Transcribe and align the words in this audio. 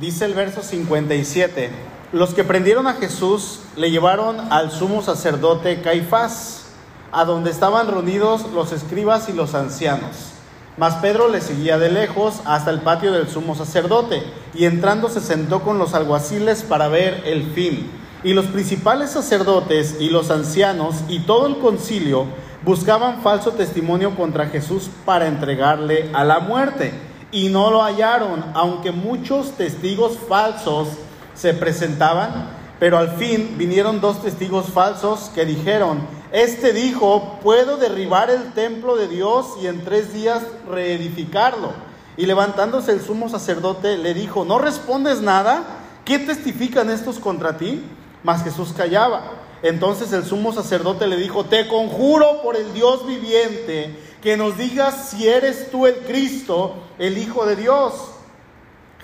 Dice 0.00 0.24
el 0.24 0.32
verso 0.32 0.62
57, 0.62 1.68
los 2.14 2.32
que 2.32 2.42
prendieron 2.42 2.86
a 2.86 2.94
Jesús 2.94 3.60
le 3.76 3.90
llevaron 3.90 4.40
al 4.50 4.70
sumo 4.70 5.02
sacerdote 5.02 5.82
Caifás, 5.82 6.68
a 7.12 7.26
donde 7.26 7.50
estaban 7.50 7.86
reunidos 7.86 8.50
los 8.54 8.72
escribas 8.72 9.28
y 9.28 9.34
los 9.34 9.54
ancianos. 9.54 10.32
Mas 10.78 10.94
Pedro 11.02 11.28
le 11.28 11.42
seguía 11.42 11.78
de 11.78 11.90
lejos 11.90 12.40
hasta 12.46 12.70
el 12.70 12.80
patio 12.80 13.12
del 13.12 13.28
sumo 13.28 13.54
sacerdote, 13.54 14.22
y 14.54 14.64
entrando 14.64 15.10
se 15.10 15.20
sentó 15.20 15.60
con 15.60 15.78
los 15.78 15.92
alguaciles 15.92 16.62
para 16.62 16.88
ver 16.88 17.22
el 17.26 17.52
fin. 17.52 17.90
Y 18.24 18.32
los 18.32 18.46
principales 18.46 19.10
sacerdotes 19.10 19.96
y 20.00 20.08
los 20.08 20.30
ancianos 20.30 20.94
y 21.08 21.20
todo 21.20 21.46
el 21.46 21.58
concilio 21.58 22.24
buscaban 22.64 23.20
falso 23.20 23.50
testimonio 23.50 24.16
contra 24.16 24.46
Jesús 24.46 24.88
para 25.04 25.26
entregarle 25.26 26.08
a 26.14 26.24
la 26.24 26.40
muerte. 26.40 27.09
Y 27.32 27.48
no 27.48 27.70
lo 27.70 27.82
hallaron, 27.82 28.44
aunque 28.54 28.92
muchos 28.92 29.52
testigos 29.52 30.18
falsos 30.28 30.88
se 31.34 31.54
presentaban. 31.54 32.58
Pero 32.78 32.96
al 32.98 33.16
fin 33.16 33.56
vinieron 33.58 34.00
dos 34.00 34.22
testigos 34.22 34.66
falsos 34.66 35.30
que 35.34 35.44
dijeron, 35.44 36.00
este 36.32 36.72
dijo, 36.72 37.38
puedo 37.42 37.76
derribar 37.76 38.30
el 38.30 38.52
templo 38.52 38.96
de 38.96 39.06
Dios 39.06 39.46
y 39.62 39.66
en 39.66 39.84
tres 39.84 40.14
días 40.14 40.42
reedificarlo. 40.68 41.72
Y 42.16 42.26
levantándose 42.26 42.92
el 42.92 43.00
sumo 43.00 43.28
sacerdote 43.28 43.98
le 43.98 44.14
dijo, 44.14 44.44
¿no 44.44 44.58
respondes 44.58 45.20
nada? 45.20 45.64
¿Qué 46.04 46.18
testifican 46.18 46.90
estos 46.90 47.18
contra 47.18 47.58
ti? 47.58 47.82
Mas 48.22 48.42
Jesús 48.42 48.72
callaba. 48.76 49.22
Entonces 49.62 50.12
el 50.12 50.24
sumo 50.24 50.52
sacerdote 50.52 51.06
le 51.06 51.16
dijo, 51.16 51.44
te 51.44 51.68
conjuro 51.68 52.42
por 52.42 52.56
el 52.56 52.72
Dios 52.72 53.06
viviente 53.06 53.94
que 54.22 54.36
nos 54.36 54.56
digas 54.58 55.10
si 55.10 55.26
eres 55.26 55.70
tú 55.70 55.86
el 55.86 55.96
Cristo, 56.00 56.74
el 56.98 57.18
Hijo 57.18 57.46
de 57.46 57.56
Dios. 57.56 57.94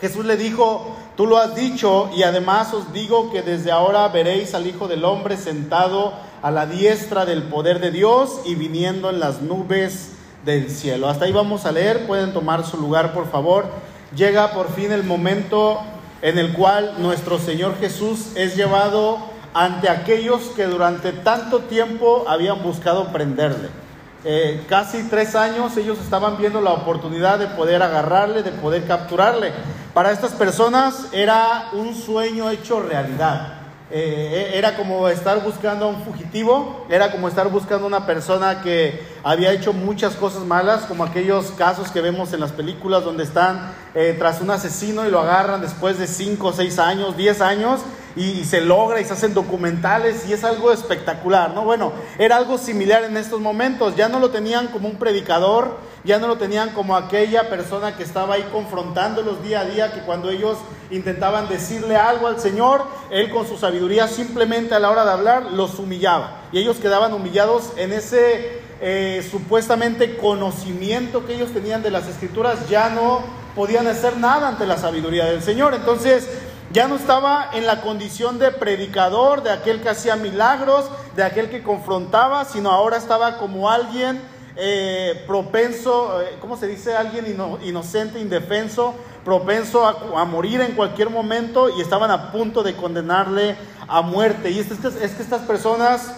Jesús 0.01 0.27
le 0.27 0.37
dijo, 0.37 0.95
tú 1.17 1.27
lo 1.27 1.39
has 1.39 1.55
dicho 1.55 2.11
y 2.15 2.23
además 2.23 2.75
os 2.75 2.93
digo 2.93 3.31
que 3.33 3.41
desde 3.41 3.73
ahora 3.73 4.09
veréis 4.09 4.55
al 4.55 4.67
Hijo 4.67 4.89
del 4.89 5.05
Hombre 5.05 5.39
sentado 5.39 6.13
a 6.43 6.51
la 6.51 6.67
diestra 6.67 7.25
del 7.25 7.45
poder 7.45 7.81
de 7.81 7.91
Dios 7.91 8.41
y 8.45 8.55
viniendo 8.55 9.09
en 9.09 9.21
las 9.21 9.41
nubes 9.41 10.11
del 10.45 10.71
cielo. 10.71 11.09
Hasta 11.09 11.25
ahí 11.25 11.33
vamos 11.33 11.65
a 11.65 11.73
leer, 11.73 12.07
pueden 12.07 12.35
tomar 12.35 12.67
su 12.67 12.77
lugar 12.77 13.15
por 13.15 13.31
favor. 13.31 13.67
Llega 14.15 14.53
por 14.53 14.71
fin 14.73 14.93
el 14.93 15.03
momento 15.03 15.81
en 16.21 16.39
el 16.39 16.53
cual 16.53 16.95
nuestro 16.99 17.39
Señor 17.39 17.79
Jesús 17.79 18.33
es 18.35 18.55
llevado 18.55 19.19
ante 19.55 19.89
aquellos 19.89 20.43
que 20.55 20.65
durante 20.65 21.13
tanto 21.13 21.61
tiempo 21.61 22.27
habían 22.29 22.63
buscado 22.63 23.13
prenderle. 23.13 23.86
Eh, 24.29 24.65
casi 24.69 25.05
tres 25.05 25.37
años 25.37 25.77
ellos 25.77 26.01
estaban 26.01 26.37
viendo 26.37 26.61
la 26.61 26.73
oportunidad 26.73 27.39
de 27.39 27.47
poder 27.47 27.81
agarrarle, 27.81 28.43
de 28.43 28.51
poder 28.51 28.85
capturarle. 28.85 29.53
Para 29.95 30.11
estas 30.11 30.33
personas 30.33 31.07
era 31.13 31.69
un 31.73 31.95
sueño 31.95 32.51
hecho 32.51 32.81
realidad. 32.81 33.61
Eh, 33.89 34.51
era 34.55 34.77
como 34.77 35.09
estar 35.09 35.45
buscando 35.45 35.85
a 35.85 35.89
un 35.91 36.03
fugitivo, 36.03 36.87
era 36.91 37.13
como 37.13 37.29
estar 37.29 37.49
buscando 37.49 37.85
a 37.85 37.87
una 37.87 38.05
persona 38.05 38.63
que 38.63 39.01
había 39.23 39.53
hecho 39.53 39.73
muchas 39.73 40.17
cosas 40.17 40.43
malas, 40.43 40.87
como 40.87 41.05
aquellos 41.05 41.53
casos 41.53 41.93
que 41.93 42.01
vemos 42.01 42.33
en 42.33 42.41
las 42.41 42.51
películas 42.51 43.05
donde 43.05 43.23
están 43.23 43.75
eh, 43.95 44.17
tras 44.19 44.41
un 44.41 44.51
asesino 44.51 45.07
y 45.07 45.11
lo 45.13 45.21
agarran 45.21 45.61
después 45.61 46.01
de 46.01 46.09
5, 46.09 46.53
6 46.53 46.81
años, 46.81 47.17
10 47.17 47.41
años 47.43 47.81
y, 48.17 48.45
se 48.45 48.63
logra 48.63 49.01
y 49.01 49.05
se 49.05 49.13
hacen 49.13 49.35
documentales 49.35 50.27
y 50.27 50.33
es 50.33 50.43
algo 50.43 50.73
espectacular, 50.73 51.53
¿no? 51.55 51.65
Bueno, 51.65 51.93
era 52.19 52.37
algo 52.37 52.57
similar 52.57 53.05
en 53.05 53.17
estos 53.17 53.41
momentos, 53.41 53.95
ya 53.95 54.09
no 54.09 54.19
lo 54.19 54.31
tenían 54.31 54.69
como 54.69 54.89
un 54.89 54.97
predicador, 54.97 55.77
ya 56.03 56.19
no 56.19 56.27
lo 56.27 56.39
tenían 56.39 56.71
como 56.71 56.97
aquella 56.97 57.51
persona 57.51 57.97
que 57.97 58.03
estaba 58.03 58.35
ahí 58.35 58.49
confrontándolos 58.51 59.43
día 59.43 59.61
a 59.61 59.65
día, 59.67 59.93
que 59.93 60.01
cuando 60.01 60.31
ellos 60.31 60.57
intentaban 60.91 61.49
decirle 61.49 61.97
algo 61.97 62.27
al 62.27 62.41
Señor, 62.41 62.85
Él 63.11 63.31
con 63.31 63.47
su 63.47 63.59
sabiduría 63.59 64.09
simplemente 64.09 64.75
a 64.75 64.79
la 64.79 64.91
hora 64.91 65.05
de 65.05 65.11
hablar 65.11 65.43
los 65.53 65.79
humillaba 65.79 66.43
y 66.53 66.59
ellos 66.59 66.79
quedaban 66.79 67.13
humillados 67.13 67.73
en 67.77 67.93
ese 67.93 68.61
eh, 68.81 69.27
supuestamente 69.31 70.17
conocimiento 70.17 71.27
que 71.27 71.35
ellos 71.35 71.51
tenían 71.53 71.83
de 71.83 71.91
las 71.91 72.07
escrituras, 72.07 72.69
ya 72.69 72.89
no 72.89 73.23
podían 73.55 73.87
hacer 73.87 74.19
nada 74.19 74.49
ante 74.49 74.67
la 74.67 74.77
sabiduría 74.77 75.25
del 75.25 75.43
Señor. 75.43 75.75
Entonces, 75.75 76.29
ya 76.77 76.89
no 76.89 76.97
estaba 76.97 77.53
en 77.55 77.65
la 77.65 77.81
condición 77.81 78.39
de 78.39 78.51
predicador, 78.51 79.43
de 79.43 79.51
aquel 79.51 79.81
que 79.81 79.89
hacía 79.89 80.15
milagros, 80.15 80.91
de 81.15 81.23
aquel 81.23 81.49
que 81.49 81.63
confrontaba, 81.63 82.45
sino 82.45 82.71
ahora 82.71 82.99
estaba 82.99 83.39
como 83.39 83.71
alguien 83.71 84.21
eh, 84.57 85.25
propenso, 85.27 86.21
eh, 86.21 86.37
¿cómo 86.39 86.59
se 86.59 86.67
dice? 86.67 86.95
Alguien 86.95 87.35
inocente, 87.63 88.21
indefenso, 88.21 88.95
propenso 89.25 89.87
a, 89.87 90.27
morir 90.27 90.61
en 90.61 90.73
cualquier 90.73 91.09
momento 91.09 91.71
y 91.71 91.81
estaban 91.81 92.11
a 92.11 92.31
punto 92.31 92.63
de 92.63 92.77
condenarle 92.77 93.57
a 93.89 94.03
muerte. 94.03 94.51
Y 94.51 94.59
es, 94.59 94.71
es 94.71 95.13
que 95.13 95.23
estas 95.23 95.41
personas 95.47 96.13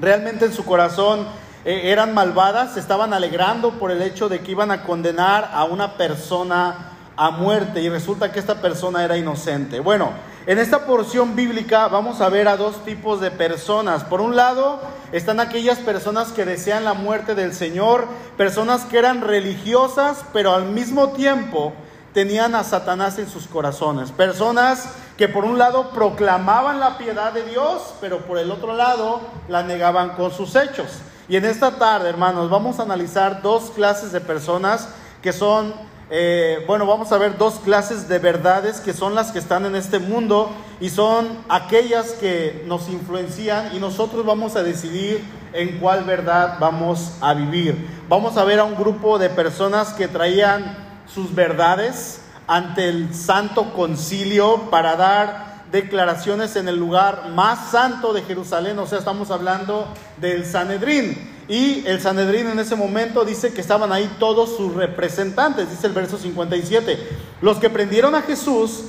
realmente 0.00 0.46
en 0.46 0.52
su 0.52 0.64
corazón 0.64 1.28
eh, 1.64 1.92
eran 1.92 2.12
malvadas, 2.12 2.74
se 2.74 2.80
estaban 2.80 3.14
alegrando 3.14 3.78
por 3.78 3.92
el 3.92 4.02
hecho 4.02 4.28
de 4.28 4.40
que 4.40 4.50
iban 4.50 4.72
a 4.72 4.82
condenar 4.82 5.48
a 5.54 5.62
una 5.62 5.96
persona 5.96 6.90
a 7.16 7.30
muerte 7.30 7.82
y 7.82 7.88
resulta 7.88 8.32
que 8.32 8.38
esta 8.38 8.60
persona 8.62 9.04
era 9.04 9.16
inocente. 9.16 9.80
Bueno, 9.80 10.10
en 10.46 10.58
esta 10.58 10.86
porción 10.86 11.36
bíblica 11.36 11.88
vamos 11.88 12.20
a 12.20 12.28
ver 12.28 12.48
a 12.48 12.56
dos 12.56 12.84
tipos 12.84 13.20
de 13.20 13.30
personas. 13.30 14.04
Por 14.04 14.20
un 14.20 14.36
lado 14.36 14.80
están 15.12 15.38
aquellas 15.38 15.78
personas 15.78 16.32
que 16.32 16.44
desean 16.44 16.84
la 16.84 16.94
muerte 16.94 17.34
del 17.34 17.52
Señor, 17.52 18.06
personas 18.36 18.84
que 18.86 18.98
eran 18.98 19.20
religiosas, 19.20 20.24
pero 20.32 20.54
al 20.54 20.66
mismo 20.66 21.10
tiempo 21.10 21.74
tenían 22.14 22.54
a 22.54 22.64
Satanás 22.64 23.18
en 23.18 23.28
sus 23.28 23.46
corazones. 23.46 24.12
Personas 24.12 24.88
que 25.16 25.28
por 25.28 25.44
un 25.44 25.58
lado 25.58 25.90
proclamaban 25.90 26.80
la 26.80 26.96
piedad 26.96 27.32
de 27.32 27.44
Dios, 27.44 27.94
pero 28.00 28.20
por 28.20 28.38
el 28.38 28.50
otro 28.50 28.74
lado 28.74 29.20
la 29.48 29.62
negaban 29.62 30.10
con 30.16 30.32
sus 30.32 30.56
hechos. 30.56 30.86
Y 31.28 31.36
en 31.36 31.44
esta 31.44 31.72
tarde, 31.72 32.08
hermanos, 32.08 32.50
vamos 32.50 32.80
a 32.80 32.82
analizar 32.82 33.42
dos 33.42 33.70
clases 33.70 34.10
de 34.10 34.20
personas 34.20 34.88
que 35.22 35.32
son 35.32 35.72
eh, 36.12 36.64
bueno, 36.66 36.86
vamos 36.86 37.12
a 37.12 37.18
ver 37.18 37.38
dos 37.38 37.60
clases 37.60 38.08
de 38.08 38.18
verdades 38.18 38.80
que 38.80 38.92
son 38.92 39.14
las 39.14 39.30
que 39.30 39.38
están 39.38 39.64
en 39.64 39.76
este 39.76 40.00
mundo 40.00 40.50
y 40.80 40.88
son 40.88 41.28
aquellas 41.48 42.10
que 42.14 42.64
nos 42.66 42.88
influencian 42.88 43.76
y 43.76 43.78
nosotros 43.78 44.26
vamos 44.26 44.56
a 44.56 44.64
decidir 44.64 45.22
en 45.52 45.78
cuál 45.78 46.02
verdad 46.02 46.56
vamos 46.58 47.12
a 47.20 47.32
vivir. 47.34 47.76
Vamos 48.08 48.36
a 48.36 48.44
ver 48.44 48.58
a 48.58 48.64
un 48.64 48.74
grupo 48.74 49.20
de 49.20 49.30
personas 49.30 49.92
que 49.92 50.08
traían 50.08 50.76
sus 51.06 51.32
verdades 51.32 52.22
ante 52.48 52.88
el 52.88 53.14
santo 53.14 53.72
concilio 53.72 54.68
para 54.68 54.96
dar 54.96 55.62
declaraciones 55.70 56.56
en 56.56 56.66
el 56.66 56.76
lugar 56.76 57.28
más 57.28 57.70
santo 57.70 58.12
de 58.12 58.22
Jerusalén, 58.22 58.76
o 58.80 58.86
sea, 58.86 58.98
estamos 58.98 59.30
hablando 59.30 59.86
del 60.16 60.44
Sanedrín. 60.44 61.39
Y 61.48 61.84
el 61.86 62.00
Sanedrín 62.00 62.48
en 62.48 62.58
ese 62.58 62.76
momento 62.76 63.24
dice 63.24 63.52
que 63.52 63.60
estaban 63.60 63.92
ahí 63.92 64.10
todos 64.18 64.56
sus 64.56 64.74
representantes, 64.74 65.70
dice 65.70 65.86
el 65.86 65.92
verso 65.92 66.18
57. 66.18 66.98
Los 67.40 67.58
que 67.58 67.70
prendieron 67.70 68.14
a 68.14 68.22
Jesús 68.22 68.84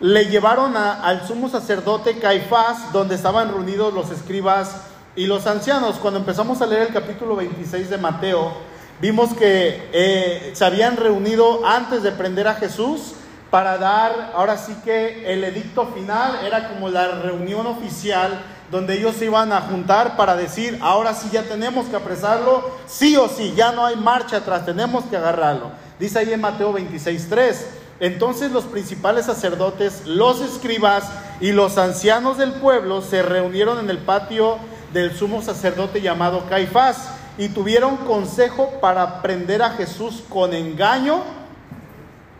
le 0.00 0.26
llevaron 0.26 0.76
al 0.76 1.26
sumo 1.26 1.48
sacerdote 1.48 2.18
Caifás, 2.18 2.92
donde 2.92 3.14
estaban 3.14 3.48
reunidos 3.48 3.94
los 3.94 4.10
escribas 4.10 4.82
y 5.14 5.26
los 5.26 5.46
ancianos. 5.46 5.96
Cuando 5.96 6.20
empezamos 6.20 6.60
a 6.60 6.66
leer 6.66 6.82
el 6.82 6.92
capítulo 6.92 7.36
26 7.36 7.88
de 7.90 7.98
Mateo, 7.98 8.52
vimos 9.00 9.34
que 9.34 9.88
eh, 9.92 10.50
se 10.54 10.64
habían 10.64 10.96
reunido 10.96 11.66
antes 11.66 12.02
de 12.02 12.12
prender 12.12 12.46
a 12.48 12.54
Jesús 12.54 13.14
para 13.50 13.78
dar, 13.78 14.32
ahora 14.34 14.58
sí 14.58 14.74
que 14.84 15.32
el 15.32 15.44
edicto 15.44 15.86
final 15.86 16.44
era 16.44 16.68
como 16.68 16.88
la 16.88 17.22
reunión 17.22 17.66
oficial 17.66 18.42
donde 18.70 18.98
ellos 18.98 19.16
se 19.16 19.26
iban 19.26 19.52
a 19.52 19.60
juntar 19.62 20.16
para 20.16 20.36
decir, 20.36 20.78
ahora 20.82 21.14
sí 21.14 21.28
ya 21.32 21.42
tenemos 21.42 21.86
que 21.86 21.96
apresarlo, 21.96 22.70
sí 22.86 23.16
o 23.16 23.28
sí, 23.28 23.54
ya 23.56 23.72
no 23.72 23.86
hay 23.86 23.96
marcha 23.96 24.38
atrás, 24.38 24.66
tenemos 24.66 25.04
que 25.04 25.16
agarrarlo. 25.16 25.70
Dice 25.98 26.18
ahí 26.18 26.32
en 26.32 26.40
Mateo 26.40 26.74
26.3, 26.74 27.56
entonces 28.00 28.50
los 28.52 28.64
principales 28.64 29.26
sacerdotes, 29.26 30.06
los 30.06 30.40
escribas 30.40 31.04
y 31.40 31.52
los 31.52 31.78
ancianos 31.78 32.38
del 32.38 32.52
pueblo 32.54 33.02
se 33.02 33.22
reunieron 33.22 33.78
en 33.78 33.88
el 33.88 33.98
patio 33.98 34.58
del 34.92 35.16
sumo 35.16 35.42
sacerdote 35.42 36.00
llamado 36.00 36.44
Caifás 36.48 37.08
y 37.38 37.48
tuvieron 37.48 37.96
consejo 37.98 38.72
para 38.80 39.22
prender 39.22 39.62
a 39.62 39.70
Jesús 39.70 40.22
con 40.28 40.54
engaño 40.54 41.22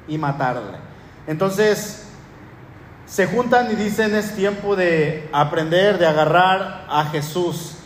y 0.09 0.19
matarle. 0.19 0.79
Entonces, 1.27 2.06
se 3.07 3.27
juntan 3.27 3.71
y 3.71 3.77
dicen 3.77 4.15
es 4.15 4.35
tiempo 4.35 4.75
de 4.75 5.29
aprender, 5.33 5.99
de 5.99 6.07
agarrar 6.07 6.87
a 6.89 7.07
Jesús. 7.07 7.77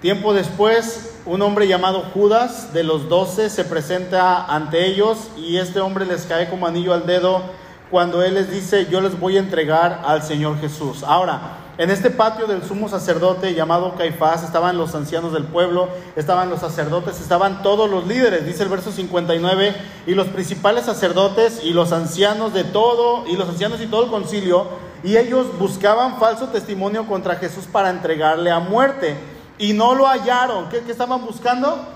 Tiempo 0.00 0.32
después, 0.32 1.18
un 1.26 1.42
hombre 1.42 1.66
llamado 1.66 2.04
Judas 2.14 2.72
de 2.72 2.84
los 2.84 3.08
doce 3.08 3.50
se 3.50 3.64
presenta 3.64 4.46
ante 4.46 4.86
ellos 4.86 5.28
y 5.36 5.58
este 5.58 5.80
hombre 5.80 6.06
les 6.06 6.22
cae 6.22 6.48
como 6.48 6.66
anillo 6.66 6.94
al 6.94 7.04
dedo 7.04 7.42
cuando 7.90 8.22
él 8.22 8.34
les 8.34 8.50
dice, 8.50 8.86
yo 8.88 9.00
les 9.00 9.18
voy 9.18 9.36
a 9.36 9.40
entregar 9.40 10.02
al 10.06 10.22
Señor 10.22 10.60
Jesús. 10.60 11.02
Ahora, 11.02 11.40
En 11.78 11.88
este 11.88 12.10
patio 12.10 12.46
del 12.46 12.62
sumo 12.62 12.88
sacerdote 12.88 13.54
llamado 13.54 13.94
Caifás 13.96 14.42
estaban 14.42 14.76
los 14.76 14.94
ancianos 14.94 15.32
del 15.32 15.44
pueblo, 15.44 15.88
estaban 16.14 16.50
los 16.50 16.60
sacerdotes, 16.60 17.20
estaban 17.20 17.62
todos 17.62 17.88
los 17.88 18.06
líderes, 18.06 18.44
dice 18.44 18.64
el 18.64 18.68
verso 18.68 18.92
59, 18.92 19.74
y 20.06 20.14
los 20.14 20.26
principales 20.28 20.84
sacerdotes 20.84 21.62
y 21.64 21.72
los 21.72 21.92
ancianos 21.92 22.52
de 22.52 22.64
todo, 22.64 23.26
y 23.26 23.36
los 23.36 23.48
ancianos 23.48 23.80
y 23.80 23.86
todo 23.86 24.04
el 24.04 24.10
concilio, 24.10 24.66
y 25.02 25.16
ellos 25.16 25.46
buscaban 25.58 26.18
falso 26.18 26.48
testimonio 26.48 27.06
contra 27.06 27.36
Jesús 27.36 27.64
para 27.64 27.88
entregarle 27.88 28.50
a 28.50 28.60
muerte, 28.60 29.16
y 29.56 29.72
no 29.72 29.94
lo 29.94 30.06
hallaron. 30.06 30.68
¿Qué, 30.68 30.82
estaban 30.88 31.24
buscando? 31.24 31.86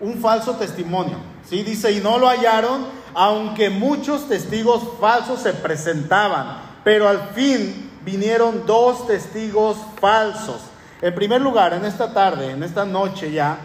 Un 0.00 0.20
falso 0.20 0.56
testimonio. 0.56 1.18
¿sí? 1.48 1.62
Dice, 1.62 1.92
y 1.92 2.00
no 2.00 2.18
lo 2.18 2.28
hallaron, 2.28 2.86
aunque 3.14 3.70
muchos 3.70 4.28
testigos 4.28 4.82
falsos 5.00 5.40
se 5.40 5.52
presentaban, 5.52 6.58
pero 6.82 7.08
al 7.08 7.30
fin 7.34 7.91
vinieron 8.04 8.66
dos 8.66 9.06
testigos 9.06 9.76
falsos. 10.00 10.60
En 11.00 11.14
primer 11.14 11.40
lugar, 11.40 11.72
en 11.72 11.84
esta 11.84 12.12
tarde, 12.12 12.50
en 12.50 12.62
esta 12.62 12.84
noche 12.84 13.32
ya, 13.32 13.58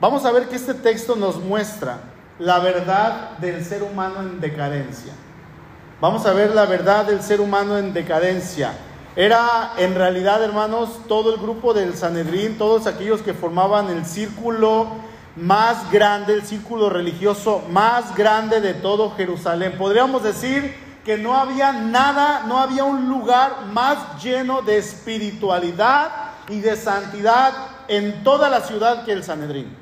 vamos 0.00 0.24
a 0.24 0.32
ver 0.32 0.48
que 0.48 0.56
este 0.56 0.74
texto 0.74 1.16
nos 1.16 1.38
muestra 1.38 2.00
la 2.38 2.58
verdad 2.58 3.38
del 3.38 3.64
ser 3.64 3.82
humano 3.82 4.20
en 4.20 4.40
decadencia. 4.40 5.12
Vamos 6.00 6.24
a 6.24 6.32
ver 6.32 6.54
la 6.54 6.64
verdad 6.64 7.04
del 7.04 7.22
ser 7.22 7.40
humano 7.40 7.76
en 7.76 7.92
decadencia. 7.92 8.72
Era 9.16 9.72
en 9.76 9.94
realidad, 9.94 10.42
hermanos, 10.42 11.00
todo 11.08 11.34
el 11.34 11.40
grupo 11.40 11.74
del 11.74 11.94
Sanedrín, 11.94 12.56
todos 12.56 12.86
aquellos 12.86 13.20
que 13.22 13.34
formaban 13.34 13.90
el 13.90 14.06
círculo 14.06 14.86
más 15.36 15.90
grande, 15.90 16.34
el 16.34 16.42
círculo 16.42 16.90
religioso 16.90 17.62
más 17.70 18.14
grande 18.16 18.60
de 18.60 18.74
todo 18.74 19.14
Jerusalén. 19.16 19.74
Podríamos 19.76 20.22
decir 20.22 20.74
que 21.04 21.16
no 21.16 21.34
había 21.34 21.72
nada, 21.72 22.44
no 22.46 22.58
había 22.58 22.84
un 22.84 23.08
lugar 23.08 23.66
más 23.72 24.22
lleno 24.22 24.62
de 24.62 24.78
espiritualidad 24.78 26.10
y 26.48 26.60
de 26.60 26.76
santidad 26.76 27.52
en 27.88 28.22
toda 28.22 28.48
la 28.48 28.60
ciudad 28.60 29.04
que 29.04 29.12
el 29.12 29.24
Sanedrín. 29.24 29.76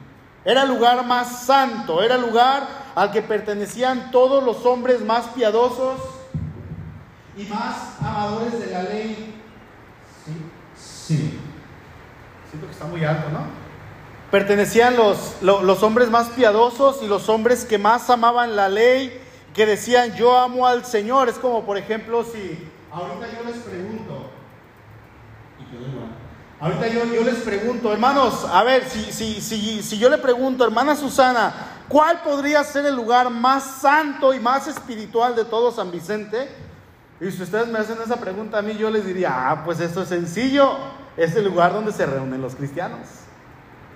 Era 0.45 0.63
el 0.63 0.69
lugar 0.69 1.05
más 1.05 1.45
santo, 1.45 2.03
era 2.03 2.15
el 2.15 2.23
lugar 2.23 2.67
al 2.95 3.11
que 3.11 3.23
pertenecían 3.23 4.11
todos 4.11 4.43
los 4.43 4.65
hombres 4.65 5.05
más 5.05 5.27
piadosos 5.29 6.01
y 7.37 7.45
más 7.45 8.01
amadores 8.01 8.59
de 8.59 8.67
la 8.71 8.83
ley. 8.85 9.35
Sí, 10.25 10.33
sí. 10.77 11.39
Siento 12.49 12.67
que 12.67 12.73
está 12.73 12.87
muy 12.87 13.05
alto, 13.05 13.29
¿no? 13.31 13.41
Pertenecían 14.31 14.97
los, 14.97 15.37
los, 15.41 15.63
los 15.63 15.83
hombres 15.83 16.11
más 16.11 16.29
piadosos 16.29 17.03
y 17.03 17.07
los 17.07 17.29
hombres 17.29 17.65
que 17.65 17.79
más 17.79 18.09
amaban 18.09 18.57
la 18.57 18.69
ley 18.69 19.21
que 19.59 19.67
decían 19.67 20.15
yo 20.15 20.39
amo 20.39 20.69
al 20.69 20.85
Señor. 20.85 21.29
Es 21.29 21.35
como, 21.35 21.65
por 21.65 21.77
ejemplo, 21.77 22.23
si 22.23 22.71
ahorita 22.93 23.27
yo 23.37 23.45
les 23.45 23.57
pregunto, 23.57 24.31
ahorita 26.61 26.87
yo, 26.87 27.05
yo 27.13 27.25
les 27.25 27.39
pregunto, 27.39 27.93
hermanos, 27.93 28.47
a 28.49 28.63
ver, 28.63 28.89
si, 28.89 29.11
si, 29.11 29.41
si, 29.41 29.83
si 29.83 29.99
yo 29.99 30.09
le 30.11 30.19
pregunto, 30.19 30.65
hermana 30.65 30.95
Susana, 30.95 31.53
¿cuál 31.89 32.23
podría 32.23 32.63
ser 32.63 32.87
el 32.87 32.95
lugar 32.95 33.31
más 33.31 33.65
santo 33.81 34.33
y 34.33 34.39
más 34.39 34.69
espiritual 34.69 35.35
de 35.35 35.45
todo 35.45 35.73
San 35.73 35.91
Vicente? 35.91 36.49
Y 37.21 37.29
si 37.33 37.43
ustedes 37.43 37.67
me 37.67 37.81
hacen 37.81 37.99
esa 38.01 38.21
pregunta 38.21 38.59
a 38.59 38.63
mí, 38.63 38.77
yo 38.77 38.91
les 38.91 39.05
diría, 39.05 39.51
ah, 39.51 39.65
pues 39.65 39.81
esto 39.81 40.03
es 40.03 40.09
sencillo, 40.09 40.77
es 41.17 41.35
el 41.35 41.45
lugar 41.45 41.73
donde 41.73 41.91
se 41.91 42.07
reúnen 42.07 42.41
los 42.41 42.55
cristianos. 42.55 43.01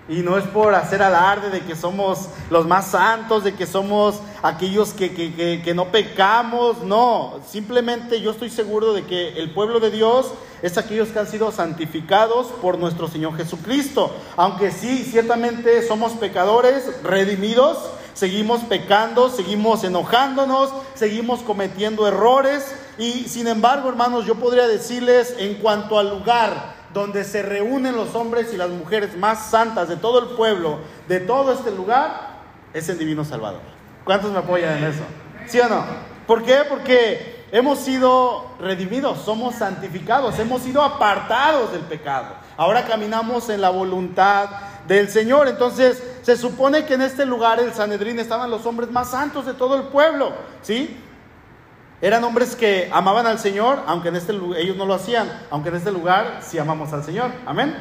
Y 0.09 0.17
no 0.17 0.37
es 0.37 0.45
por 0.45 0.75
hacer 0.75 1.03
alarde 1.03 1.51
de 1.51 1.61
que 1.61 1.77
somos 1.77 2.29
los 2.51 2.67
más 2.67 2.89
santos, 2.89 3.45
de 3.45 3.55
que 3.55 3.67
somos 3.67 4.21
aquellos 4.43 4.93
que, 4.93 5.15
que, 5.15 5.63
que, 5.65 5.75
no 5.75 5.93
pecamos, 5.93 6.83
no, 6.83 7.41
simplemente 7.49 8.21
yo 8.21 8.33
estoy 8.33 8.51
seguro 8.51 8.93
de 8.93 9.05
que 9.05 9.39
el 9.39 9.53
pueblo 9.53 9.79
de 9.79 9.91
Dios 9.93 10.33
es 10.61 10.77
aquellos 10.77 11.09
que 11.09 11.21
han 11.21 11.29
sido 11.29 11.53
santificados 11.53 12.49
por 12.61 12.79
nuestro 12.79 13.09
Señor 13.09 13.37
Jesucristo. 13.37 14.15
Aunque 14.37 14.73
sí, 14.73 15.05
ciertamente 15.05 15.87
somos 15.87 16.13
pecadores, 16.13 17.03
redimidos, 17.05 17.79
seguimos 18.15 18.61
pecando, 18.63 19.29
seguimos 19.29 19.85
enojándonos, 19.85 20.71
seguimos 20.95 21.41
cometiendo 21.41 22.07
errores 22.07 22.75
y 22.99 23.25
sin 23.29 23.47
embargo, 23.47 23.89
hermanos, 23.89 24.27
yo 24.27 24.35
podría 24.35 24.69
decirles 24.69 25.35
en 25.39 25.55
cuanto 25.55 25.99
al 25.99 26.11
lugar, 26.11 26.82
donde 26.93 27.25
se 27.25 27.43
reúnen 27.43 27.97
los 27.97 28.15
hombres 28.15 28.53
y 28.53 28.57
las 28.57 28.71
mujeres 28.71 29.17
más 29.17 29.47
santas 29.47 29.89
de 29.89 29.97
todo 29.97 30.19
el 30.19 30.37
pueblo, 30.37 30.79
de 31.09 31.21
todo 31.21 31.53
este 31.53 31.71
lugar, 31.71 32.41
es 32.75 32.89
el 32.89 32.99
Divino 32.99 33.25
Salvador. 33.25 33.61
¿Cuántos 34.05 34.31
me 34.31 34.39
apoyan 34.39 34.79
en 34.79 34.85
eso? 34.85 35.03
¿Sí 35.47 35.61
o 35.61 35.69
no? 35.69 35.85
¿Por 36.27 36.43
qué? 36.43 36.61
Porque 36.69 37.47
hemos 37.53 37.79
sido 37.79 38.47
redimidos, 38.59 39.23
somos 39.23 39.57
santificados, 39.57 40.39
hemos 40.39 40.63
sido 40.63 40.83
apartados 40.83 41.73
del 41.73 41.83
pecado. 41.83 42.35
Ahora 42.57 42.85
caminamos 42.85 43.49
en 43.49 43.61
la 43.61 43.71
voluntad 43.71 44.49
del 44.87 45.09
Señor. 45.09 45.49
Entonces, 45.49 46.03
se 46.23 46.37
supone 46.37 46.85
que 46.85 46.95
en 46.95 47.03
este 47.03 47.27
lugar, 47.27 47.61
el 47.61 47.73
Sanedrín, 47.73 48.19
estaban 48.19 48.51
los 48.51 48.67
hombres 48.67 48.91
más 48.91 49.11
santos 49.11 49.47
de 49.47 49.55
todo 49.55 49.77
el 49.77 49.85
pueblo, 49.85 50.33
¿sí? 50.63 50.99
Eran 52.03 52.25
hombres 52.25 52.57
que 52.57 52.91
amaban 52.93 53.27
al 53.29 53.39
Señor, 53.39 53.79
aunque 53.87 54.09
en 54.09 54.17
este 54.17 54.33
ellos 54.59 54.77
no 54.77 54.87
lo 54.87 54.95
hacían, 54.95 55.31
aunque 55.51 55.69
en 55.69 55.77
este 55.77 55.93
lugar 55.93 56.41
sí 56.43 56.59
amamos 56.59 56.93
al 56.93 57.05
Señor. 57.05 57.31
Amén. 57.47 57.77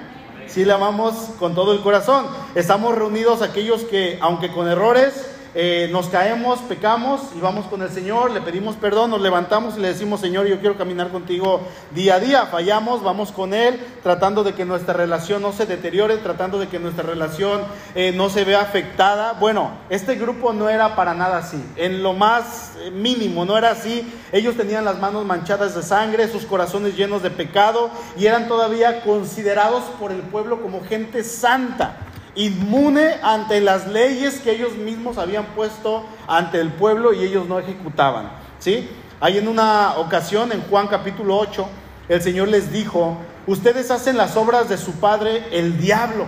Sí 0.45 0.63
le 0.63 0.73
amamos 0.73 1.15
con 1.39 1.55
todo 1.55 1.73
el 1.73 1.81
corazón. 1.81 2.27
Estamos 2.53 2.93
reunidos 2.93 3.41
aquellos 3.41 3.81
que, 3.85 4.19
aunque 4.21 4.51
con 4.51 4.67
errores, 4.67 5.27
eh, 5.53 5.89
nos 5.91 6.07
caemos, 6.07 6.59
pecamos 6.59 7.21
y 7.35 7.41
vamos 7.41 7.65
con 7.65 7.81
el 7.81 7.89
Señor, 7.89 8.31
le 8.31 8.39
pedimos 8.39 8.77
perdón, 8.77 9.11
nos 9.11 9.19
levantamos 9.19 9.77
y 9.77 9.81
le 9.81 9.89
decimos, 9.89 10.21
Señor, 10.21 10.47
yo 10.47 10.59
quiero 10.59 10.77
caminar 10.77 11.09
contigo 11.09 11.61
día 11.93 12.15
a 12.15 12.19
día. 12.21 12.45
Fallamos, 12.45 13.03
vamos 13.03 13.33
con 13.33 13.53
Él, 13.53 13.77
tratando 14.01 14.45
de 14.45 14.53
que 14.53 14.63
nuestra 14.63 14.93
relación 14.93 15.41
no 15.41 15.51
se 15.51 15.65
deteriore, 15.65 16.17
tratando 16.17 16.57
de 16.57 16.67
que 16.67 16.79
nuestra 16.79 17.03
relación 17.03 17.61
eh, 17.95 18.13
no 18.15 18.29
se 18.29 18.45
vea 18.45 18.61
afectada. 18.61 19.33
Bueno, 19.33 19.71
este 19.89 20.15
grupo 20.15 20.53
no 20.53 20.69
era 20.69 20.95
para 20.95 21.13
nada 21.13 21.39
así, 21.39 21.61
en 21.75 22.01
lo 22.01 22.13
más 22.13 22.73
eh, 22.79 22.89
mínimo, 22.91 23.43
no 23.43 23.57
era 23.57 23.71
así. 23.71 24.09
Ellos 24.31 24.55
tenían 24.55 24.85
las 24.85 24.99
manos 24.99 25.25
manchadas 25.25 25.75
de 25.75 25.83
sangre, 25.83 26.29
sus 26.29 26.45
corazones 26.45 26.95
llenos 26.95 27.23
de 27.23 27.29
pecado 27.29 27.89
y 28.17 28.25
eran 28.25 28.47
todavía 28.47 29.01
considerados 29.03 29.83
por 29.99 30.13
el 30.13 30.21
pueblo 30.21 30.61
como 30.61 30.81
gente 30.81 31.25
santa 31.25 31.97
inmune 32.35 33.15
ante 33.21 33.59
las 33.61 33.87
leyes 33.87 34.39
que 34.39 34.51
ellos 34.51 34.73
mismos 34.73 35.17
habían 35.17 35.45
puesto 35.47 36.05
ante 36.27 36.59
el 36.59 36.71
pueblo 36.71 37.13
y 37.13 37.23
ellos 37.23 37.47
no 37.47 37.59
ejecutaban. 37.59 38.31
¿sí? 38.59 38.89
Hay 39.19 39.37
en 39.37 39.47
una 39.47 39.97
ocasión, 39.97 40.51
en 40.51 40.61
Juan 40.63 40.87
capítulo 40.87 41.37
8, 41.37 41.67
el 42.09 42.21
Señor 42.21 42.47
les 42.47 42.71
dijo, 42.71 43.17
ustedes 43.47 43.91
hacen 43.91 44.17
las 44.17 44.35
obras 44.35 44.69
de 44.69 44.77
su 44.77 44.93
padre 44.93 45.45
el 45.51 45.79
diablo. 45.79 46.25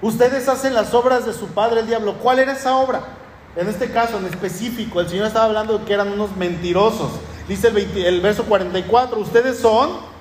Ustedes 0.00 0.48
hacen 0.48 0.74
las 0.74 0.94
obras 0.94 1.26
de 1.26 1.32
su 1.32 1.48
padre 1.48 1.80
el 1.80 1.86
diablo. 1.86 2.14
¿Cuál 2.14 2.40
era 2.40 2.52
esa 2.52 2.76
obra? 2.76 3.02
En 3.54 3.68
este 3.68 3.90
caso 3.90 4.18
en 4.18 4.26
específico, 4.26 5.00
el 5.00 5.08
Señor 5.08 5.26
estaba 5.26 5.44
hablando 5.44 5.78
de 5.78 5.84
que 5.84 5.92
eran 5.92 6.10
unos 6.10 6.36
mentirosos. 6.36 7.10
Dice 7.48 7.68
el, 7.68 7.76
el 7.96 8.20
verso 8.20 8.44
44, 8.44 9.18
ustedes 9.18 9.58
son 9.58 10.11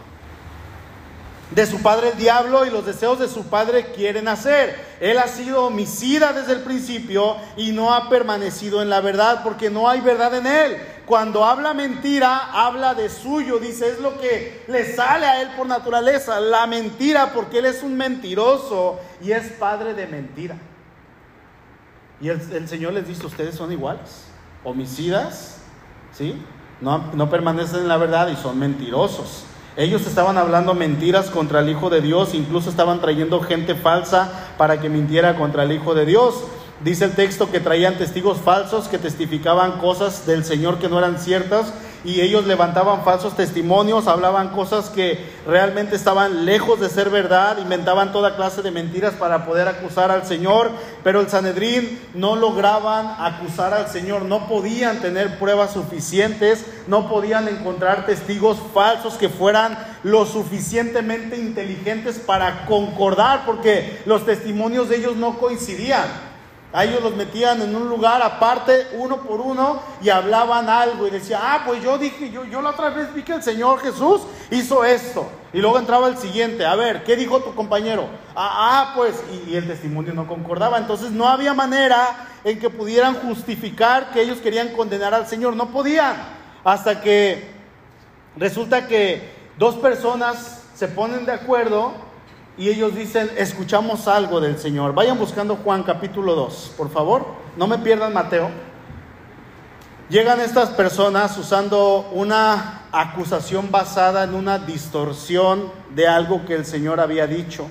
de 1.52 1.66
su 1.66 1.82
padre 1.82 2.10
el 2.10 2.18
diablo 2.18 2.66
y 2.66 2.70
los 2.70 2.86
deseos 2.86 3.20
de 3.20 3.28
su 3.28 3.46
padre 3.46 3.92
quieren 3.94 4.28
hacer. 4.28 4.76
Él 5.02 5.18
ha 5.18 5.28
sido 5.28 5.66
homicida 5.66 6.32
desde 6.34 6.54
el 6.54 6.62
principio 6.62 7.36
y 7.58 7.72
no 7.72 7.94
ha 7.94 8.10
permanecido 8.10 8.82
en 8.82 8.90
la 8.90 9.02
verdad 9.02 9.42
porque 9.44 9.70
no 9.70 9.90
hay 9.90 10.00
verdad 10.00 10.34
en 10.36 10.48
él. 10.48 10.78
Cuando 11.06 11.44
habla 11.44 11.74
mentira, 11.74 12.52
habla 12.54 12.94
de 12.94 13.10
suyo, 13.10 13.60
dice, 13.60 13.90
es 13.90 14.00
lo 14.00 14.18
que 14.18 14.64
le 14.70 14.96
sale 14.96 15.26
a 15.26 15.42
él 15.42 15.50
por 15.58 15.68
naturaleza, 15.68 16.40
la 16.40 16.66
mentira, 16.68 17.34
porque 17.34 17.60
él 17.60 17.66
es 17.66 17.84
un 17.84 17.98
mentiroso 17.98 19.00
y 19.22 19.34
es 19.34 19.52
padre 19.54 19.94
de 19.94 20.08
mentira. 20.08 20.56
Y 22.22 22.30
el, 22.30 22.70
Señor 22.70 22.94
les 22.94 23.08
dice, 23.08 23.26
ustedes 23.26 23.56
son 23.56 23.72
iguales, 23.74 24.26
homicidas, 24.64 25.58
¿sí? 26.14 26.42
No, 26.80 27.12
no 27.14 27.30
permanecen 27.30 27.80
en 27.80 27.88
la 27.90 27.98
verdad 27.98 28.30
y 28.30 28.38
son 28.38 28.58
mentirosos. 28.58 29.46
Ellos 29.78 30.06
estaban 30.06 30.38
hablando 30.38 30.74
mentiras 30.74 31.30
contra 31.30 31.62
el 31.62 31.70
Hijo 31.70 31.90
de 31.90 32.02
Dios, 32.02 32.34
incluso 32.34 32.70
estaban 32.70 33.00
trayendo 33.00 33.40
gente 33.40 33.74
falsa 33.74 34.54
para 34.58 34.82
que 34.82 34.90
mintiera 34.90 35.38
contra 35.38 35.64
el 35.64 35.72
Hijo 35.72 35.96
de 35.96 36.06
Dios. 36.06 36.44
Dice 36.84 37.06
el 37.06 37.16
texto 37.16 37.50
que 37.50 37.60
traían 37.60 37.98
testigos 37.98 38.40
falsos 38.40 38.88
que 38.88 38.98
testificaban 38.98 39.80
cosas 39.80 40.26
del 40.26 40.44
Señor 40.44 40.80
que 40.80 40.90
no 40.90 40.98
eran 40.98 41.20
ciertas 41.20 41.74
y 42.04 42.22
ellos 42.22 42.48
levantaban 42.48 43.04
falsos 43.04 43.36
testimonios, 43.36 44.08
hablaban 44.08 44.50
cosas 44.50 44.90
que 44.90 45.24
realmente 45.46 45.96
estaban 45.96 46.46
lejos 46.46 46.80
de 46.80 46.90
ser 46.90 47.10
verdad, 47.10 47.60
inventaban 47.60 48.12
toda 48.12 48.36
clase 48.36 48.62
de 48.62 48.72
mentiras 48.72 49.14
para 49.14 49.46
poder 49.46 49.68
acusar 49.68 50.10
al 50.10 50.26
Señor, 50.26 50.72
pero 51.04 51.22
el 51.22 51.30
Sanedrín 51.30 52.00
no 52.14 52.36
lograban 52.36 53.16
acusar 53.20 53.74
al 53.74 53.88
Señor, 53.88 54.24
no 54.24 54.48
podían 54.48 55.00
tener 55.00 55.38
pruebas 55.38 55.74
suficientes, 55.74 56.66
no 56.88 57.08
podían 57.08 57.48
encontrar 57.48 58.06
testigos 58.06 58.58
falsos 58.74 59.16
que 59.16 59.30
fueran 59.30 59.78
lo 60.04 60.26
suficientemente 60.26 61.38
inteligentes 61.38 62.18
para 62.18 62.66
concordar, 62.66 63.46
porque 63.46 64.02
los 64.06 64.26
testimonios 64.26 64.90
de 64.90 64.98
ellos 64.98 65.16
no 65.16 65.38
coincidían. 65.38 66.31
A 66.74 66.86
ellos 66.86 67.04
los 67.04 67.16
metían 67.16 67.62
en 67.62 67.76
un 67.76 67.90
lugar 67.90 68.22
aparte, 68.22 68.88
uno 68.94 69.18
por 69.18 69.42
uno, 69.42 69.82
y 70.02 70.10
hablaban 70.10 70.70
algo. 70.70 71.06
Y 71.06 71.10
decían, 71.10 71.42
ah, 71.44 71.64
pues 71.66 71.84
yo 71.84 71.98
dije, 71.98 72.32
yo, 72.32 72.46
yo 72.46 72.62
la 72.62 72.70
otra 72.70 72.90
vez 72.90 73.14
vi 73.14 73.24
que 73.24 73.34
el 73.34 73.44
Señor 73.44 73.80
Jesús 73.80 74.22
hizo 74.52 74.86
esto. 74.86 75.30
Y 75.52 75.60
luego 75.60 75.78
entraba 75.78 76.08
el 76.08 76.18
siguiente, 76.18 76.66
a 76.66 76.76
ver, 76.76 77.04
¿qué 77.04 77.18
dijo 77.18 77.42
tu 77.42 77.54
compañero? 77.56 78.08
Ah, 78.36 78.92
ah 78.92 78.94
pues, 78.96 79.22
y 79.48 79.56
el 79.56 79.68
testimonio 79.68 80.14
no 80.14 80.28
concordaba. 80.28 80.78
Entonces 80.78 81.12
no 81.12 81.28
había 81.28 81.54
manera 81.54 82.30
en 82.46 82.58
que 82.58 82.70
pudieran 82.70 83.16
justificar 83.16 84.12
que 84.12 84.22
ellos 84.22 84.38
querían 84.38 84.70
condenar 84.70 85.14
al 85.14 85.28
Señor. 85.28 85.58
No 85.58 85.72
podían. 85.72 86.16
Hasta 86.64 87.02
que 87.02 87.52
resulta 88.38 88.88
que 88.88 89.30
dos 89.58 89.76
personas 89.76 90.64
se 90.74 90.88
ponen 90.88 91.26
de 91.26 91.34
acuerdo 91.34 92.11
y 92.58 92.70
ellos 92.70 92.96
dicen, 92.96 93.30
escuchamos 93.38 94.08
algo 94.08 94.42
del 94.42 94.58
Señor. 94.58 94.94
Vayan 94.94 95.18
buscando 95.18 95.56
Juan 95.56 95.84
capítulo 95.84 96.36
2, 96.36 96.74
por 96.78 96.90
favor. 96.90 97.26
No 97.56 97.66
me 97.68 97.78
pierdan 97.78 98.14
Mateo. 98.14 98.50
Llegan 100.10 100.42
estas 100.42 100.70
personas 100.72 101.38
usando 101.38 102.10
una 102.12 102.82
acusación 102.92 103.72
basada 103.72 104.26
en 104.26 104.34
una 104.34 104.60
distorsión 104.60 105.72
de 105.96 106.08
algo 106.08 106.46
que 106.46 106.56
el 106.56 106.66
Señor 106.66 107.00
había 107.00 107.28
dicho. 107.28 107.68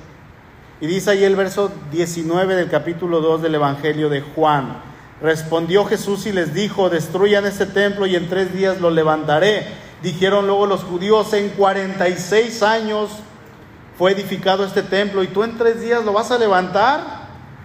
Y 0.81 0.87
dice 0.87 1.11
ahí 1.11 1.25
el 1.25 1.37
verso 1.37 1.71
19 1.93 2.57
del 2.57 2.71
capítulo 2.71 3.21
2 3.21 3.43
del 3.43 3.57
Evangelio 3.57 4.09
de 4.09 4.23
Juan. 4.23 4.81
Respondió 5.21 5.85
Jesús 5.85 6.25
y 6.25 6.33
les 6.33 6.55
dijo, 6.55 6.89
destruyan 6.89 7.45
este 7.45 7.67
templo 7.67 8.07
y 8.07 8.17
en 8.17 8.31
tres 8.31 8.55
días 8.55 8.81
lo 8.81 8.89
levantaré. 8.89 9.67
Dijeron 10.03 10.47
luego 10.47 10.65
los 10.65 10.83
judíos, 10.83 11.35
en 11.35 11.51
46 11.51 12.63
años 12.63 13.11
fue 14.00 14.12
edificado 14.12 14.64
este 14.64 14.83
templo 14.83 15.23
y 15.23 15.26
tú 15.26 15.45
en 15.45 15.59
tres 15.59 15.83
días 15.83 16.02
lo 16.07 16.14
vas 16.14 16.30
a 16.30 16.38
levantar. 16.38 17.02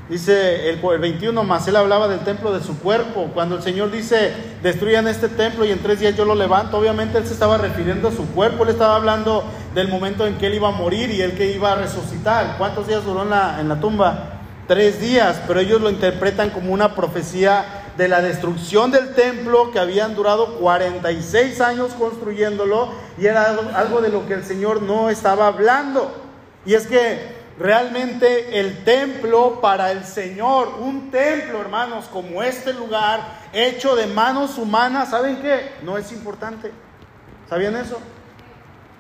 Dice 0.10 0.70
el, 0.70 0.82
21 0.82 1.46
más, 1.46 1.66
él 1.70 1.78
hablaba 1.78 2.10
del 2.10 2.20
templo 2.26 2.52
de 2.52 2.62
su 2.62 2.78
cuerpo. 2.78 3.30
Cuando 3.34 3.56
el 3.56 3.64
Señor 3.64 3.90
dice, 3.90 4.34
destruyan 4.62 5.08
este 5.08 5.30
templo 5.30 5.64
y 5.64 5.72
en 5.72 5.80
tres 5.80 6.02
días 6.02 6.14
yo 6.18 6.26
lo 6.26 6.36
levanto, 6.36 6.78
obviamente 6.78 7.18
él 7.20 7.26
se 7.26 7.32
estaba 7.32 7.58
refiriendo 7.58 8.10
a 8.10 8.12
su 8.12 8.28
cuerpo, 8.34 8.64
él 8.64 8.72
estaba 8.72 8.98
hablando 8.98 9.46
del 9.74 9.88
momento 9.88 10.28
en 10.28 10.38
que 10.38 10.48
él 10.48 10.56
iba 10.56 10.68
a 10.68 10.72
morir 10.72 11.10
y 11.10 11.22
él 11.22 11.38
que 11.38 11.54
iba 11.54 11.72
a 11.72 11.76
resucitar. 11.76 12.58
¿Cuántos 12.58 12.86
días 12.86 13.06
duró 13.06 13.24
en 13.24 13.30
la, 13.30 13.62
en 13.62 13.70
la 13.70 13.80
tumba? 13.80 14.42
Tres 14.68 15.00
días, 15.00 15.42
pero 15.48 15.62
ellos 15.62 15.80
lo 15.80 15.90
interpretan 15.90 16.50
como 16.50 16.74
una 16.74 16.96
profecía 16.96 17.64
de 17.96 18.10
la 18.10 18.22
destrucción 18.22 18.92
del 18.92 19.14
templo 19.14 19.72
que 19.72 19.80
habían 19.80 20.16
durado 20.16 20.56
46 20.56 21.62
años 21.62 21.94
construyéndolo 21.94 22.90
y 23.18 23.26
era 23.26 23.58
algo 23.74 24.02
de 24.02 24.10
lo 24.10 24.28
que 24.28 24.34
el 24.34 24.44
Señor 24.44 24.82
no 24.82 25.10
estaba 25.10 25.48
hablando. 25.48 26.25
Y 26.66 26.74
es 26.74 26.88
que 26.88 27.36
realmente 27.60 28.60
el 28.60 28.84
templo 28.84 29.62
para 29.62 29.92
el 29.92 30.04
Señor, 30.04 30.80
un 30.80 31.12
templo, 31.12 31.62
hermanos, 31.62 32.06
como 32.12 32.42
este 32.42 32.74
lugar, 32.74 33.22
hecho 33.54 33.96
de 33.96 34.08
manos 34.08 34.58
humanas, 34.58 35.12
¿saben 35.12 35.42
qué? 35.42 35.74
No 35.84 35.98
es 35.98 36.12
importante. 36.12 36.72
¿Sabían 37.50 37.76
eso? 37.76 38.00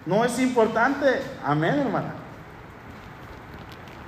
No 0.05 0.24
es 0.24 0.39
importante. 0.39 1.07
Amén, 1.43 1.79
hermana. 1.79 2.13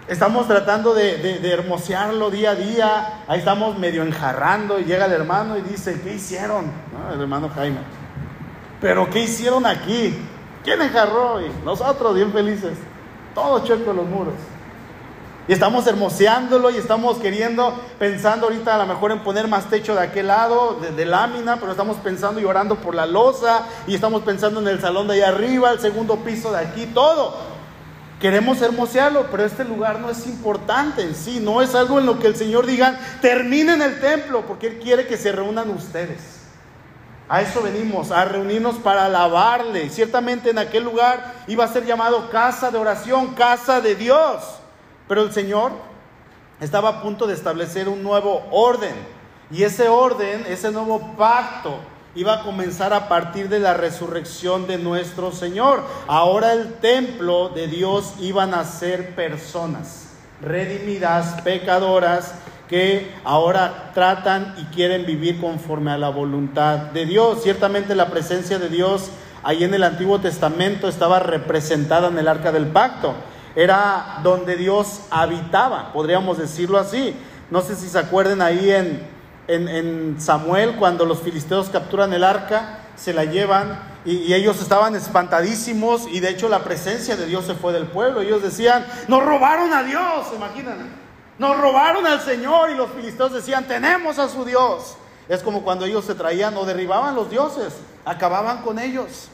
Estamos 0.08 0.48
tratando 0.48 0.94
de, 0.94 1.18
de, 1.18 1.52
hermosearlo 1.52 2.30
día 2.30 2.52
a 2.52 2.56
día. 2.56 3.24
Ahí 3.28 3.40
estamos 3.40 3.78
medio 3.78 4.04
enjarrando 4.04 4.80
y 4.80 4.86
llega 4.86 5.06
el 5.06 5.12
hermano 5.12 5.58
y 5.58 5.62
dice, 5.62 6.00
¿qué 6.02 6.14
hicieron? 6.14 6.72
El 7.12 7.20
hermano 7.20 7.50
Jaime. 7.50 7.80
Pero 8.80 9.10
¿qué 9.10 9.22
hicieron 9.22 9.66
aquí? 9.66 10.18
¿Quién 10.64 10.82
enjarró? 10.82 11.42
Y 11.42 11.52
nosotros 11.66 12.16
bien 12.16 12.32
felices 12.32 12.78
todo 13.38 13.63
chueco 13.63 13.94
los 13.94 14.08
muros. 14.08 14.34
Y 15.48 15.53
estamos 15.53 15.86
hermoseándolo 15.86 16.72
y 16.72 16.77
estamos 16.77 17.20
queriendo, 17.20 17.79
pensando 18.00 18.48
ahorita 18.48 18.74
a 18.74 18.79
lo 18.79 18.88
mejor 18.88 19.12
en 19.12 19.20
poner 19.20 19.48
más 19.48 19.70
techo 19.70 19.94
de 19.94 20.01
aquel 20.01 20.27
lado, 20.27 20.79
de, 20.96 21.06
lámina, 21.06 21.58
pero 21.58 21.72
estamos 21.72 21.98
pensando 21.98 22.41
y 22.41 22.46
orando 22.46 22.75
por 22.75 22.96
la 22.96 23.06
losa 23.06 23.65
y 23.86 23.94
estamos 23.94 24.24
pensando 24.24 24.60
en 24.60 24.67
el 24.67 24.82
salón 24.82 25.08
de 25.08 25.13
allá 25.13 25.29
arriba, 25.29 25.72
el 25.72 25.79
segundo 25.79 26.17
piso 26.17 26.51
de 26.51 26.58
aquí, 26.58 26.88
todo. 26.88 27.36
Queremos 28.20 28.60
hermosearlo, 28.63 29.27
pero 29.29 29.46
este 29.46 29.63
lugar 29.63 30.00
no 30.00 30.10
es 30.10 30.25
importante 30.25 31.03
en 31.03 31.13
sí, 31.13 31.39
no 31.39 31.62
es 31.62 31.75
algo 31.75 32.00
en 32.00 32.08
lo 32.08 32.17
que 32.17 32.25
el 32.25 32.36
Señor 32.36 32.65
diga, 32.65 33.00
terminen 33.22 33.84
el 33.84 34.01
templo, 34.01 34.41
porque 34.48 34.67
Él 34.67 34.79
quiere 34.79 35.06
que 35.06 35.15
se 35.15 35.32
reúnan 35.32 35.70
ustedes. 35.70 36.37
A 37.29 37.41
eso 37.41 37.62
venimos, 37.62 38.12
a 38.12 38.24
reunirnos 38.25 38.75
para 38.75 39.05
alabarle. 39.05 39.89
Ciertamente 39.89 40.50
en 40.50 40.60
aquel 40.60 40.84
lugar 40.84 41.34
iba 41.48 41.65
a 41.65 41.67
ser 41.67 41.86
llamado 41.86 42.29
casa 42.29 42.72
de 42.72 42.77
oración, 42.77 43.34
casa 43.34 43.81
de 43.81 43.96
Dios. 43.96 44.43
Pero 45.07 45.24
el 45.24 45.34
Señor 45.34 45.72
estaba 46.62 46.89
a 46.89 47.01
punto 47.01 47.27
de 47.27 47.34
establecer 47.34 47.89
un 47.89 48.01
nuevo 48.01 48.46
orden. 48.51 48.96
Y 49.51 49.63
ese 49.63 49.89
orden, 49.89 50.46
ese 50.48 50.72
nuevo 50.72 51.15
pacto, 51.17 51.79
iba 52.15 52.34
a 52.34 52.43
comenzar 52.43 52.93
a 52.93 53.07
partir 53.07 53.48
de 53.50 53.60
la 53.60 53.74
resurrección 53.74 54.65
de 54.65 54.77
nuestro 54.77 55.31
Señor. 55.31 55.84
Ahora 56.07 56.53
el 56.53 56.75
templo 56.75 57.50
de 57.50 57.67
Dios 57.67 58.13
iban 58.19 58.53
a 58.53 58.63
ser 58.63 59.15
personas 59.15 60.07
redimidas, 60.41 61.41
pecadoras, 61.41 62.34
que 62.68 63.12
ahora 63.24 63.92
tratan 63.94 64.56
y 64.58 64.64
quieren 64.76 65.06
vivir 65.06 65.40
conforme 65.40 65.92
a 65.92 65.98
la 65.98 66.10
voluntad 66.10 66.78
de 66.78 67.06
Dios. 67.06 67.42
Ciertamente 67.44 67.96
la 67.96 68.10
presencia 68.10 68.60
de 68.60 68.70
Dios 68.70 69.10
ahí 69.44 69.64
en 69.64 69.74
el 69.74 69.84
Antiguo 69.84 70.20
Testamento 70.20 70.88
estaba 70.88 71.20
representada 71.20 72.10
en 72.10 72.18
el 72.18 72.28
arca 72.28 72.52
del 72.52 72.68
pacto. 72.68 73.16
Era 73.56 74.20
donde 74.22 74.56
Dios 74.56 75.02
habitaba, 75.10 75.92
podríamos 75.94 76.38
decirlo 76.38 76.78
así. 76.78 77.16
No 77.50 77.62
sé 77.62 77.76
si 77.76 77.88
se 77.88 77.98
acuerden 77.98 78.42
ahí 78.42 78.70
en, 78.70 79.08
en, 79.48 80.20
Samuel, 80.20 80.76
cuando 80.76 81.06
los 81.06 81.22
filisteos 81.22 81.70
capturan 81.70 82.12
el 82.14 82.24
arca, 82.24 82.80
se 82.96 83.14
la 83.14 83.24
llevan 83.24 83.80
y, 84.04 84.34
ellos 84.34 84.62
estaban 84.62 84.96
espantadísimos 84.96 86.08
y 86.12 86.20
de 86.20 86.30
hecho 86.30 86.50
la 86.50 86.64
presencia 86.64 87.16
de 87.16 87.26
Dios 87.26 87.46
se 87.46 87.56
fue 87.56 87.72
del 87.72 87.86
pueblo. 87.86 88.22
Ellos 88.22 88.44
decían, 88.44 88.86
nos 89.08 89.24
robaron 89.24 89.72
a 89.72 89.84
Dios, 89.84 90.28
¿se 90.30 90.36
imaginan? 90.36 91.07
Nos 91.39 91.58
robaron 91.60 92.06
al 92.08 92.22
Señor 92.22 92.70
y 92.72 92.75
los 92.75 92.89
filisteos 92.91 93.32
decían, 93.32 93.67
tenemos 93.67 94.17
a 94.17 94.27
su 94.27 94.44
Dios. 94.44 94.96
Es 95.29 95.41
como 95.44 95.63
cuando 95.63 95.86
ellos 95.86 96.06
se 96.06 96.15
traían 96.15 96.56
o 96.58 96.65
derribaban 96.65 97.15
los 97.15 97.29
dioses, 97.29 97.74
acababan 98.06 98.62
con 98.62 98.79
ellos. 98.79 99.29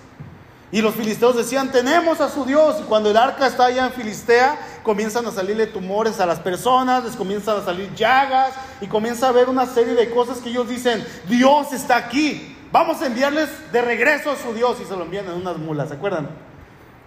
Y 0.72 0.81
los 0.81 0.95
filisteos 0.95 1.36
decían, 1.36 1.72
tenemos 1.72 2.19
a 2.19 2.29
su 2.29 2.45
Dios. 2.45 2.77
Y 2.81 2.83
cuando 2.86 3.12
el 3.12 3.17
arca 3.17 3.45
está 3.45 3.65
allá 3.65 3.86
en 3.86 3.93
Filistea, 3.93 4.57
comienzan 4.81 5.25
a 5.27 5.31
salirle 5.31 5.67
tumores 5.67 6.19
a 6.19 6.25
las 6.25 6.39
personas, 6.39 7.03
les 7.03 7.15
comienzan 7.15 7.57
a 7.57 7.63
salir 7.63 7.93
llagas 7.93 8.53
y 8.81 8.88
comienza 8.88 9.27
a 9.27 9.29
haber 9.29 9.50
una 9.50 9.67
serie 9.67 9.93
de 9.93 10.10
cosas 10.10 10.39
que 10.39 10.50
ellos 10.50 10.67
dicen, 10.67 11.05
Dios 11.27 11.72
está 11.74 11.98
aquí. 11.98 12.57
Vamos 12.72 13.03
a 13.03 13.05
enviarles 13.05 13.50
de 13.72 13.83
regreso 13.83 14.31
a 14.31 14.36
su 14.36 14.51
Dios. 14.55 14.77
Y 14.81 14.86
se 14.86 14.95
lo 14.95 15.03
envían 15.03 15.27
en 15.27 15.33
unas 15.33 15.57
mulas, 15.57 15.89
¿se 15.89 15.93
acuerdan? 15.93 16.27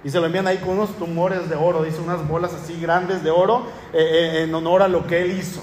Y 0.06 0.10
se 0.10 0.20
lo 0.20 0.26
envían 0.26 0.46
ahí 0.46 0.58
con 0.58 0.68
unos 0.68 0.96
tumores 0.98 1.48
de 1.48 1.56
oro, 1.56 1.82
dice 1.82 2.00
unas 2.00 2.28
bolas 2.28 2.54
así 2.54 2.80
grandes 2.80 3.24
de 3.24 3.30
oro 3.32 3.66
eh, 3.92 3.98
eh, 3.98 4.42
en 4.44 4.54
honor 4.54 4.82
a 4.82 4.86
lo 4.86 5.04
que 5.04 5.20
él 5.20 5.32
hizo. 5.32 5.60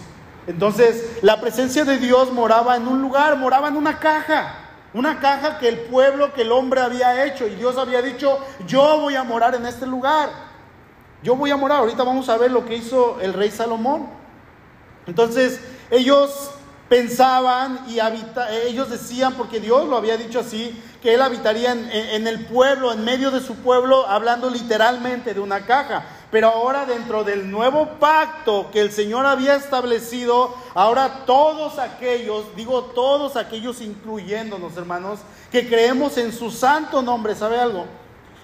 Entonces, 0.47 1.19
la 1.21 1.39
presencia 1.39 1.85
de 1.85 1.97
Dios 1.97 2.29
moraba 2.33 2.75
en 2.75 2.85
un 2.85 3.01
lugar, 3.01 3.37
moraba 3.37 3.69
en 3.69 3.77
una 3.77 3.99
caja. 3.99 4.55
Una 4.93 5.21
caja 5.21 5.59
que 5.59 5.69
el 5.69 5.79
pueblo, 5.83 6.33
que 6.33 6.41
el 6.41 6.51
hombre 6.51 6.81
había 6.81 7.23
hecho. 7.23 7.47
Y 7.47 7.55
Dios 7.55 7.77
había 7.77 8.01
dicho, 8.01 8.37
yo 8.67 8.99
voy 8.99 9.15
a 9.15 9.23
morar 9.23 9.55
en 9.55 9.65
este 9.65 9.87
lugar. 9.87 10.29
Yo 11.23 11.37
voy 11.37 11.49
a 11.51 11.55
morar. 11.55 11.79
Ahorita 11.79 12.03
vamos 12.03 12.27
a 12.27 12.37
ver 12.37 12.51
lo 12.51 12.65
que 12.65 12.75
hizo 12.75 13.21
el 13.21 13.31
rey 13.31 13.49
Salomón. 13.49 14.09
Entonces, 15.07 15.61
ellos 15.89 16.51
pensaban 16.89 17.79
y 17.87 17.99
ellos 18.67 18.89
decían, 18.89 19.35
porque 19.35 19.61
Dios 19.61 19.87
lo 19.87 19.95
había 19.95 20.17
dicho 20.17 20.41
así, 20.41 20.83
que 21.03 21.13
él 21.13 21.21
habitaría 21.21 21.73
en, 21.73 22.27
el 22.27 22.45
pueblo, 22.45 22.93
en 22.93 23.03
medio 23.03 23.29
de 23.29 23.41
su 23.41 23.57
pueblo, 23.57 24.07
hablando 24.07 24.49
literalmente 24.49 25.33
de 25.33 25.41
una 25.41 25.65
caja. 25.65 26.05
Pero 26.31 26.47
ahora 26.47 26.85
dentro 26.85 27.25
del 27.25 27.51
nuevo 27.51 27.99
pacto 27.99 28.71
que 28.71 28.79
el 28.79 28.89
Señor 28.89 29.25
había 29.25 29.55
establecido, 29.55 30.55
ahora 30.73 31.25
todos 31.25 31.77
aquellos, 31.77 32.55
digo 32.55 32.83
todos 32.95 33.35
aquellos 33.35 33.81
incluyéndonos 33.81 34.77
hermanos, 34.77 35.19
que 35.51 35.67
creemos 35.67 36.17
en 36.17 36.31
su 36.31 36.49
santo 36.49 37.01
nombre, 37.01 37.35
¿sabe 37.35 37.59
algo? 37.59 37.85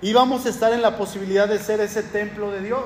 Íbamos 0.02 0.46
a 0.46 0.50
estar 0.50 0.74
en 0.74 0.82
la 0.82 0.98
posibilidad 0.98 1.48
de 1.48 1.60
ser 1.60 1.80
ese 1.80 2.04
templo 2.04 2.52
de 2.52 2.60
Dios, 2.60 2.84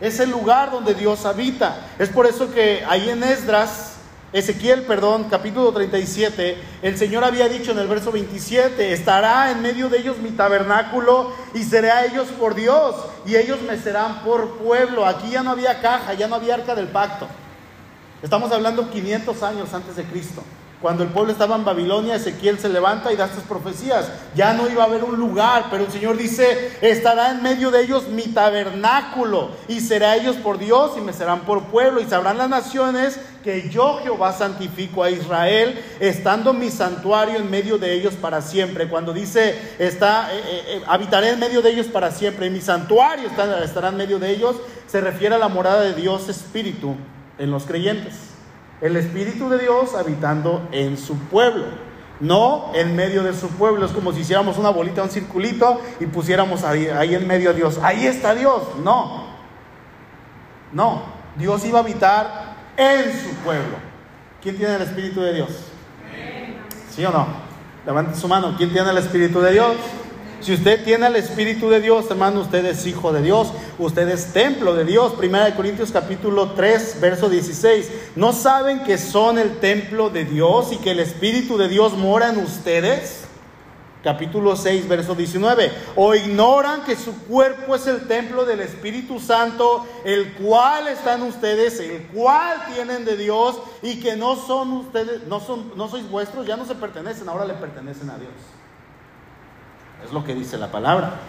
ese 0.00 0.26
lugar 0.26 0.70
donde 0.70 0.94
Dios 0.94 1.26
habita. 1.26 1.86
Es 1.98 2.08
por 2.08 2.26
eso 2.26 2.50
que 2.50 2.82
ahí 2.88 3.10
en 3.10 3.22
Esdras, 3.24 3.96
Ezequiel, 4.32 4.82
perdón, 4.82 5.24
capítulo 5.28 5.72
37, 5.72 6.56
el 6.82 6.96
Señor 6.96 7.24
había 7.24 7.48
dicho 7.48 7.72
en 7.72 7.80
el 7.80 7.88
verso 7.88 8.12
27, 8.12 8.92
estará 8.92 9.50
en 9.50 9.60
medio 9.60 9.88
de 9.88 9.98
ellos 9.98 10.18
mi 10.18 10.30
tabernáculo 10.30 11.32
y 11.52 11.64
seré 11.64 11.90
a 11.90 12.04
ellos 12.04 12.28
por 12.38 12.54
Dios 12.54 12.94
y 13.26 13.34
ellos 13.34 13.60
me 13.62 13.76
serán 13.76 14.22
por 14.22 14.58
pueblo. 14.58 15.04
Aquí 15.04 15.30
ya 15.30 15.42
no 15.42 15.50
había 15.50 15.80
caja, 15.80 16.14
ya 16.14 16.28
no 16.28 16.36
había 16.36 16.54
arca 16.54 16.76
del 16.76 16.86
pacto. 16.86 17.26
Estamos 18.22 18.52
hablando 18.52 18.88
500 18.88 19.42
años 19.42 19.74
antes 19.74 19.96
de 19.96 20.04
Cristo. 20.04 20.44
Cuando 20.80 21.02
el 21.02 21.10
pueblo 21.10 21.30
estaba 21.30 21.56
en 21.56 21.64
Babilonia, 21.64 22.14
Ezequiel 22.14 22.58
se 22.58 22.70
levanta 22.70 23.12
y 23.12 23.16
da 23.16 23.26
estas 23.26 23.44
profecías. 23.44 24.10
Ya 24.34 24.54
no 24.54 24.66
iba 24.66 24.82
a 24.82 24.86
haber 24.86 25.04
un 25.04 25.18
lugar, 25.18 25.66
pero 25.70 25.84
el 25.84 25.92
Señor 25.92 26.16
dice, 26.16 26.72
estará 26.80 27.32
en 27.32 27.42
medio 27.42 27.70
de 27.70 27.82
ellos 27.82 28.08
mi 28.08 28.22
tabernáculo 28.22 29.50
y 29.68 29.80
será 29.80 30.16
ellos 30.16 30.36
por 30.36 30.58
Dios 30.58 30.92
y 30.96 31.02
me 31.02 31.12
serán 31.12 31.40
por 31.40 31.64
pueblo 31.64 32.00
y 32.00 32.06
sabrán 32.06 32.38
las 32.38 32.48
naciones 32.48 33.20
que 33.44 33.68
yo 33.68 34.00
Jehová 34.02 34.32
santifico 34.32 35.02
a 35.02 35.10
Israel, 35.10 35.78
estando 36.00 36.54
mi 36.54 36.70
santuario 36.70 37.36
en 37.36 37.50
medio 37.50 37.76
de 37.76 37.92
ellos 37.92 38.14
para 38.14 38.40
siempre. 38.40 38.88
Cuando 38.88 39.12
dice, 39.12 39.74
está, 39.78 40.34
eh, 40.34 40.38
eh, 40.38 40.62
eh, 40.66 40.82
habitaré 40.86 41.30
en 41.30 41.40
medio 41.40 41.60
de 41.60 41.72
ellos 41.72 41.88
para 41.88 42.10
siempre 42.10 42.46
y 42.46 42.50
mi 42.50 42.62
santuario 42.62 43.28
estará, 43.28 43.62
estará 43.62 43.88
en 43.88 43.98
medio 43.98 44.18
de 44.18 44.30
ellos, 44.30 44.56
se 44.86 45.02
refiere 45.02 45.34
a 45.34 45.38
la 45.38 45.48
morada 45.48 45.82
de 45.82 45.92
Dios 45.92 46.30
Espíritu 46.30 46.96
en 47.38 47.50
los 47.50 47.64
creyentes 47.64 48.29
el 48.80 48.96
Espíritu 48.96 49.48
de 49.48 49.58
Dios 49.58 49.94
habitando 49.94 50.68
en 50.72 50.96
su 50.96 51.16
pueblo, 51.16 51.64
no 52.20 52.70
en 52.74 52.96
medio 52.96 53.22
de 53.22 53.34
su 53.34 53.48
pueblo. 53.48 53.86
Es 53.86 53.92
como 53.92 54.12
si 54.12 54.20
hiciéramos 54.20 54.58
una 54.58 54.70
bolita, 54.70 55.02
un 55.02 55.10
circulito 55.10 55.80
y 56.00 56.06
pusiéramos 56.06 56.64
ahí, 56.64 56.86
ahí 56.86 57.14
en 57.14 57.26
medio 57.26 57.50
a 57.50 57.52
Dios. 57.52 57.78
Ahí 57.82 58.06
está 58.06 58.34
Dios. 58.34 58.62
No, 58.82 59.26
no, 60.72 61.02
Dios 61.36 61.64
iba 61.64 61.78
a 61.78 61.82
habitar 61.82 62.56
en 62.76 63.12
su 63.12 63.34
pueblo. 63.44 63.76
¿Quién 64.42 64.56
tiene 64.56 64.76
el 64.76 64.82
Espíritu 64.82 65.20
de 65.20 65.34
Dios? 65.34 65.50
¿Sí 66.94 67.04
o 67.04 67.10
no? 67.10 67.26
Levante 67.84 68.18
su 68.18 68.28
mano. 68.28 68.54
¿Quién 68.56 68.72
tiene 68.72 68.90
el 68.90 68.98
Espíritu 68.98 69.40
de 69.40 69.52
Dios? 69.52 69.76
Si 70.40 70.54
usted 70.54 70.82
tiene 70.84 71.06
el 71.06 71.16
Espíritu 71.16 71.68
de 71.68 71.82
Dios, 71.82 72.06
hermano, 72.10 72.40
usted 72.40 72.64
es 72.64 72.86
hijo 72.86 73.12
de 73.12 73.20
Dios, 73.20 73.52
usted 73.78 74.08
es 74.08 74.32
templo 74.32 74.74
de 74.74 74.86
Dios. 74.86 75.12
Primera 75.12 75.44
de 75.44 75.54
Corintios 75.54 75.90
capítulo 75.92 76.52
3, 76.52 76.96
verso 76.98 77.28
16. 77.28 77.90
¿No 78.16 78.32
saben 78.32 78.82
que 78.82 78.96
son 78.96 79.38
el 79.38 79.58
templo 79.58 80.08
de 80.08 80.24
Dios 80.24 80.72
y 80.72 80.78
que 80.78 80.92
el 80.92 81.00
Espíritu 81.00 81.58
de 81.58 81.68
Dios 81.68 81.92
mora 81.92 82.30
en 82.30 82.38
ustedes? 82.38 83.24
Capítulo 84.02 84.56
6, 84.56 84.88
verso 84.88 85.14
19. 85.14 85.72
¿O 85.94 86.14
ignoran 86.14 86.84
que 86.84 86.96
su 86.96 87.14
cuerpo 87.24 87.74
es 87.76 87.86
el 87.86 88.08
templo 88.08 88.46
del 88.46 88.60
Espíritu 88.60 89.20
Santo, 89.20 89.86
el 90.06 90.32
cual 90.32 90.88
está 90.88 91.16
en 91.16 91.22
ustedes, 91.24 91.80
el 91.80 92.04
cual 92.04 92.64
tienen 92.72 93.04
de 93.04 93.18
Dios 93.18 93.60
y 93.82 94.00
que 94.00 94.16
no 94.16 94.36
son 94.36 94.72
ustedes, 94.72 95.26
no 95.26 95.38
son 95.40 95.72
no 95.76 95.86
sois 95.86 96.08
vuestros, 96.08 96.46
ya 96.46 96.56
no 96.56 96.64
se 96.64 96.76
pertenecen, 96.76 97.28
ahora 97.28 97.44
le 97.44 97.54
pertenecen 97.54 98.08
a 98.08 98.16
Dios? 98.16 98.32
Es 100.04 100.12
lo 100.12 100.24
que 100.24 100.34
dice 100.34 100.58
la 100.58 100.70
palabra. 100.70 101.20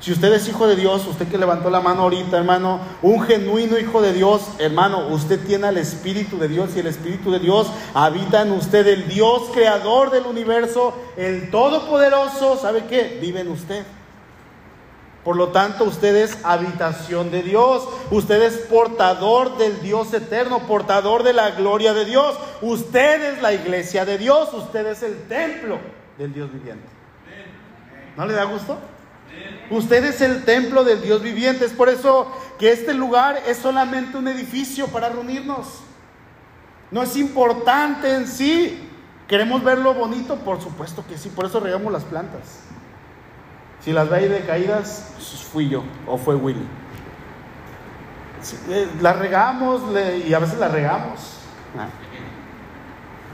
Si 0.00 0.10
usted 0.12 0.32
es 0.32 0.48
hijo 0.48 0.66
de 0.66 0.76
Dios, 0.76 1.06
usted 1.06 1.28
que 1.28 1.36
levantó 1.36 1.68
la 1.68 1.82
mano 1.82 2.02
ahorita, 2.02 2.38
hermano, 2.38 2.80
un 3.02 3.20
genuino 3.22 3.78
hijo 3.78 4.00
de 4.00 4.14
Dios, 4.14 4.40
hermano, 4.58 5.08
usted 5.08 5.38
tiene 5.46 5.68
el 5.68 5.76
Espíritu 5.76 6.38
de 6.38 6.48
Dios 6.48 6.70
y 6.74 6.80
el 6.80 6.86
Espíritu 6.86 7.30
de 7.30 7.38
Dios 7.38 7.70
habita 7.92 8.40
en 8.40 8.52
usted, 8.52 8.86
el 8.86 9.08
Dios 9.08 9.50
creador 9.52 10.10
del 10.10 10.24
universo, 10.24 10.94
el 11.18 11.50
Todopoderoso, 11.50 12.56
¿sabe 12.56 12.86
qué? 12.88 13.18
Vive 13.20 13.40
en 13.40 13.48
usted. 13.48 13.84
Por 15.22 15.36
lo 15.36 15.48
tanto, 15.48 15.84
usted 15.84 16.16
es 16.16 16.38
habitación 16.44 17.30
de 17.30 17.42
Dios, 17.42 17.86
usted 18.10 18.40
es 18.40 18.56
portador 18.56 19.58
del 19.58 19.82
Dios 19.82 20.14
eterno, 20.14 20.60
portador 20.60 21.24
de 21.24 21.34
la 21.34 21.50
gloria 21.50 21.92
de 21.92 22.06
Dios, 22.06 22.38
usted 22.62 23.34
es 23.34 23.42
la 23.42 23.52
iglesia 23.52 24.06
de 24.06 24.16
Dios, 24.16 24.48
usted 24.54 24.86
es 24.86 25.02
el 25.02 25.24
templo 25.24 25.78
del 26.16 26.32
Dios 26.32 26.50
viviente. 26.50 26.99
¿No 28.20 28.26
le 28.26 28.34
da 28.34 28.44
gusto? 28.44 28.78
Usted 29.70 30.04
es 30.04 30.20
el 30.20 30.44
templo 30.44 30.84
del 30.84 31.00
Dios 31.00 31.22
viviente. 31.22 31.64
Es 31.64 31.72
por 31.72 31.88
eso 31.88 32.30
que 32.58 32.70
este 32.70 32.92
lugar 32.92 33.40
es 33.46 33.56
solamente 33.56 34.18
un 34.18 34.28
edificio 34.28 34.88
para 34.88 35.08
reunirnos. 35.08 35.80
No 36.90 37.02
es 37.02 37.16
importante 37.16 38.14
en 38.14 38.28
sí. 38.28 38.86
¿Queremos 39.26 39.64
verlo 39.64 39.94
bonito? 39.94 40.36
Por 40.36 40.60
supuesto 40.60 41.02
que 41.08 41.16
sí. 41.16 41.30
Por 41.30 41.46
eso 41.46 41.60
regamos 41.60 41.90
las 41.90 42.04
plantas. 42.04 42.58
Si 43.82 43.90
las 43.90 44.10
ve 44.10 44.28
decaídas, 44.28 45.12
pues 45.14 45.42
fui 45.50 45.70
yo 45.70 45.82
o 46.06 46.18
fue 46.18 46.34
Willy. 46.34 46.68
Eh, 48.68 48.86
las 49.00 49.18
regamos 49.18 49.80
y 50.28 50.34
a 50.34 50.38
veces 50.40 50.58
las 50.58 50.70
regamos. 50.70 51.38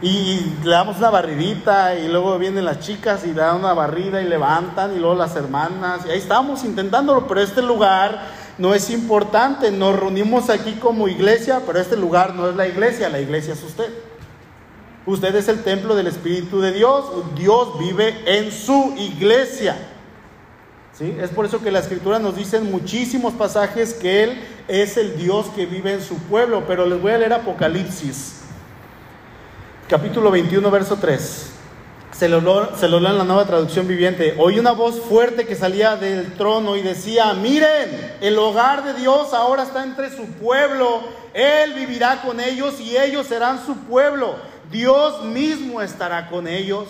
Y 0.02 0.52
le 0.62 0.70
damos 0.70 0.98
una 0.98 1.08
barridita 1.08 1.94
y 1.94 2.08
luego 2.08 2.38
vienen 2.38 2.66
las 2.66 2.80
chicas 2.80 3.24
y 3.24 3.32
dan 3.32 3.56
una 3.56 3.72
barrida 3.72 4.20
y 4.20 4.28
levantan 4.28 4.94
y 4.94 4.98
luego 4.98 5.14
las 5.14 5.34
hermanas. 5.36 6.02
Y 6.06 6.10
ahí 6.10 6.18
estamos 6.18 6.64
intentándolo, 6.64 7.26
pero 7.26 7.40
este 7.40 7.62
lugar 7.62 8.20
no 8.58 8.74
es 8.74 8.90
importante. 8.90 9.70
Nos 9.70 9.98
reunimos 9.98 10.50
aquí 10.50 10.72
como 10.74 11.08
iglesia, 11.08 11.62
pero 11.66 11.78
este 11.78 11.96
lugar 11.96 12.34
no 12.34 12.48
es 12.48 12.56
la 12.56 12.68
iglesia, 12.68 13.08
la 13.08 13.20
iglesia 13.20 13.54
es 13.54 13.62
usted. 13.62 13.90
Usted 15.06 15.34
es 15.34 15.48
el 15.48 15.62
templo 15.62 15.94
del 15.94 16.08
Espíritu 16.08 16.61
de 16.61 16.72
Dios. 16.72 17.06
Dios 17.35 17.78
vive 17.78 18.14
en 18.26 18.52
su 18.52 18.94
iglesia. 18.98 19.76
¿Sí? 20.92 21.16
Es 21.20 21.30
por 21.30 21.46
eso 21.46 21.62
que 21.62 21.70
la 21.70 21.78
escritura 21.78 22.18
nos 22.18 22.37
dice 22.37 22.59
en 22.59 22.70
muchísimos 22.70 23.32
pasajes 23.35 23.94
que 23.94 24.24
Él 24.24 24.42
es 24.68 24.96
el 24.96 25.16
Dios 25.16 25.46
que 25.54 25.64
vive 25.64 25.94
en 25.94 26.02
su 26.02 26.16
pueblo. 26.16 26.64
Pero 26.66 26.85
les 26.85 27.00
voy 27.00 27.12
a 27.12 27.18
leer 27.18 27.32
Apocalipsis 27.32 28.45
capítulo 29.88 30.31
21, 30.31 30.70
verso 30.70 30.96
3. 30.96 31.53
Se 32.12 32.29
lo, 32.29 32.77
se 32.77 32.88
lo 32.88 32.99
leo 32.99 33.11
en 33.11 33.18
la 33.18 33.25
nueva 33.25 33.44
traducción 33.44 33.87
viviente. 33.87 34.35
Oí 34.38 34.59
una 34.59 34.72
voz 34.72 35.01
fuerte 35.01 35.46
que 35.46 35.55
salía 35.55 35.96
del 35.96 36.35
trono 36.35 36.77
y 36.77 36.83
decía, 36.83 37.35
miren, 37.35 38.16
el 38.20 38.38
hogar 38.38 38.85
de 38.85 38.94
Dios 38.94 39.35
ahora 39.35 39.64
está 39.64 39.85
entre 39.85 40.11
su 40.11 40.25
pueblo. 40.25 41.03
Él 41.35 41.75
vivirá 41.75 42.22
con 42.22 42.40
ellos 42.40 42.81
y 42.81 42.96
ellos 42.96 43.27
serán 43.27 43.64
su 43.64 43.77
pueblo. 43.77 44.37
Dios 44.70 45.25
mismo 45.25 45.83
estará 45.83 46.29
con 46.31 46.49
ellos. 46.49 46.88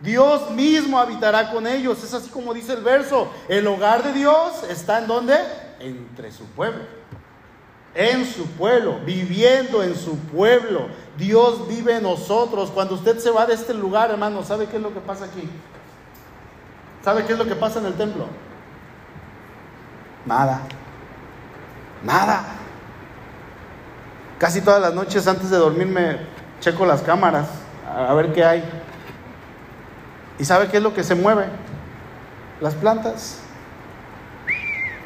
Dios 0.00 0.50
mismo 0.50 0.98
habitará 0.98 1.50
con 1.50 1.66
ellos. 1.66 2.04
Es 2.04 2.12
así 2.12 2.28
como 2.28 2.52
dice 2.52 2.74
el 2.74 2.82
verso. 2.82 3.32
El 3.48 3.66
hogar 3.66 4.04
de 4.04 4.12
Dios 4.12 4.64
está 4.68 4.98
en 4.98 5.06
donde? 5.06 5.36
Entre 5.80 6.30
su 6.30 6.44
pueblo. 6.44 6.97
En 7.98 8.24
su 8.24 8.46
pueblo, 8.52 9.00
viviendo 9.04 9.82
en 9.82 9.96
su 9.96 10.16
pueblo. 10.16 10.86
Dios 11.16 11.66
vive 11.66 11.96
en 11.96 12.04
nosotros. 12.04 12.70
Cuando 12.70 12.94
usted 12.94 13.18
se 13.18 13.32
va 13.32 13.44
de 13.44 13.54
este 13.54 13.74
lugar, 13.74 14.12
hermano, 14.12 14.44
¿sabe 14.44 14.66
qué 14.66 14.76
es 14.76 14.82
lo 14.82 14.94
que 14.94 15.00
pasa 15.00 15.24
aquí? 15.24 15.50
¿Sabe 17.04 17.24
qué 17.24 17.32
es 17.32 17.38
lo 17.40 17.44
que 17.44 17.56
pasa 17.56 17.80
en 17.80 17.86
el 17.86 17.94
templo? 17.94 18.26
Nada. 20.24 20.60
Nada. 22.04 22.44
Casi 24.38 24.60
todas 24.60 24.80
las 24.80 24.94
noches 24.94 25.26
antes 25.26 25.50
de 25.50 25.56
dormirme 25.56 26.18
checo 26.60 26.86
las 26.86 27.02
cámaras 27.02 27.48
a 27.84 28.14
ver 28.14 28.32
qué 28.32 28.44
hay. 28.44 28.64
¿Y 30.38 30.44
sabe 30.44 30.68
qué 30.68 30.76
es 30.76 30.82
lo 30.84 30.94
que 30.94 31.02
se 31.02 31.16
mueve? 31.16 31.46
Las 32.60 32.74
plantas 32.74 33.40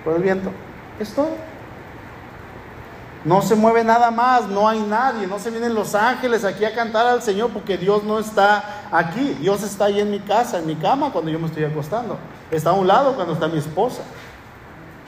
por 0.05 0.17
el 0.17 0.23
viento. 0.23 0.51
Es 1.01 1.15
todo. 1.15 1.31
No 3.25 3.41
se 3.41 3.55
mueve 3.55 3.85
nada 3.85 4.11
más, 4.11 4.49
no 4.49 4.69
hay 4.69 4.81
nadie, 4.81 5.29
no 5.29 5.39
se 5.39 5.51
vienen 5.51 5.75
los 5.75 5.95
ángeles 5.95 6.45
aquí 6.45 6.65
a 6.65 6.75
cantar 6.75 7.07
al 7.07 7.23
Señor 7.23 7.51
porque 7.51 7.79
Dios 7.79 8.03
no 8.03 8.19
está 8.19 8.89
aquí. 8.91 9.37
Dios 9.41 9.63
está 9.63 9.85
ahí 9.85 10.01
en 10.01 10.11
mi 10.11 10.19
casa, 10.19 10.59
en 10.59 10.67
mi 10.67 10.75
cama 10.75 11.11
cuando 11.13 11.31
yo 11.31 11.39
me 11.39 11.47
estoy 11.47 11.63
acostando. 11.63 12.19
Está 12.51 12.71
a 12.71 12.73
un 12.73 12.89
lado 12.89 13.15
cuando 13.15 13.35
está 13.35 13.47
mi 13.47 13.59
esposa. 13.59 14.03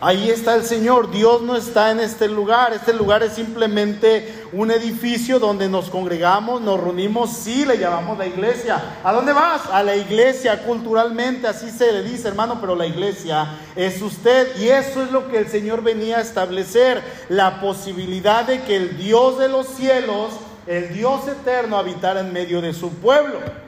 Ahí 0.01 0.29
está 0.29 0.55
el 0.57 0.65
Señor. 0.65 1.11
Dios 1.11 1.41
no 1.43 1.57
está 1.57 1.91
en 1.91 2.01
este 2.01 2.29
lugar. 2.29 2.73
Este 2.73 2.93
lugar 2.93 3.23
es 3.23 3.33
simplemente 3.33 4.45
un 4.53 4.71
edificio 4.71 5.39
donde 5.39 5.69
nos 5.69 5.89
congregamos, 5.89 6.61
nos 6.61 6.81
reunimos. 6.81 7.31
Sí, 7.31 7.65
le 7.65 7.79
llamamos 7.79 8.19
la 8.19 8.27
iglesia. 8.27 8.83
¿A 9.03 9.13
dónde 9.13 9.33
vas? 9.33 9.63
A 9.73 9.83
la 9.83 9.97
iglesia, 9.97 10.63
culturalmente, 10.65 11.47
así 11.47 11.71
se 11.71 11.93
le 11.93 12.03
dice, 12.03 12.29
hermano, 12.29 12.61
pero 12.61 12.77
la 12.77 12.87
iglesia 12.87 13.47
es 13.77 14.03
usted. 14.03 14.57
Y 14.59 14.69
eso 14.69 15.03
es 15.03 15.11
lo 15.11 15.29
que 15.29 15.39
el 15.39 15.49
Señor 15.49 15.83
venía 15.83 16.19
a 16.19 16.23
establecer. 16.23 17.03
La 17.29 17.61
posibilidad 17.61 18.45
de 18.45 18.63
que 18.63 18.77
el 18.77 18.97
Dios 18.99 19.39
de 19.39 19.49
los 19.49 19.67
cielos, 19.69 20.33
el 20.67 20.93
Dios 20.93 21.27
eterno, 21.29 21.79
habitara 21.79 22.21
en 22.21 22.33
medio 22.33 22.61
de 22.61 22.75
su 22.75 22.91
pueblo. 22.91 23.64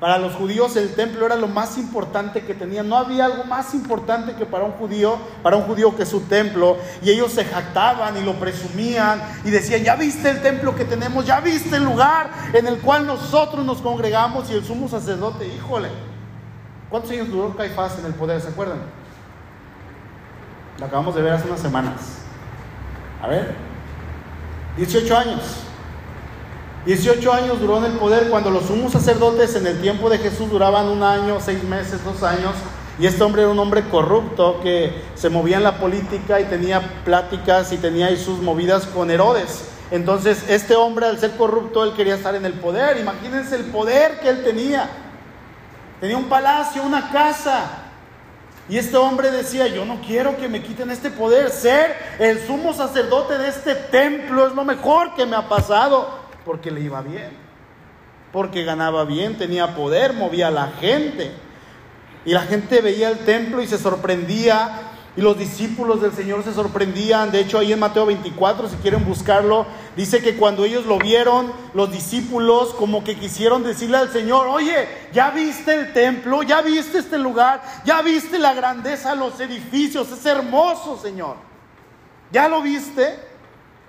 Para 0.00 0.18
los 0.18 0.34
judíos 0.34 0.76
el 0.76 0.94
templo 0.94 1.24
era 1.24 1.36
lo 1.36 1.48
más 1.48 1.78
importante 1.78 2.44
que 2.44 2.54
tenían. 2.54 2.86
No 2.86 2.98
había 2.98 3.24
algo 3.24 3.44
más 3.44 3.72
importante 3.72 4.34
que 4.34 4.44
para 4.44 4.64
un 4.64 4.72
judío, 4.72 5.16
para 5.42 5.56
un 5.56 5.62
judío 5.62 5.96
que 5.96 6.04
su 6.04 6.20
templo. 6.20 6.76
Y 7.02 7.10
ellos 7.10 7.32
se 7.32 7.46
jactaban 7.46 8.14
y 8.18 8.22
lo 8.22 8.34
presumían 8.34 9.22
y 9.44 9.50
decían, 9.50 9.82
ya 9.82 9.96
viste 9.96 10.28
el 10.28 10.42
templo 10.42 10.76
que 10.76 10.84
tenemos, 10.84 11.24
ya 11.24 11.40
viste 11.40 11.76
el 11.76 11.84
lugar 11.84 12.30
en 12.52 12.66
el 12.66 12.78
cual 12.80 13.06
nosotros 13.06 13.64
nos 13.64 13.78
congregamos 13.78 14.50
y 14.50 14.54
el 14.54 14.64
sumo 14.64 14.86
sacerdote, 14.86 15.46
híjole. 15.46 15.88
¿Cuántos 16.90 17.10
años 17.10 17.30
duró 17.30 17.56
Caifás 17.56 17.98
en 17.98 18.04
el 18.04 18.14
poder? 18.14 18.40
¿Se 18.40 18.48
acuerdan? 18.48 18.80
Lo 20.78 20.84
acabamos 20.84 21.14
de 21.14 21.22
ver 21.22 21.32
hace 21.32 21.48
unas 21.48 21.60
semanas. 21.60 22.18
A 23.22 23.28
ver, 23.28 23.54
18 24.76 25.16
años. 25.16 25.65
18 26.86 27.32
años 27.32 27.60
duró 27.60 27.78
en 27.78 27.86
el 27.86 27.98
poder 27.98 28.30
cuando 28.30 28.48
los 28.48 28.66
sumos 28.66 28.92
sacerdotes 28.92 29.56
en 29.56 29.66
el 29.66 29.80
tiempo 29.80 30.08
de 30.08 30.18
Jesús 30.18 30.48
duraban 30.48 30.86
un 30.86 31.02
año, 31.02 31.38
seis 31.40 31.64
meses, 31.64 32.04
dos 32.04 32.22
años. 32.22 32.52
Y 33.00 33.06
este 33.06 33.24
hombre 33.24 33.42
era 33.42 33.50
un 33.50 33.58
hombre 33.58 33.88
corrupto 33.88 34.60
que 34.62 35.02
se 35.16 35.28
movía 35.28 35.56
en 35.56 35.64
la 35.64 35.78
política 35.78 36.40
y 36.40 36.44
tenía 36.44 37.02
pláticas 37.04 37.72
y 37.72 37.78
tenía 37.78 38.16
sus 38.16 38.38
movidas 38.38 38.86
con 38.86 39.10
Herodes. 39.10 39.64
Entonces, 39.90 40.44
este 40.48 40.76
hombre, 40.76 41.06
al 41.06 41.18
ser 41.18 41.36
corrupto, 41.36 41.82
él 41.82 41.92
quería 41.94 42.14
estar 42.14 42.36
en 42.36 42.46
el 42.46 42.52
poder. 42.52 42.98
Imagínense 42.98 43.56
el 43.56 43.64
poder 43.64 44.20
que 44.20 44.28
él 44.28 44.44
tenía. 44.44 44.88
Tenía 46.00 46.16
un 46.16 46.28
palacio, 46.28 46.84
una 46.84 47.10
casa. 47.10 47.82
Y 48.68 48.78
este 48.78 48.96
hombre 48.96 49.32
decía, 49.32 49.66
yo 49.66 49.84
no 49.84 50.00
quiero 50.06 50.36
que 50.36 50.48
me 50.48 50.62
quiten 50.62 50.92
este 50.92 51.10
poder. 51.10 51.50
Ser 51.50 51.96
el 52.20 52.46
sumo 52.46 52.72
sacerdote 52.72 53.38
de 53.38 53.48
este 53.48 53.74
templo 53.74 54.46
es 54.46 54.54
lo 54.54 54.64
mejor 54.64 55.16
que 55.16 55.26
me 55.26 55.34
ha 55.34 55.48
pasado. 55.48 56.25
Porque 56.46 56.70
le 56.70 56.80
iba 56.80 57.02
bien. 57.02 57.30
Porque 58.32 58.64
ganaba 58.64 59.04
bien, 59.04 59.36
tenía 59.36 59.74
poder, 59.74 60.14
movía 60.14 60.48
a 60.48 60.50
la 60.50 60.68
gente. 60.80 61.30
Y 62.24 62.32
la 62.32 62.40
gente 62.40 62.80
veía 62.80 63.10
el 63.10 63.18
templo 63.18 63.60
y 63.60 63.66
se 63.66 63.76
sorprendía 63.76 64.94
y 65.16 65.22
los 65.22 65.38
discípulos 65.38 66.02
del 66.02 66.12
Señor 66.12 66.44
se 66.44 66.52
sorprendían. 66.52 67.32
De 67.32 67.40
hecho, 67.40 67.58
ahí 67.58 67.72
en 67.72 67.78
Mateo 67.78 68.04
24, 68.04 68.68
si 68.68 68.76
quieren 68.76 69.04
buscarlo, 69.04 69.66
dice 69.96 70.20
que 70.20 70.36
cuando 70.36 70.64
ellos 70.64 70.84
lo 70.84 70.98
vieron, 70.98 71.52
los 71.72 71.90
discípulos 71.90 72.74
como 72.74 73.02
que 73.02 73.16
quisieron 73.16 73.62
decirle 73.62 73.96
al 73.96 74.12
Señor, 74.12 74.46
oye, 74.46 74.86
ya 75.12 75.30
viste 75.30 75.74
el 75.74 75.92
templo, 75.94 76.42
ya 76.42 76.60
viste 76.60 76.98
este 76.98 77.16
lugar, 77.16 77.62
ya 77.84 78.02
viste 78.02 78.38
la 78.38 78.52
grandeza 78.52 79.12
de 79.12 79.16
los 79.16 79.40
edificios, 79.40 80.12
es 80.12 80.26
hermoso, 80.26 80.98
Señor. 80.98 81.36
¿Ya 82.30 82.48
lo 82.48 82.60
viste? 82.60 83.18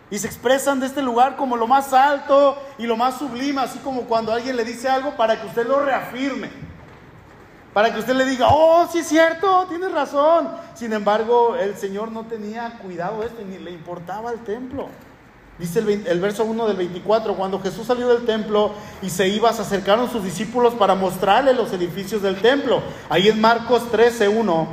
Y 0.09 0.19
se 0.19 0.27
expresan 0.27 0.79
de 0.79 0.85
este 0.85 1.01
lugar 1.01 1.35
como 1.35 1.57
lo 1.57 1.67
más 1.67 1.91
alto 1.93 2.57
y 2.77 2.85
lo 2.85 2.95
más 2.95 3.17
sublime, 3.17 3.61
así 3.61 3.79
como 3.79 4.03
cuando 4.03 4.31
alguien 4.31 4.55
le 4.55 4.63
dice 4.63 4.87
algo 4.87 5.15
para 5.17 5.39
que 5.39 5.47
usted 5.47 5.67
lo 5.67 5.79
reafirme 5.79 6.67
para 7.77 7.93
que 7.93 7.99
usted 7.99 8.15
le 8.15 8.25
diga, 8.25 8.47
oh, 8.49 8.87
sí 8.91 8.97
es 8.97 9.07
cierto, 9.07 9.67
tienes 9.69 9.91
razón. 9.91 10.49
Sin 10.73 10.93
embargo, 10.93 11.55
el 11.55 11.77
Señor 11.77 12.11
no 12.11 12.23
tenía 12.23 12.79
cuidado 12.81 13.19
de 13.19 13.27
esto 13.27 13.43
ni 13.47 13.59
le 13.59 13.69
importaba 13.69 14.31
el 14.31 14.39
templo. 14.39 14.89
Dice 15.59 15.77
el, 15.77 16.19
verso 16.19 16.43
1 16.43 16.67
del 16.69 16.75
24, 16.75 17.35
cuando 17.35 17.59
Jesús 17.59 17.85
salió 17.85 18.07
del 18.07 18.25
templo 18.25 18.71
y 19.03 19.11
se 19.11 19.27
iba, 19.27 19.53
se 19.53 19.61
acercaron 19.61 20.09
sus 20.09 20.23
discípulos 20.23 20.73
para 20.73 20.95
mostrarle 20.95 21.53
los 21.53 21.71
edificios 21.71 22.23
del 22.23 22.41
templo. 22.41 22.81
Ahí 23.09 23.27
en 23.27 23.39
Marcos 23.39 23.91
13, 23.91 24.27
1, 24.27 24.67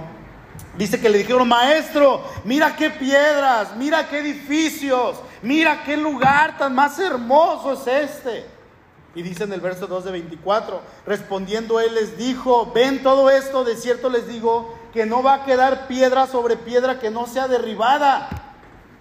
dice 0.76 1.00
que 1.00 1.08
le 1.08 1.18
dijeron, 1.18 1.48
maestro, 1.48 2.24
mira 2.44 2.76
qué 2.76 2.90
piedras, 2.90 3.76
mira 3.76 4.08
qué 4.08 4.18
edificios, 4.18 5.18
mira 5.42 5.82
qué 5.84 5.96
lugar 5.96 6.58
tan 6.58 6.74
más 6.74 6.98
hermoso 6.98 7.72
es 7.72 7.86
este. 7.86 8.54
Y 9.14 9.22
dice 9.22 9.44
en 9.44 9.52
el 9.52 9.60
verso 9.60 9.86
2 9.86 10.04
de 10.04 10.10
24, 10.10 10.80
respondiendo 11.06 11.78
él 11.78 11.94
les 11.94 12.18
dijo, 12.18 12.72
ven 12.74 13.02
todo 13.02 13.30
esto, 13.30 13.62
de 13.62 13.76
cierto 13.76 14.10
les 14.10 14.26
digo, 14.26 14.74
que 14.92 15.06
no 15.06 15.22
va 15.22 15.34
a 15.34 15.44
quedar 15.44 15.86
piedra 15.86 16.26
sobre 16.26 16.56
piedra 16.56 16.98
que 16.98 17.10
no 17.10 17.26
sea 17.26 17.46
derribada. 17.46 18.28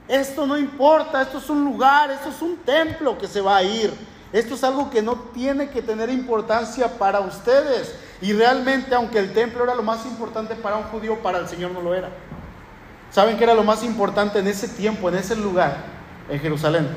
Esto 0.08 0.46
no 0.46 0.58
importa, 0.58 1.22
esto 1.22 1.40
es 1.40 1.50
un 1.50 1.64
lugar, 1.64 2.12
esto 2.12 2.30
es 2.30 2.42
un 2.42 2.58
templo 2.58 3.18
que 3.18 3.28
se 3.28 3.42
va 3.42 3.58
a 3.58 3.64
ir. 3.64 3.94
Esto 4.32 4.56
es 4.56 4.64
algo 4.64 4.90
que 4.90 5.02
no 5.02 5.16
tiene 5.34 5.70
que 5.70 5.82
tener 5.82 6.10
importancia 6.10 6.98
para 6.98 7.20
ustedes. 7.20 7.96
Y 8.24 8.32
realmente, 8.32 8.96
aunque 8.96 9.20
el 9.20 9.34
templo 9.34 9.66
era 9.66 9.76
lo 9.76 9.84
más 9.84 10.06
importante 10.06 10.56
para 10.56 10.78
un 10.78 10.84
judío, 10.84 11.22
para 11.22 11.40
el 11.40 11.48
Señor 11.50 11.72
no 11.72 11.82
lo 11.82 11.94
era. 11.94 12.08
¿Saben 13.12 13.38
qué 13.38 13.44
era 13.44 13.54
lo 13.54 13.66
más 13.66 13.84
importante 13.84 14.40
en 14.40 14.48
ese 14.48 14.70
tiempo, 14.70 15.10
en 15.10 15.16
ese 15.16 15.36
lugar, 15.36 15.76
en 16.30 16.40
Jerusalén? 16.40 16.88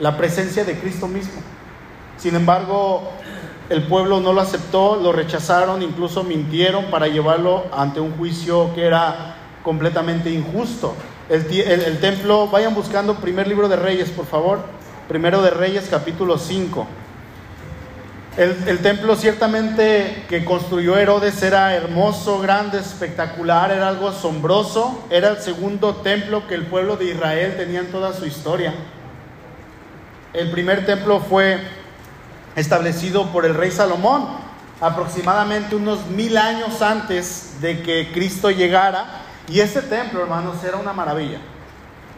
La 0.00 0.16
presencia 0.16 0.64
de 0.64 0.76
Cristo 0.76 1.06
mismo. 1.06 1.40
Sin 2.18 2.34
embargo, 2.34 3.12
el 3.70 3.84
pueblo 3.84 4.18
no 4.18 4.32
lo 4.32 4.40
aceptó, 4.40 4.96
lo 4.96 5.12
rechazaron, 5.12 5.80
incluso 5.80 6.24
mintieron 6.24 6.86
para 6.86 7.06
llevarlo 7.06 7.66
ante 7.72 8.00
un 8.00 8.10
juicio 8.16 8.74
que 8.74 8.84
era 8.84 9.36
completamente 9.62 10.28
injusto. 10.28 10.96
El, 11.28 12.00
templo, 12.00 12.48
vayan 12.48 12.74
buscando 12.74 13.14
primer 13.14 13.46
libro 13.46 13.68
de 13.68 13.76
Reyes, 13.76 14.10
por 14.10 14.26
favor. 14.26 14.58
Primero 15.06 15.40
de 15.40 15.50
Reyes, 15.50 15.86
capítulo 15.88 16.36
5. 16.36 16.84
El, 18.34 18.78
templo 18.78 19.14
ciertamente 19.14 20.24
que 20.26 20.42
construyó 20.42 20.96
Herodes 20.96 21.42
era 21.42 21.74
hermoso, 21.74 22.40
grande, 22.40 22.78
espectacular, 22.78 23.70
era 23.70 23.88
algo 23.88 24.08
asombroso. 24.08 25.04
Era 25.10 25.28
el 25.28 25.38
segundo 25.38 25.96
templo 25.96 26.46
que 26.46 26.54
el 26.54 26.64
pueblo 26.64 26.96
de 26.96 27.10
Israel 27.10 27.56
tenía 27.58 27.80
en 27.80 27.90
toda 27.90 28.14
su 28.14 28.24
historia. 28.24 28.72
El 30.32 30.50
primer 30.50 30.86
templo 30.86 31.20
fue 31.20 31.60
establecido 32.56 33.26
por 33.32 33.44
el 33.44 33.54
rey 33.54 33.70
Salomón, 33.70 34.26
aproximadamente 34.80 35.76
unos 35.76 36.06
mil 36.06 36.38
años 36.38 36.80
antes 36.80 37.60
de 37.60 37.82
que 37.82 38.12
Cristo 38.14 38.50
llegara. 38.50 39.04
Y 39.46 39.60
este 39.60 39.82
templo, 39.82 40.22
hermanos, 40.22 40.64
era 40.64 40.78
una 40.78 40.94
maravilla. 40.94 41.38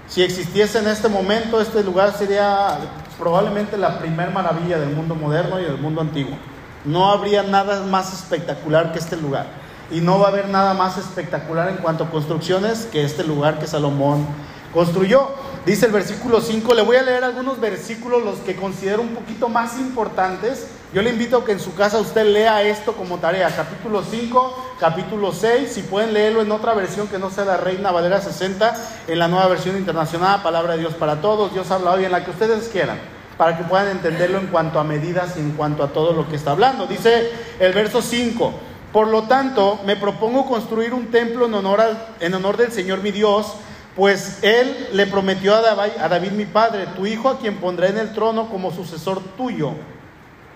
Si 0.07 0.22
existiese 0.22 0.79
en 0.79 0.87
este 0.87 1.09
momento, 1.09 1.61
este 1.61 1.83
lugar 1.83 2.16
sería 2.16 2.79
probablemente 3.18 3.77
la 3.77 3.98
primer 3.98 4.31
maravilla 4.31 4.79
del 4.79 4.90
mundo 4.90 5.14
moderno 5.14 5.61
y 5.61 5.64
del 5.64 5.79
mundo 5.79 6.00
antiguo. 6.00 6.37
No 6.85 7.11
habría 7.11 7.42
nada 7.42 7.83
más 7.85 8.12
espectacular 8.12 8.92
que 8.92 8.98
este 8.98 9.16
lugar. 9.16 9.46
Y 9.90 10.00
no 10.00 10.18
va 10.18 10.27
a 10.27 10.31
haber 10.31 10.48
nada 10.48 10.74
más 10.74 10.98
espectacular 10.98 11.68
en 11.68 11.77
cuanto 11.77 12.05
a 12.05 12.11
construcciones 12.11 12.88
que 12.90 13.05
este 13.05 13.24
lugar 13.24 13.59
que 13.59 13.66
Salomón 13.66 14.27
construyó. 14.74 15.28
Dice 15.64 15.87
el 15.87 15.92
versículo 15.92 16.42
5, 16.42 16.74
le 16.74 16.82
voy 16.82 16.96
a 16.96 17.02
leer 17.02 17.24
algunos 17.24 17.58
versículos, 17.58 18.22
los 18.22 18.40
que 18.40 18.56
considero 18.56 19.00
un 19.00 19.14
poquito 19.14 19.48
más 19.48 19.78
importantes. 19.78 20.66
Yo 20.92 21.00
le 21.00 21.10
invito 21.10 21.38
a 21.38 21.44
que 21.44 21.52
en 21.52 21.60
su 21.60 21.74
casa 21.74 21.98
usted 21.98 22.26
lea 22.26 22.62
esto 22.62 22.92
como 22.92 23.18
tarea, 23.18 23.48
capítulo 23.48 24.02
5, 24.02 24.76
capítulo 24.78 25.32
6, 25.32 25.72
si 25.72 25.82
pueden 25.82 26.12
leerlo 26.12 26.42
en 26.42 26.52
otra 26.52 26.74
versión 26.74 27.08
que 27.08 27.18
no 27.18 27.30
sea 27.30 27.46
la 27.46 27.56
Reina 27.56 27.90
Valera 27.90 28.20
60, 28.20 28.74
en 29.08 29.18
la 29.18 29.28
nueva 29.28 29.48
versión 29.48 29.76
internacional, 29.76 30.42
Palabra 30.42 30.74
de 30.74 30.80
Dios 30.80 30.94
para 30.94 31.20
Todos, 31.20 31.52
Dios 31.52 31.70
habla 31.70 31.92
hoy 31.92 32.04
en 32.04 32.12
la 32.12 32.24
que 32.24 32.30
ustedes 32.30 32.68
quieran, 32.68 32.98
para 33.38 33.56
que 33.56 33.64
puedan 33.64 33.88
entenderlo 33.88 34.38
en 34.38 34.48
cuanto 34.48 34.78
a 34.78 34.84
medidas 34.84 35.37
y 35.37 35.40
en 35.40 35.52
cuanto 35.52 35.82
a 35.82 35.88
todo 35.88 36.12
lo 36.12 36.28
que 36.28 36.37
está 36.37 36.50
hablando. 36.50 36.87
Dice 36.87 37.30
el 37.58 37.72
verso 37.72 38.02
5, 38.02 38.52
por 38.92 39.08
lo 39.08 39.24
tanto, 39.24 39.80
me 39.84 39.96
propongo 39.96 40.46
construir 40.46 40.94
un 40.94 41.06
templo 41.06 41.46
en 41.46 41.54
honor, 41.54 41.80
en 42.20 42.34
honor 42.34 42.56
del 42.56 42.70
Señor 42.70 43.00
mi 43.02 43.10
Dios, 43.10 43.54
pues 43.96 44.40
él 44.42 44.88
le 44.92 45.07
prometió 45.07 45.54
a 45.54 46.09
David, 46.09 46.33
mi 46.33 46.46
padre, 46.46 46.87
tu 46.96 47.07
hijo 47.07 47.28
a 47.28 47.38
quien 47.38 47.59
pondré 47.59 47.88
en 47.88 47.98
el 47.98 48.12
trono 48.12 48.48
como 48.48 48.72
sucesor 48.72 49.22
tuyo, 49.37 49.72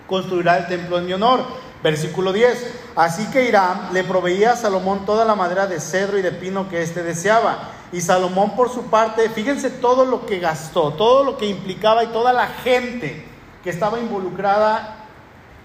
construirá 0.07 0.57
el 0.57 0.67
templo 0.67 0.97
en 0.97 1.05
mi 1.05 1.13
honor. 1.13 1.45
Versículo 1.81 2.33
10. 2.33 2.91
Así 2.97 3.25
que 3.31 3.47
Hiram 3.47 3.93
le 3.93 4.03
proveía 4.03 4.51
a 4.51 4.55
Salomón 4.57 5.05
toda 5.05 5.23
la 5.23 5.35
madera 5.35 5.65
de 5.65 5.79
cedro 5.79 6.17
y 6.17 6.21
de 6.21 6.33
pino 6.33 6.67
que 6.67 6.81
éste 6.81 7.03
deseaba. 7.03 7.69
Y 7.93 8.01
Salomón 8.01 8.55
por 8.57 8.69
su 8.69 8.87
parte, 8.87 9.29
fíjense 9.29 9.69
todo 9.69 10.03
lo 10.03 10.25
que 10.25 10.39
gastó, 10.39 10.91
todo 10.93 11.23
lo 11.23 11.37
que 11.37 11.45
implicaba 11.45 12.03
y 12.03 12.07
toda 12.07 12.33
la 12.33 12.47
gente 12.47 13.25
que 13.63 13.69
estaba 13.69 13.99
involucrada 13.99 15.05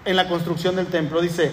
en 0.05 0.15
la 0.15 0.29
construcción 0.29 0.77
del 0.77 0.87
templo. 0.87 1.19
Dice, 1.19 1.51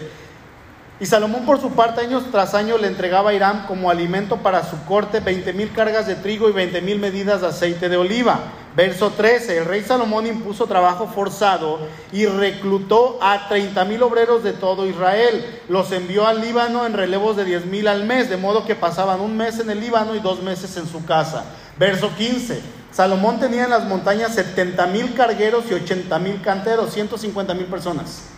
y 1.03 1.07
Salomón 1.07 1.45
por 1.45 1.61
su 1.61 1.73
parte 1.73 2.01
años 2.01 2.23
tras 2.31 2.55
año 2.55 2.79
le 2.79 2.87
entregaba 2.87 3.31
a 3.31 3.35
Irán 3.35 3.65
como 3.67 3.91
alimento 3.91 4.37
para 4.37 4.63
su 4.63 4.85
corte 4.85 5.19
20 5.19 5.53
mil 5.53 5.73
cargas 5.73 6.07
de 6.07 6.15
trigo 6.15 6.49
y 6.49 6.53
20 6.53 6.81
mil 6.81 7.01
medidas 7.01 7.41
de 7.41 7.49
aceite 7.49 7.89
de 7.89 7.97
oliva. 7.97 8.39
Verso 8.77 9.11
13, 9.11 9.59
el 9.59 9.65
rey 9.65 9.83
Salomón 9.83 10.29
impuso 10.29 10.69
trabajo 10.69 11.09
forzado 11.09 11.81
y 12.13 12.27
reclutó 12.27 13.19
a 13.21 13.49
30 13.49 13.85
mil 13.87 14.01
obreros 14.05 14.45
de 14.45 14.53
todo 14.53 14.87
Israel. 14.87 15.45
Los 15.69 15.91
envió 15.91 16.25
al 16.25 16.41
Líbano 16.41 16.87
en 16.87 16.93
relevos 16.93 17.37
de 17.37 17.47
10 17.47 17.67
mil 17.67 17.89
al 17.89 18.05
mes, 18.05 18.31
de 18.31 18.37
modo 18.37 18.65
que 18.65 18.77
pasaban 18.77 19.21
un 19.21 19.37
mes 19.37 19.59
en 19.59 19.71
el 19.71 19.81
Líbano 19.81 20.15
y 20.15 20.21
dos 20.21 20.41
meses 20.41 20.77
en 20.77 20.87
su 20.87 21.05
casa. 21.05 21.47
Verso 21.81 22.13
15, 22.17 22.61
Salomón 22.93 23.41
tenía 23.41 23.65
en 23.65 23.71
las 23.71 23.87
montañas 23.87 24.37
70 24.37 24.87
mil 24.87 25.15
cargueros 25.15 25.65
y 25.69 25.75
80 25.75 26.17
mil 26.21 26.41
canteros, 26.43 26.93
150 26.93 27.55
mil 27.55 27.67
personas. 27.67 28.32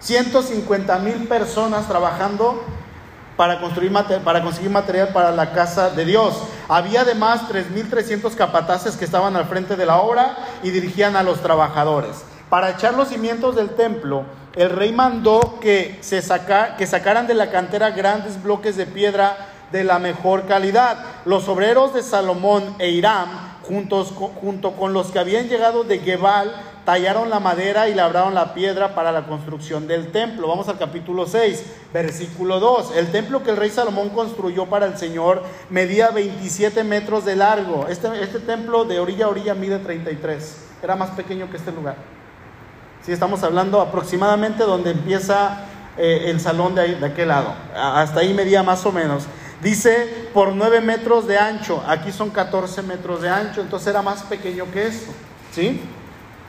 150 0.00 0.98
mil 1.00 1.28
personas 1.28 1.88
trabajando 1.88 2.62
para, 3.36 3.60
construir, 3.60 3.92
para 4.24 4.42
conseguir 4.42 4.70
material 4.70 5.08
para 5.08 5.30
la 5.30 5.52
casa 5.52 5.90
de 5.90 6.04
Dios. 6.04 6.42
Había 6.68 7.02
además 7.02 7.42
3.300 7.48 8.34
capataces 8.34 8.96
que 8.96 9.04
estaban 9.04 9.36
al 9.36 9.46
frente 9.46 9.76
de 9.76 9.86
la 9.86 9.98
obra 9.98 10.36
y 10.62 10.70
dirigían 10.70 11.16
a 11.16 11.22
los 11.22 11.40
trabajadores. 11.40 12.24
Para 12.50 12.70
echar 12.70 12.94
los 12.94 13.08
cimientos 13.08 13.54
del 13.54 13.70
templo, 13.70 14.24
el 14.56 14.70
rey 14.70 14.92
mandó 14.92 15.58
que, 15.60 15.98
se 16.00 16.20
que 16.76 16.86
sacaran 16.86 17.26
de 17.26 17.34
la 17.34 17.50
cantera 17.50 17.90
grandes 17.90 18.42
bloques 18.42 18.76
de 18.76 18.86
piedra 18.86 19.36
de 19.70 19.84
la 19.84 19.98
mejor 19.98 20.46
calidad. 20.46 20.98
Los 21.24 21.48
obreros 21.48 21.94
de 21.94 22.02
Salomón 22.02 22.74
e 22.78 22.90
Hiram, 22.90 23.28
juntos, 23.68 24.12
junto 24.40 24.72
con 24.72 24.92
los 24.92 25.12
que 25.12 25.18
habían 25.18 25.48
llegado 25.48 25.84
de 25.84 25.98
Gebal, 26.00 26.54
tallaron 26.88 27.28
la 27.28 27.38
madera 27.38 27.90
y 27.90 27.94
labraron 27.94 28.34
la 28.34 28.54
piedra 28.54 28.94
para 28.94 29.12
la 29.12 29.26
construcción 29.26 29.86
del 29.86 30.10
templo. 30.10 30.48
Vamos 30.48 30.70
al 30.70 30.78
capítulo 30.78 31.26
6, 31.26 31.62
versículo 31.92 32.60
2. 32.60 32.96
El 32.96 33.12
templo 33.12 33.42
que 33.42 33.50
el 33.50 33.58
rey 33.58 33.68
Salomón 33.68 34.08
construyó 34.08 34.64
para 34.64 34.86
el 34.86 34.96
Señor 34.96 35.42
medía 35.68 36.08
27 36.08 36.84
metros 36.84 37.26
de 37.26 37.36
largo. 37.36 37.86
Este, 37.90 38.08
este 38.22 38.38
templo 38.38 38.86
de 38.86 39.00
orilla 39.00 39.26
a 39.26 39.28
orilla 39.28 39.54
mide 39.54 39.78
33. 39.80 40.64
Era 40.82 40.96
más 40.96 41.10
pequeño 41.10 41.50
que 41.50 41.58
este 41.58 41.72
lugar. 41.72 41.96
Si 43.04 43.12
estamos 43.12 43.42
hablando 43.42 43.82
aproximadamente 43.82 44.64
donde 44.64 44.92
empieza 44.92 45.66
eh, 45.98 46.30
el 46.30 46.40
salón 46.40 46.74
de, 46.74 46.80
ahí, 46.80 46.94
de 46.94 47.04
aquel 47.04 47.28
lado. 47.28 47.52
Hasta 47.76 48.20
ahí 48.20 48.32
medía 48.32 48.62
más 48.62 48.86
o 48.86 48.92
menos. 48.92 49.24
Dice 49.62 50.30
por 50.32 50.54
9 50.54 50.80
metros 50.80 51.26
de 51.26 51.36
ancho. 51.36 51.84
Aquí 51.86 52.12
son 52.12 52.30
14 52.30 52.80
metros 52.80 53.20
de 53.20 53.28
ancho. 53.28 53.60
Entonces 53.60 53.88
era 53.88 54.00
más 54.00 54.22
pequeño 54.22 54.64
que 54.72 54.86
esto. 54.86 55.12
¿sí? 55.52 55.82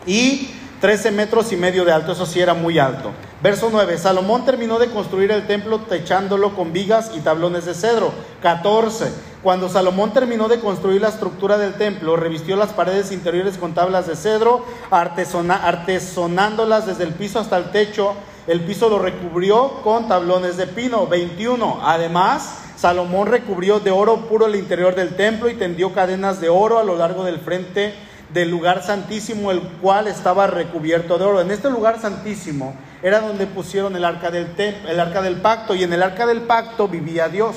Y 0.09 0.49
13 0.81 1.11
metros 1.11 1.51
y 1.51 1.55
medio 1.55 1.85
de 1.85 1.91
alto, 1.91 2.13
eso 2.13 2.25
sí 2.25 2.39
era 2.39 2.55
muy 2.55 2.79
alto. 2.79 3.11
Verso 3.43 3.69
9, 3.71 3.95
Salomón 3.99 4.43
terminó 4.43 4.79
de 4.79 4.89
construir 4.89 5.29
el 5.29 5.45
templo 5.45 5.81
techándolo 5.81 6.55
con 6.55 6.73
vigas 6.73 7.11
y 7.15 7.19
tablones 7.19 7.65
de 7.65 7.75
cedro. 7.75 8.11
14, 8.41 9.11
cuando 9.43 9.69
Salomón 9.69 10.11
terminó 10.11 10.47
de 10.47 10.59
construir 10.59 10.99
la 10.99 11.09
estructura 11.09 11.59
del 11.59 11.75
templo, 11.75 12.15
revistió 12.15 12.55
las 12.55 12.73
paredes 12.73 13.11
interiores 13.11 13.59
con 13.59 13.75
tablas 13.75 14.07
de 14.07 14.15
cedro, 14.15 14.65
artesonándolas 14.89 16.87
desde 16.87 17.03
el 17.03 17.13
piso 17.13 17.39
hasta 17.39 17.57
el 17.57 17.69
techo. 17.69 18.15
El 18.47 18.61
piso 18.61 18.89
lo 18.89 18.97
recubrió 18.97 19.83
con 19.83 20.07
tablones 20.07 20.57
de 20.57 20.65
pino. 20.65 21.05
21, 21.05 21.81
además, 21.83 22.61
Salomón 22.75 23.27
recubrió 23.27 23.79
de 23.79 23.91
oro 23.91 24.27
puro 24.27 24.47
el 24.47 24.55
interior 24.55 24.95
del 24.95 25.15
templo 25.15 25.49
y 25.49 25.53
tendió 25.53 25.93
cadenas 25.93 26.41
de 26.41 26.49
oro 26.49 26.79
a 26.79 26.83
lo 26.83 26.97
largo 26.97 27.23
del 27.23 27.37
frente 27.37 28.08
del 28.33 28.49
lugar 28.49 28.83
santísimo, 28.83 29.51
el 29.51 29.61
cual 29.61 30.07
estaba 30.07 30.47
recubierto 30.47 31.17
de 31.17 31.25
oro. 31.25 31.41
En 31.41 31.51
este 31.51 31.69
lugar 31.69 31.99
santísimo 31.99 32.75
era 33.01 33.21
donde 33.21 33.47
pusieron 33.47 33.95
el 33.95 34.05
arca 34.05 34.29
del, 34.31 34.47
el 34.57 34.99
arca 34.99 35.21
del 35.21 35.37
pacto 35.37 35.73
y 35.75 35.83
en 35.83 35.93
el 35.93 36.03
arca 36.03 36.25
del 36.25 36.41
pacto 36.41 36.87
vivía 36.87 37.29
Dios. 37.29 37.55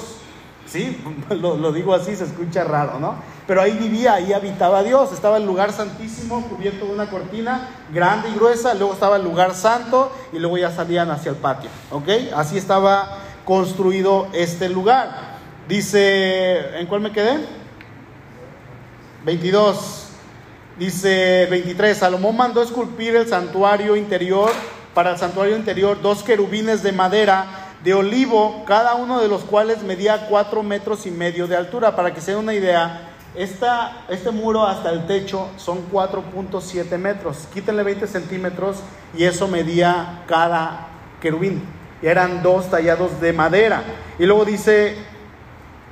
Sí, 0.67 1.03
lo, 1.31 1.57
lo, 1.57 1.73
digo 1.73 1.95
así, 1.95 2.17
se 2.17 2.25
escucha 2.25 2.65
raro, 2.65 2.99
¿no? 2.99 3.17
Pero 3.47 3.61
ahí 3.61 3.73
vivía, 3.73 4.15
ahí 4.15 4.33
habitaba 4.33 4.83
Dios. 4.83 5.13
Estaba 5.13 5.37
el 5.37 5.45
lugar 5.45 5.73
santísimo 5.73 6.43
cubierto 6.49 6.87
de 6.87 6.93
una 6.93 7.11
cortina 7.11 7.69
grande 7.93 8.31
y 8.31 8.35
gruesa. 8.35 8.73
Luego 8.75 8.95
estaba 8.95 9.17
el 9.17 9.25
lugar 9.25 9.55
santo 9.55 10.13
y 10.33 10.39
luego 10.39 10.57
ya 10.57 10.71
salían 10.71 11.11
hacia 11.11 11.31
el 11.31 11.37
patio, 11.37 11.69
¿ok? 11.91 12.09
Así 12.35 12.57
estaba 12.57 13.19
construido 13.45 14.29
este 14.33 14.69
lugar. 14.69 15.33
Dice, 15.69 16.79
¿en 16.79 16.87
cuál 16.87 17.03
me 17.03 17.13
quedé? 17.13 17.39
22. 19.25 20.02
Dice 20.83 21.47
23, 21.49 21.97
Salomón 21.97 22.37
mandó 22.37 22.61
esculpir 22.61 23.15
el 23.15 23.29
santuario 23.29 23.95
interior, 23.95 24.51
para 24.95 25.13
el 25.13 25.17
santuario 25.17 25.57
interior, 25.57 26.03
dos 26.03 26.25
querubines 26.25 26.83
de 26.83 26.91
madera 26.91 27.77
de 27.85 27.95
olivo, 27.95 28.65
cada 28.67 28.97
uno 28.97 29.21
de 29.21 29.29
los 29.29 29.43
cuales 29.43 29.85
medía 29.85 30.27
cuatro 30.27 30.65
metros 30.65 31.07
y 31.07 31.13
medio 31.13 31.47
de 31.47 31.55
altura. 31.55 31.95
Para 31.95 32.13
que 32.13 32.21
se 32.21 32.33
den 32.33 32.41
una 32.41 32.53
idea, 32.53 33.13
esta, 33.37 34.07
este 34.09 34.33
muro 34.33 34.67
hasta 34.67 34.91
el 34.91 35.07
techo 35.07 35.51
son 35.57 35.89
4.7 35.89 36.99
metros. 36.99 37.47
Quítenle 37.55 37.85
20 37.85 38.09
centímetros 38.09 38.79
y 39.17 39.23
eso 39.23 39.47
medía 39.47 40.25
cada 40.27 40.89
querubín. 41.21 41.63
Eran 42.03 42.43
dos 42.43 42.69
tallados 42.69 43.21
de 43.21 43.33
madera. 43.33 43.85
Y 44.19 44.27
luego 44.27 44.45
dice 44.45 44.97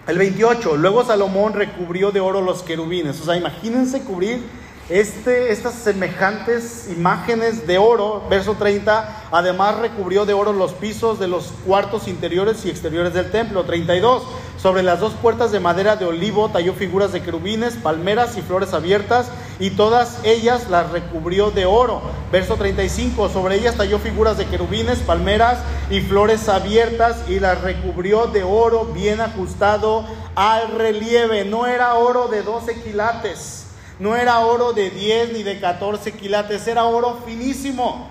el 0.09 0.19
28, 0.19 0.77
luego 0.77 1.05
Salomón 1.05 1.53
recubrió 1.53 2.11
de 2.11 2.19
oro 2.19 2.41
los 2.41 2.65
querubines. 2.65 3.21
O 3.21 3.25
sea, 3.25 3.37
imagínense 3.37 4.03
cubrir 4.03 4.43
este, 4.91 5.53
estas 5.53 5.75
semejantes 5.75 6.89
imágenes 6.91 7.65
de 7.69 7.79
oro, 7.79 8.25
verso 8.29 8.57
30, 8.59 9.29
además 9.31 9.79
recubrió 9.79 10.27
de 10.27 10.33
oro 10.33 10.53
los 10.53 10.73
pisos 10.73 11.21
de 11.21 11.29
los 11.29 11.53
cuartos 11.65 12.09
interiores 12.09 12.65
y 12.65 12.71
exteriores 12.71 13.15
del 13.15 13.31
templo. 13.31 13.63
32, 13.63 14.25
sobre 14.61 14.83
las 14.83 14.99
dos 14.99 15.13
puertas 15.13 15.53
de 15.53 15.61
madera 15.61 15.95
de 15.95 16.07
olivo 16.07 16.49
talló 16.49 16.75
figuras 16.75 17.13
de 17.13 17.23
querubines, 17.23 17.77
palmeras 17.77 18.37
y 18.37 18.43
flores 18.43 18.75
abiertas, 18.75 19.31
y 19.61 19.71
todas 19.71 20.19
ellas 20.25 20.69
las 20.69 20.91
recubrió 20.91 21.53
de 21.53 21.67
oro. 21.67 22.03
Verso 22.33 22.57
35, 22.57 23.29
sobre 23.29 23.59
ellas 23.59 23.77
talló 23.77 24.01
figuras 24.01 24.39
de 24.39 24.47
querubines, 24.47 24.99
palmeras 24.99 25.61
y 25.89 26.01
flores 26.01 26.49
abiertas, 26.49 27.29
y 27.29 27.39
las 27.39 27.61
recubrió 27.61 28.27
de 28.27 28.43
oro 28.43 28.87
bien 28.87 29.21
ajustado 29.21 30.05
al 30.35 30.73
relieve. 30.73 31.45
No 31.45 31.69
era 31.69 31.95
oro 31.95 32.27
de 32.27 32.43
12 32.43 32.83
quilates 32.83 33.60
no 34.01 34.17
era 34.17 34.41
oro 34.41 34.73
de 34.73 34.91
10 34.91 35.35
ni 35.35 35.43
de 35.43 35.61
14 35.61 36.13
quilates, 36.13 36.67
era 36.67 36.85
oro 36.85 37.19
finísimo. 37.27 38.09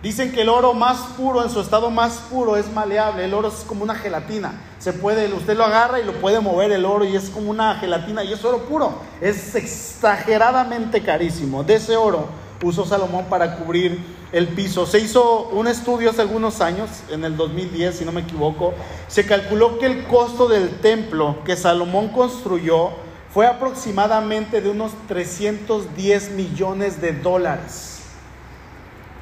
Dicen 0.00 0.32
que 0.32 0.42
el 0.42 0.48
oro 0.48 0.74
más 0.74 0.98
puro, 1.16 1.42
en 1.42 1.50
su 1.50 1.60
estado 1.60 1.90
más 1.90 2.18
puro, 2.30 2.56
es 2.56 2.70
maleable. 2.70 3.24
El 3.24 3.34
oro 3.34 3.48
es 3.48 3.64
como 3.66 3.82
una 3.82 3.94
gelatina. 3.94 4.52
Se 4.78 4.92
puede, 4.92 5.32
usted 5.32 5.56
lo 5.56 5.64
agarra 5.64 5.98
y 5.98 6.04
lo 6.04 6.12
puede 6.20 6.40
mover 6.40 6.70
el 6.72 6.84
oro 6.84 7.04
y 7.04 7.16
es 7.16 7.30
como 7.30 7.50
una 7.50 7.74
gelatina 7.76 8.22
y 8.22 8.32
es 8.32 8.44
oro 8.44 8.58
puro. 8.66 8.98
Es 9.20 9.54
exageradamente 9.54 11.02
carísimo. 11.02 11.64
De 11.64 11.76
ese 11.76 11.96
oro 11.96 12.28
usó 12.62 12.84
Salomón 12.84 13.24
para 13.24 13.56
cubrir 13.56 13.98
el 14.30 14.48
piso. 14.48 14.86
Se 14.86 15.00
hizo 15.00 15.48
un 15.48 15.66
estudio 15.66 16.10
hace 16.10 16.20
algunos 16.20 16.60
años, 16.60 16.90
en 17.10 17.24
el 17.24 17.36
2010, 17.36 17.96
si 17.96 18.04
no 18.04 18.12
me 18.12 18.20
equivoco. 18.20 18.74
Se 19.08 19.26
calculó 19.26 19.78
que 19.78 19.86
el 19.86 20.06
costo 20.06 20.48
del 20.48 20.80
templo 20.80 21.38
que 21.44 21.56
Salomón 21.56 22.10
construyó 22.10 22.90
fue 23.34 23.48
aproximadamente 23.48 24.60
de 24.60 24.70
unos 24.70 24.92
310 25.08 26.30
millones 26.30 27.00
de 27.00 27.12
dólares. 27.12 28.02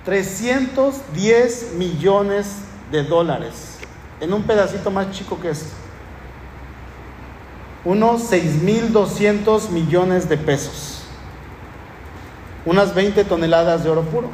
310 0.05 1.73
millones 1.79 2.57
de 2.91 3.05
dólares 3.05 3.79
en 4.21 4.35
un 4.35 4.43
pedacito 4.43 4.91
más 4.91 5.11
chico 5.13 5.41
que 5.41 5.49
esto. 5.49 5.71
Unos 7.87 8.31
6.200 8.31 9.71
millones 9.71 10.29
de 10.29 10.37
pesos. 10.37 11.05
Unas 12.67 12.95
20 12.95 13.25
toneladas 13.25 13.83
de 13.83 13.89
oro 13.89 14.03
puro, 14.03 14.29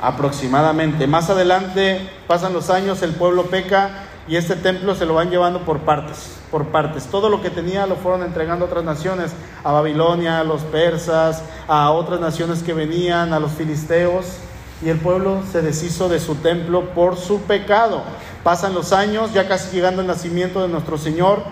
aproximadamente. 0.00 1.08
Más 1.08 1.28
adelante 1.30 2.08
pasan 2.28 2.52
los 2.52 2.70
años, 2.70 3.02
el 3.02 3.12
pueblo 3.12 3.46
peca 3.46 4.04
y 4.28 4.36
este 4.36 4.56
templo 4.56 4.94
se 4.94 5.06
lo 5.06 5.14
van 5.14 5.30
llevando 5.30 5.60
por 5.60 5.80
partes 5.80 6.36
por 6.50 6.68
partes. 6.68 7.06
Todo 7.06 7.28
lo 7.28 7.42
que 7.42 7.50
tenía 7.50 7.86
lo 7.86 7.96
fueron 7.96 8.22
entregando 8.22 8.64
a 8.64 8.68
otras 8.68 8.84
naciones, 8.84 9.32
a 9.64 9.72
Babilonia, 9.72 10.40
a 10.40 10.44
los 10.44 10.62
persas, 10.62 11.42
a 11.68 11.90
otras 11.90 12.20
naciones 12.20 12.62
que 12.62 12.72
venían, 12.72 13.32
a 13.32 13.40
los 13.40 13.52
filisteos, 13.52 14.38
y 14.82 14.90
el 14.90 14.98
pueblo 14.98 15.42
se 15.50 15.62
deshizo 15.62 16.08
de 16.08 16.20
su 16.20 16.36
templo 16.36 16.90
por 16.94 17.16
su 17.16 17.40
pecado. 17.42 18.02
Pasan 18.42 18.74
los 18.74 18.92
años, 18.92 19.32
ya 19.32 19.48
casi 19.48 19.74
llegando 19.74 20.02
el 20.02 20.06
nacimiento 20.06 20.62
de 20.62 20.68
nuestro 20.68 20.98
Señor, 20.98 21.42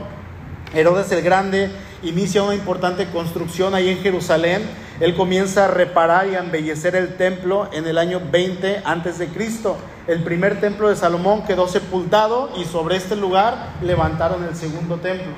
Herodes 0.75 1.11
el 1.13 1.23
Grande 1.23 1.71
inicia 2.03 2.43
una 2.43 2.55
importante 2.55 3.07
construcción 3.07 3.75
ahí 3.75 3.89
en 3.89 3.99
Jerusalén. 3.99 4.63
Él 5.01 5.17
comienza 5.17 5.65
a 5.65 5.69
reparar 5.69 6.29
y 6.29 6.37
a 6.37 6.41
embellecer 6.41 6.95
el 6.95 7.17
templo 7.17 7.69
en 7.73 7.87
el 7.87 7.99
año 7.99 8.21
20 8.31 8.83
antes 8.85 9.19
de 9.19 9.29
Cristo. 9.29 9.77
El 10.07 10.23
primer 10.23 10.61
templo 10.61 10.89
de 10.89 10.97
Salomón 10.97 11.45
quedó 11.45 11.67
sepultado 11.67 12.51
y 12.57 12.65
sobre 12.65 12.97
este 12.97 13.17
lugar 13.17 13.71
levantaron 13.83 14.45
el 14.45 14.55
segundo 14.55 14.99
templo. 14.99 15.33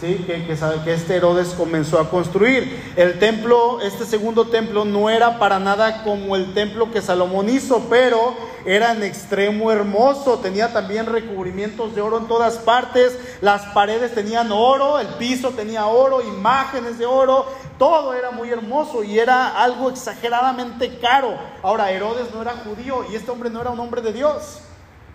¿Sí? 0.00 0.24
que, 0.26 0.46
que, 0.46 0.56
que 0.84 0.92
este 0.92 1.16
Herodes 1.16 1.48
comenzó 1.48 1.98
a 1.98 2.10
construir. 2.10 2.92
El 2.96 3.18
templo, 3.18 3.80
este 3.80 4.04
segundo 4.04 4.46
templo, 4.48 4.84
no 4.84 5.10
era 5.10 5.38
para 5.38 5.58
nada 5.58 6.02
como 6.02 6.36
el 6.36 6.54
templo 6.54 6.90
que 6.90 7.02
Salomón 7.02 7.48
hizo, 7.48 7.86
pero 7.88 8.34
era 8.64 8.92
en 8.92 9.02
extremo 9.02 9.70
hermoso, 9.70 10.38
tenía 10.38 10.72
también 10.72 11.06
recubrimientos 11.06 11.94
de 11.94 12.00
oro 12.00 12.18
en 12.18 12.26
todas 12.26 12.58
partes, 12.58 13.16
las 13.40 13.62
paredes 13.66 14.14
tenían 14.14 14.50
oro, 14.50 14.98
el 14.98 15.06
piso 15.06 15.50
tenía 15.50 15.86
oro, 15.86 16.20
imágenes 16.20 16.98
de 16.98 17.06
oro, 17.06 17.46
todo 17.78 18.14
era 18.14 18.30
muy 18.32 18.50
hermoso 18.50 19.04
y 19.04 19.18
era 19.18 19.62
algo 19.62 19.90
exageradamente 19.90 20.98
caro. 20.98 21.36
Ahora, 21.62 21.90
Herodes 21.90 22.26
no 22.34 22.42
era 22.42 22.52
judío 22.52 23.04
y 23.10 23.14
este 23.14 23.30
hombre 23.30 23.50
no 23.50 23.60
era 23.60 23.70
un 23.70 23.80
hombre 23.80 24.02
de 24.02 24.12
Dios. 24.12 24.60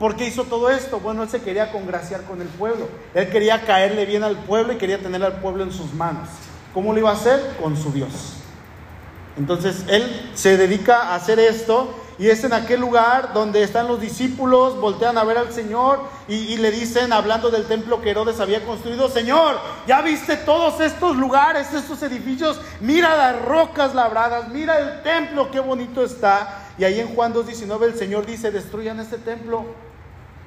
¿Por 0.01 0.15
qué 0.15 0.25
hizo 0.25 0.45
todo 0.45 0.71
esto? 0.71 0.99
Bueno, 0.99 1.21
él 1.21 1.29
se 1.29 1.41
quería 1.41 1.71
congraciar 1.71 2.23
con 2.23 2.41
el 2.41 2.47
pueblo. 2.47 2.89
Él 3.13 3.29
quería 3.29 3.63
caerle 3.67 4.07
bien 4.07 4.23
al 4.23 4.35
pueblo 4.35 4.73
y 4.73 4.77
quería 4.77 4.97
tener 4.97 5.23
al 5.23 5.33
pueblo 5.41 5.61
en 5.61 5.71
sus 5.71 5.93
manos. 5.93 6.27
¿Cómo 6.73 6.91
lo 6.91 6.97
iba 6.97 7.11
a 7.11 7.13
hacer? 7.13 7.39
Con 7.61 7.77
su 7.77 7.91
Dios. 7.91 8.09
Entonces 9.37 9.85
él 9.89 10.31
se 10.33 10.57
dedica 10.57 11.03
a 11.03 11.13
hacer 11.13 11.37
esto 11.39 11.93
y 12.17 12.29
es 12.29 12.43
en 12.43 12.51
aquel 12.51 12.81
lugar 12.81 13.33
donde 13.35 13.61
están 13.61 13.87
los 13.87 14.01
discípulos, 14.01 14.75
voltean 14.81 15.19
a 15.19 15.23
ver 15.23 15.37
al 15.37 15.53
Señor 15.53 15.99
y, 16.27 16.57
le 16.57 16.71
dicen, 16.71 17.13
hablando 17.13 17.51
del 17.51 17.67
templo 17.67 18.01
que 18.01 18.09
Herodes 18.09 18.39
había 18.39 18.65
construido, 18.65 19.07
Señor, 19.07 19.59
ya 19.85 20.01
viste 20.01 20.35
todos 20.35 20.81
estos 20.81 21.15
lugares, 21.15 21.71
estos 21.73 22.01
edificios, 22.01 22.59
mira 22.79 23.15
las 23.15 23.39
rocas 23.45 23.93
labradas, 23.93 24.49
mira 24.49 24.79
el 24.79 25.03
templo, 25.03 25.51
qué 25.51 25.59
bonito 25.59 26.03
está. 26.03 26.57
Y 26.79 26.85
ahí 26.85 26.99
en 26.99 27.13
Juan 27.13 27.35
2.19 27.35 27.83
el 27.83 27.95
Señor 27.95 28.25
dice, 28.25 28.49
destruyan 28.49 28.99
este 28.99 29.19
templo 29.19 29.90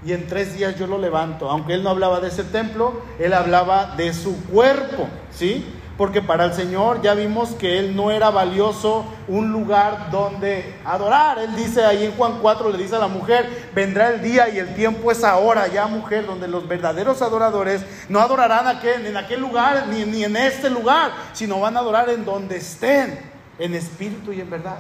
y 0.05 0.13
en 0.13 0.27
tres 0.27 0.55
días 0.55 0.77
yo 0.77 0.87
lo 0.87 0.99
levanto. 0.99 1.51
Aunque 1.51 1.75
él 1.75 1.83
no 1.83 1.91
hablaba 1.91 2.21
de 2.21 2.29
ese 2.29 2.45
templo, 2.45 3.01
él 3.19 3.33
hablaba 3.33 3.95
de 3.97 4.13
su 4.13 4.37
cuerpo, 4.47 5.09
¿sí? 5.31 5.65
Porque 5.97 6.21
para 6.21 6.45
el 6.45 6.53
Señor 6.53 7.01
ya 7.03 7.15
vimos 7.15 7.51
que 7.51 7.79
él 7.79 7.95
no 7.95 8.11
era 8.11 8.29
valioso 8.31 9.07
un 9.29 9.53
lugar 9.53 10.11
donde 10.11 10.75
adorar. 10.85 11.39
Él 11.39 11.55
dice 11.55 11.85
ahí 11.85 12.05
en 12.05 12.13
Juan 12.13 12.41
4, 12.43 12.71
le 12.71 12.79
dice 12.79 12.97
a 12.97 12.99
la 12.99 13.07
mujer, 13.07 13.71
vendrá 13.75 14.11
el 14.11 14.21
día 14.21 14.49
y 14.49 14.59
el 14.59 14.75
tiempo 14.75 15.13
es 15.13 15.23
ahora, 15.23 15.69
ya 15.69 15.87
mujer, 15.87 16.27
donde 16.27 16.49
los 16.49 16.67
verdaderos 16.67 17.23
adoradores 17.23 17.83
no 18.09 18.19
adorarán 18.19 18.67
aquel, 18.67 19.07
en 19.07 19.17
aquel 19.17 19.41
lugar 19.41 19.87
ni, 19.89 20.05
ni 20.05 20.25
en 20.25 20.37
este 20.37 20.69
lugar, 20.69 21.13
sino 21.33 21.61
van 21.61 21.77
a 21.77 21.81
adorar 21.81 22.09
en 22.11 22.25
donde 22.25 22.57
estén, 22.57 23.21
en 23.59 23.75
espíritu 23.75 24.33
y 24.33 24.41
en 24.41 24.51
verdad. 24.51 24.79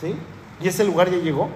¿Sí? 0.00 0.16
Y 0.60 0.68
ese 0.68 0.84
lugar 0.84 1.10
ya 1.10 1.18
llegó 1.18 1.50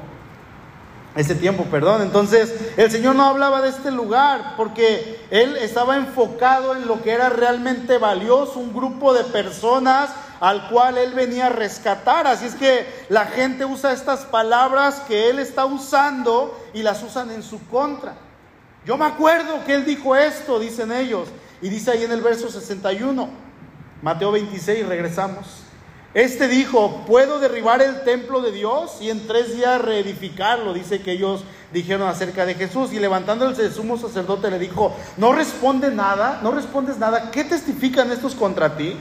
ese 1.14 1.34
tiempo, 1.34 1.64
perdón. 1.64 2.02
Entonces, 2.02 2.54
el 2.76 2.90
Señor 2.90 3.16
no 3.16 3.24
hablaba 3.24 3.60
de 3.60 3.68
este 3.68 3.90
lugar 3.90 4.54
porque 4.56 5.20
Él 5.30 5.56
estaba 5.56 5.96
enfocado 5.96 6.74
en 6.74 6.86
lo 6.86 7.02
que 7.02 7.12
era 7.12 7.28
realmente 7.28 7.98
valioso, 7.98 8.58
un 8.58 8.72
grupo 8.72 9.12
de 9.12 9.24
personas 9.24 10.10
al 10.42 10.68
cual 10.68 10.98
él 10.98 11.14
venía 11.14 11.46
a 11.46 11.50
rescatar. 11.50 12.26
Así 12.26 12.46
es 12.46 12.56
que 12.56 12.84
la 13.08 13.26
gente 13.26 13.64
usa 13.64 13.92
estas 13.92 14.24
palabras 14.24 15.00
que 15.06 15.30
él 15.30 15.38
está 15.38 15.66
usando 15.66 16.60
y 16.74 16.82
las 16.82 17.00
usan 17.04 17.30
en 17.30 17.44
su 17.44 17.64
contra. 17.68 18.14
Yo 18.84 18.98
me 18.98 19.04
acuerdo 19.04 19.64
que 19.64 19.74
él 19.74 19.84
dijo 19.84 20.16
esto, 20.16 20.58
dicen 20.58 20.90
ellos. 20.90 21.28
Y 21.60 21.68
dice 21.68 21.92
ahí 21.92 22.02
en 22.02 22.10
el 22.10 22.22
verso 22.22 22.50
61, 22.50 23.28
Mateo 24.02 24.32
26, 24.32 24.84
regresamos. 24.84 25.61
Este 26.14 26.46
dijo, 26.46 27.04
puedo 27.06 27.38
derribar 27.38 27.80
el 27.80 28.02
templo 28.02 28.42
de 28.42 28.52
Dios 28.52 28.98
y 29.00 29.08
en 29.08 29.26
tres 29.26 29.56
días 29.56 29.80
reedificarlo. 29.80 30.74
Dice 30.74 31.00
que 31.00 31.12
ellos 31.12 31.42
dijeron 31.72 32.06
acerca 32.06 32.44
de 32.44 32.54
Jesús 32.54 32.92
y 32.92 32.98
levantándose 32.98 33.64
el 33.64 33.72
sumo 33.72 33.96
sacerdote 33.96 34.50
le 34.50 34.58
dijo, 34.58 34.94
no 35.16 35.32
responde 35.32 35.90
nada, 35.90 36.40
no 36.42 36.50
respondes 36.50 36.98
nada, 36.98 37.30
¿qué 37.30 37.44
testifican 37.44 38.12
estos 38.12 38.34
contra 38.34 38.76
ti? 38.76 38.94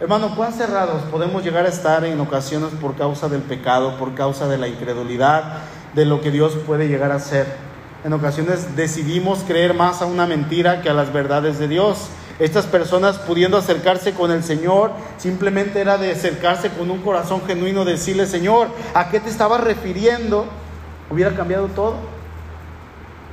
Hermano, 0.00 0.34
cuán 0.34 0.52
cerrados 0.52 1.02
podemos 1.12 1.44
llegar 1.44 1.64
a 1.64 1.68
estar 1.68 2.04
en 2.04 2.18
ocasiones 2.18 2.70
por 2.80 2.96
causa 2.96 3.28
del 3.28 3.42
pecado, 3.42 3.96
por 3.98 4.16
causa 4.16 4.48
de 4.48 4.58
la 4.58 4.66
incredulidad, 4.66 5.60
de 5.94 6.04
lo 6.06 6.20
que 6.20 6.32
Dios 6.32 6.54
puede 6.66 6.88
llegar 6.88 7.12
a 7.12 7.16
hacer. 7.16 7.46
En 8.02 8.12
ocasiones 8.12 8.74
decidimos 8.74 9.44
creer 9.46 9.74
más 9.74 10.02
a 10.02 10.06
una 10.06 10.26
mentira 10.26 10.82
que 10.82 10.90
a 10.90 10.94
las 10.94 11.12
verdades 11.12 11.60
de 11.60 11.68
Dios. 11.68 12.08
Estas 12.38 12.66
personas 12.66 13.18
pudiendo 13.18 13.56
acercarse 13.56 14.12
con 14.12 14.30
el 14.30 14.42
Señor, 14.42 14.92
simplemente 15.18 15.80
era 15.80 15.98
de 15.98 16.12
acercarse 16.12 16.70
con 16.70 16.90
un 16.90 17.02
corazón 17.02 17.42
genuino, 17.46 17.84
decirle, 17.84 18.26
Señor, 18.26 18.68
¿a 18.94 19.10
qué 19.10 19.20
te 19.20 19.30
estabas 19.30 19.60
refiriendo? 19.62 20.46
Hubiera 21.10 21.34
cambiado 21.34 21.68
todo. 21.68 21.96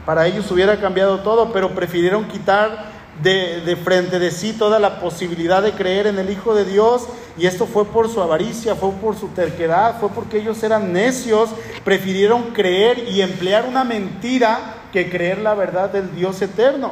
Para 0.06 0.28
ellos 0.28 0.50
hubiera 0.52 0.80
cambiado 0.80 1.20
todo, 1.20 1.52
pero 1.54 1.70
prefirieron 1.76 2.26
quitar 2.28 2.90
de, 3.22 3.78
frente 3.84 4.20
de 4.20 4.32
sí 4.32 4.54
toda 4.54 4.80
la 4.80 5.00
posibilidad 5.00 5.62
de 5.62 5.74
creer 5.74 6.08
en 6.08 6.20
el 6.20 6.30
Hijo 6.30 6.56
de 6.56 6.66
Dios 6.66 7.08
y 7.38 7.46
esto 7.46 7.66
fue 7.66 7.86
por 7.86 8.10
su 8.10 8.22
avaricia, 8.22 8.76
fue 8.76 8.92
por 8.94 9.18
su 9.18 9.28
terquedad, 9.30 10.00
fue 10.00 10.10
porque 10.10 10.38
ellos 10.40 10.62
eran 10.64 10.94
necios, 10.94 11.50
prefirieron 11.84 12.54
creer 12.54 13.10
y 13.10 13.22
emplear 13.22 13.66
una 13.66 13.84
mentira 13.84 14.76
que 14.92 15.10
creer 15.10 15.40
la 15.40 15.54
verdad 15.54 15.90
del 15.90 16.16
Dios 16.16 16.42
eterno. 16.42 16.92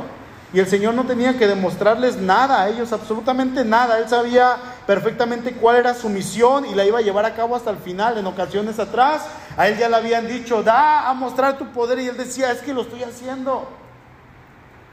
Y 0.54 0.60
el 0.60 0.68
Señor 0.68 0.94
no 0.94 1.06
tenía 1.06 1.38
que 1.38 1.46
demostrarles 1.46 2.16
nada 2.16 2.62
a 2.62 2.70
ellos, 2.70 2.94
absolutamente 2.94 3.66
nada. 3.66 4.00
Él 4.00 4.08
sabía 4.08 4.56
perfectamente 4.86 5.52
cuál 5.52 5.76
era 5.76 5.94
su 5.94 6.08
misión 6.08 6.66
y 6.66 6.74
la 6.74 6.86
iba 6.86 7.00
a 7.00 7.02
llevar 7.02 7.26
a 7.26 7.36
cabo 7.36 7.56
hasta 7.56 7.70
el 7.70 7.78
final. 7.78 8.18
En 8.18 8.26
ocasiones 8.26 8.80
atrás, 8.80 9.26
a 9.58 9.68
él 9.68 9.78
ya 9.78 9.90
le 9.90 9.98
habían 9.98 10.26
dicho, 10.28 10.64
da 10.64 11.10
a 11.10 11.14
mostrar 11.14 11.58
tu 11.58 11.66
poder. 11.74 12.00
Y 12.00 12.08
él 12.08 12.16
decía, 12.16 12.52
es 12.52 12.62
que 12.62 12.74
lo 12.74 12.84
estoy 12.84 13.04
haciendo. 13.04 13.68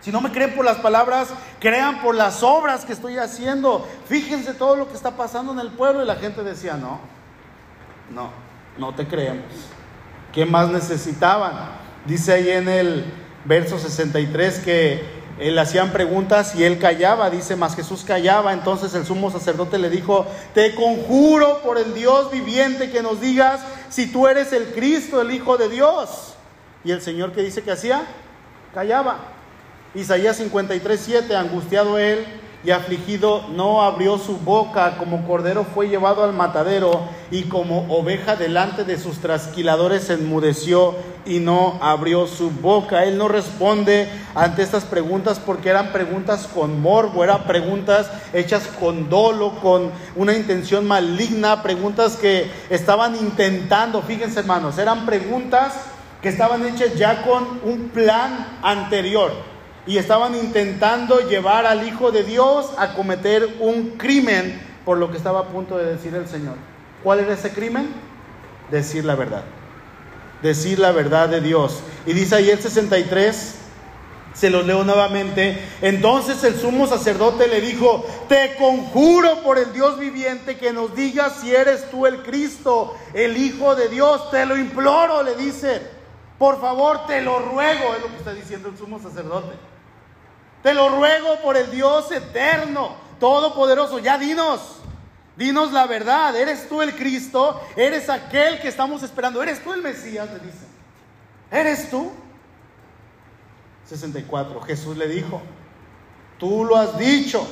Si 0.00 0.10
no 0.10 0.20
me 0.20 0.32
creen 0.32 0.54
por 0.56 0.64
las 0.64 0.78
palabras, 0.78 1.28
crean 1.60 2.02
por 2.02 2.16
las 2.16 2.42
obras 2.42 2.84
que 2.84 2.92
estoy 2.92 3.16
haciendo. 3.16 3.86
Fíjense 4.06 4.54
todo 4.54 4.74
lo 4.74 4.88
que 4.88 4.94
está 4.94 5.12
pasando 5.12 5.52
en 5.52 5.60
el 5.60 5.70
pueblo. 5.70 6.02
Y 6.02 6.06
la 6.06 6.16
gente 6.16 6.42
decía, 6.42 6.74
no, 6.74 6.98
no, 8.10 8.30
no 8.76 8.92
te 8.92 9.06
creemos. 9.06 9.46
¿Qué 10.32 10.44
más 10.44 10.68
necesitaban? 10.68 11.52
Dice 12.06 12.32
ahí 12.32 12.50
en 12.50 12.68
el 12.68 13.04
verso 13.44 13.78
63 13.78 14.58
que 14.58 15.23
le 15.38 15.60
hacían 15.60 15.90
preguntas 15.90 16.54
y 16.54 16.64
él 16.64 16.78
callaba, 16.78 17.30
dice, 17.30 17.56
más 17.56 17.74
Jesús 17.74 18.04
callaba. 18.04 18.52
Entonces 18.52 18.94
el 18.94 19.04
sumo 19.04 19.30
sacerdote 19.30 19.78
le 19.78 19.90
dijo, 19.90 20.26
te 20.54 20.74
conjuro 20.74 21.60
por 21.62 21.78
el 21.78 21.94
Dios 21.94 22.30
viviente 22.30 22.90
que 22.90 23.02
nos 23.02 23.20
digas 23.20 23.60
si 23.88 24.06
tú 24.10 24.28
eres 24.28 24.52
el 24.52 24.66
Cristo, 24.72 25.20
el 25.20 25.32
Hijo 25.32 25.56
de 25.56 25.68
Dios. 25.68 26.34
Y 26.84 26.90
el 26.90 27.02
Señor 27.02 27.32
que 27.32 27.42
dice 27.42 27.62
que 27.62 27.72
hacía, 27.72 28.02
callaba. 28.74 29.18
Isaías 29.94 30.36
53, 30.36 31.00
7, 31.02 31.36
angustiado 31.36 31.98
él 31.98 32.26
y 32.64 32.70
afligido, 32.70 33.44
no 33.54 33.82
abrió 33.82 34.18
su 34.18 34.38
boca, 34.38 34.96
como 34.96 35.26
cordero 35.26 35.64
fue 35.64 35.88
llevado 35.88 36.24
al 36.24 36.32
matadero, 36.32 37.02
y 37.30 37.42
como 37.44 37.86
oveja 37.94 38.36
delante 38.36 38.84
de 38.84 38.98
sus 38.98 39.18
trasquiladores 39.18 40.08
enmudeció 40.08 40.94
y 41.26 41.40
no 41.40 41.78
abrió 41.82 42.26
su 42.26 42.50
boca. 42.50 43.04
Él 43.04 43.18
no 43.18 43.28
responde 43.28 44.08
ante 44.34 44.62
estas 44.62 44.84
preguntas 44.84 45.40
porque 45.44 45.68
eran 45.68 45.92
preguntas 45.92 46.46
con 46.46 46.80
morbo, 46.80 47.22
eran 47.22 47.44
preguntas 47.44 48.10
hechas 48.32 48.66
con 48.80 49.10
dolo, 49.10 49.56
con 49.60 49.90
una 50.16 50.34
intención 50.34 50.86
maligna, 50.86 51.62
preguntas 51.62 52.16
que 52.16 52.50
estaban 52.70 53.16
intentando, 53.16 54.00
fíjense 54.02 54.40
hermanos, 54.40 54.78
eran 54.78 55.04
preguntas 55.04 55.74
que 56.22 56.30
estaban 56.30 56.64
hechas 56.66 56.94
ya 56.94 57.22
con 57.22 57.60
un 57.64 57.90
plan 57.90 58.58
anterior 58.62 59.53
y 59.86 59.98
estaban 59.98 60.34
intentando 60.34 61.20
llevar 61.28 61.66
al 61.66 61.86
Hijo 61.86 62.10
de 62.10 62.24
Dios 62.24 62.70
a 62.78 62.94
cometer 62.94 63.56
un 63.60 63.90
crimen 63.98 64.60
por 64.84 64.98
lo 64.98 65.10
que 65.10 65.16
estaba 65.16 65.40
a 65.40 65.48
punto 65.48 65.76
de 65.76 65.86
decir 65.86 66.14
el 66.14 66.26
Señor. 66.28 66.56
¿Cuál 67.02 67.20
era 67.20 67.34
ese 67.34 67.52
crimen? 67.52 67.88
Decir 68.70 69.04
la 69.04 69.14
verdad. 69.14 69.44
Decir 70.42 70.78
la 70.78 70.92
verdad 70.92 71.28
de 71.28 71.40
Dios. 71.40 71.80
Y 72.06 72.12
dice 72.12 72.36
ahí 72.36 72.50
el 72.50 72.60
63, 72.60 73.56
se 74.32 74.50
lo 74.50 74.62
leo 74.62 74.84
nuevamente. 74.84 75.62
Entonces 75.80 76.42
el 76.44 76.58
sumo 76.58 76.86
sacerdote 76.86 77.46
le 77.46 77.60
dijo, 77.60 78.04
te 78.28 78.56
conjuro 78.56 79.42
por 79.42 79.58
el 79.58 79.72
Dios 79.72 79.98
viviente 79.98 80.56
que 80.56 80.72
nos 80.72 80.94
digas 80.94 81.40
si 81.40 81.54
eres 81.54 81.90
tú 81.90 82.06
el 82.06 82.22
Cristo, 82.22 82.94
el 83.12 83.36
Hijo 83.36 83.74
de 83.74 83.88
Dios. 83.88 84.30
Te 84.30 84.46
lo 84.46 84.56
imploro, 84.56 85.22
le 85.22 85.36
dice. 85.36 85.82
Por 86.38 86.60
favor, 86.60 87.06
te 87.06 87.20
lo 87.20 87.38
ruego, 87.38 87.94
es 87.94 88.02
lo 88.02 88.08
que 88.08 88.16
está 88.16 88.34
diciendo 88.34 88.68
el 88.68 88.76
sumo 88.76 88.98
sacerdote. 88.98 89.54
Te 90.64 90.72
lo 90.72 90.88
ruego 90.88 91.40
por 91.42 91.58
el 91.58 91.70
Dios 91.70 92.10
eterno, 92.10 92.96
todopoderoso. 93.20 93.98
Ya 93.98 94.16
dinos, 94.16 94.78
dinos 95.36 95.72
la 95.72 95.86
verdad. 95.86 96.34
¿Eres 96.34 96.70
tú 96.70 96.80
el 96.80 96.96
Cristo? 96.96 97.60
¿Eres 97.76 98.08
aquel 98.08 98.58
que 98.62 98.68
estamos 98.68 99.02
esperando? 99.02 99.42
¿Eres 99.42 99.62
tú 99.62 99.74
el 99.74 99.82
Mesías? 99.82 100.26
Le 100.30 100.38
dicen. 100.38 100.68
¿Eres 101.50 101.90
tú? 101.90 102.10
64. 103.90 104.62
Jesús 104.62 104.96
le 104.96 105.06
dijo, 105.06 105.42
tú 106.38 106.64
lo 106.64 106.76
has 106.76 106.96
dicho. 106.96 107.46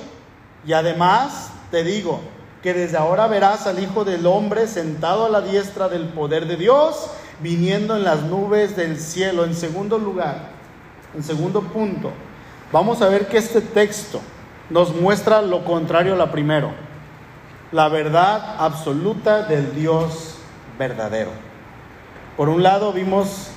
Y 0.64 0.72
además 0.72 1.50
te 1.70 1.84
digo 1.84 2.18
que 2.62 2.72
desde 2.72 2.96
ahora 2.96 3.26
verás 3.26 3.66
al 3.66 3.78
Hijo 3.78 4.06
del 4.06 4.24
Hombre 4.24 4.66
sentado 4.66 5.26
a 5.26 5.28
la 5.28 5.42
diestra 5.42 5.90
del 5.90 6.08
poder 6.08 6.46
de 6.46 6.56
Dios, 6.56 7.10
viniendo 7.40 7.94
en 7.94 8.04
las 8.04 8.22
nubes 8.22 8.74
del 8.74 8.98
cielo. 8.98 9.44
En 9.44 9.54
segundo 9.54 9.98
lugar, 9.98 10.48
en 11.14 11.22
segundo 11.22 11.60
punto, 11.60 12.10
Vamos 12.72 13.02
a 13.02 13.08
ver 13.10 13.26
que 13.26 13.36
este 13.36 13.60
texto 13.60 14.22
nos 14.70 14.94
muestra 14.94 15.42
lo 15.42 15.62
contrario 15.62 16.14
a 16.14 16.16
la 16.16 16.32
primero, 16.32 16.70
la 17.70 17.90
verdad 17.90 18.56
absoluta 18.58 19.42
del 19.42 19.74
Dios 19.74 20.38
verdadero. 20.78 21.30
Por 22.34 22.48
un 22.48 22.62
lado 22.62 22.94
vimos 22.94 23.48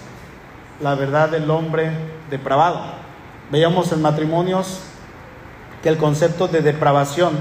la 0.81 0.95
verdad 0.95 1.29
del 1.29 1.49
hombre 1.49 1.91
depravado. 2.29 2.81
Veíamos 3.51 3.93
en 3.93 4.01
matrimonios 4.01 4.81
que 5.81 5.87
el 5.87 5.97
concepto 5.97 6.49
de 6.49 6.61
depravación 6.61 7.37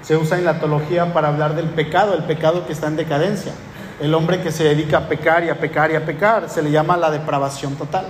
se 0.00 0.16
usa 0.16 0.38
en 0.38 0.46
la 0.46 0.60
teología 0.60 1.12
para 1.12 1.28
hablar 1.28 1.54
del 1.54 1.66
pecado, 1.66 2.14
el 2.14 2.24
pecado 2.24 2.66
que 2.66 2.72
está 2.72 2.86
en 2.86 2.96
decadencia. 2.96 3.52
El 4.00 4.14
hombre 4.14 4.40
que 4.40 4.50
se 4.50 4.64
dedica 4.64 4.96
a 4.96 5.08
pecar 5.08 5.44
y 5.44 5.50
a 5.50 5.60
pecar 5.60 5.90
y 5.90 5.96
a 5.96 6.06
pecar 6.06 6.48
se 6.48 6.62
le 6.62 6.70
llama 6.70 6.96
la 6.96 7.10
depravación 7.10 7.74
total. 7.74 8.06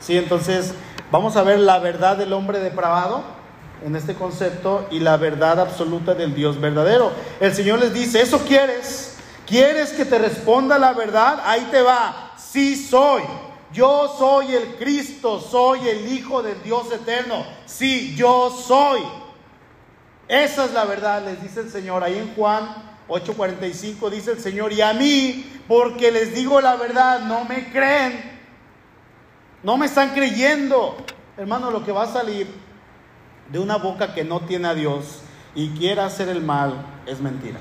Sí, 0.00 0.18
entonces 0.18 0.74
Vamos 1.10 1.36
a 1.36 1.42
ver 1.42 1.60
la 1.60 1.78
verdad 1.78 2.16
del 2.16 2.32
hombre 2.32 2.58
depravado 2.58 3.22
en 3.84 3.94
este 3.94 4.14
concepto 4.14 4.86
y 4.90 4.98
la 4.98 5.16
verdad 5.16 5.60
absoluta 5.60 6.14
del 6.14 6.34
Dios 6.34 6.60
verdadero. 6.60 7.12
El 7.38 7.54
Señor 7.54 7.78
les 7.78 7.94
dice, 7.94 8.20
¿eso 8.20 8.40
quieres? 8.40 9.16
¿Quieres 9.46 9.92
que 9.92 10.04
te 10.04 10.18
responda 10.18 10.78
la 10.78 10.92
verdad? 10.92 11.40
Ahí 11.44 11.68
te 11.70 11.80
va. 11.80 12.32
Sí 12.36 12.74
soy. 12.74 13.22
Yo 13.72 14.14
soy 14.18 14.54
el 14.54 14.76
Cristo, 14.76 15.40
soy 15.40 15.88
el 15.88 16.12
Hijo 16.12 16.42
del 16.42 16.60
Dios 16.62 16.90
eterno. 16.90 17.44
Sí, 17.66 18.14
yo 18.16 18.50
soy. 18.50 19.02
Esa 20.26 20.64
es 20.64 20.72
la 20.72 20.84
verdad, 20.84 21.24
les 21.24 21.40
dice 21.40 21.60
el 21.60 21.70
Señor. 21.70 22.02
Ahí 22.02 22.18
en 22.18 22.34
Juan 22.34 22.68
8:45 23.08 24.10
dice 24.10 24.32
el 24.32 24.40
Señor, 24.40 24.72
y 24.72 24.80
a 24.80 24.92
mí, 24.92 25.62
porque 25.68 26.10
les 26.10 26.34
digo 26.34 26.60
la 26.60 26.74
verdad, 26.76 27.20
no 27.20 27.44
me 27.44 27.70
creen. 27.70 28.35
No 29.62 29.76
me 29.76 29.86
están 29.86 30.10
creyendo. 30.10 30.96
Hermano, 31.36 31.70
lo 31.70 31.84
que 31.84 31.92
va 31.92 32.04
a 32.04 32.12
salir 32.12 32.46
de 33.50 33.58
una 33.58 33.76
boca 33.76 34.14
que 34.14 34.24
no 34.24 34.40
tiene 34.40 34.68
a 34.68 34.74
Dios 34.74 35.20
y 35.54 35.70
quiera 35.70 36.06
hacer 36.06 36.28
el 36.28 36.42
mal 36.42 36.74
es 37.06 37.20
mentira. 37.20 37.58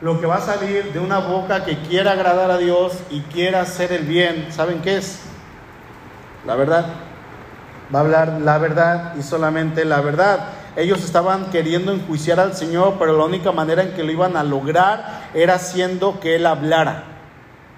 Lo 0.00 0.20
que 0.20 0.26
va 0.26 0.36
a 0.36 0.40
salir 0.40 0.92
de 0.92 0.98
una 0.98 1.18
boca 1.18 1.64
que 1.64 1.78
quiera 1.78 2.12
agradar 2.12 2.50
a 2.50 2.58
Dios 2.58 2.94
y 3.10 3.20
quiera 3.20 3.62
hacer 3.62 3.92
el 3.92 4.04
bien, 4.04 4.48
¿saben 4.50 4.80
qué 4.82 4.98
es? 4.98 5.20
La 6.46 6.54
verdad. 6.54 6.86
Va 7.94 7.98
a 7.98 8.02
hablar 8.02 8.40
la 8.40 8.58
verdad 8.58 9.14
y 9.18 9.22
solamente 9.22 9.84
la 9.84 10.00
verdad. 10.00 10.48
Ellos 10.76 11.02
estaban 11.02 11.46
queriendo 11.50 11.92
enjuiciar 11.92 12.40
al 12.40 12.54
Señor, 12.54 12.96
pero 12.98 13.16
la 13.16 13.24
única 13.24 13.52
manera 13.52 13.82
en 13.82 13.94
que 13.94 14.04
lo 14.04 14.12
iban 14.12 14.36
a 14.36 14.44
lograr 14.44 15.28
era 15.34 15.54
haciendo 15.54 16.20
que 16.20 16.36
Él 16.36 16.46
hablara. 16.46 17.04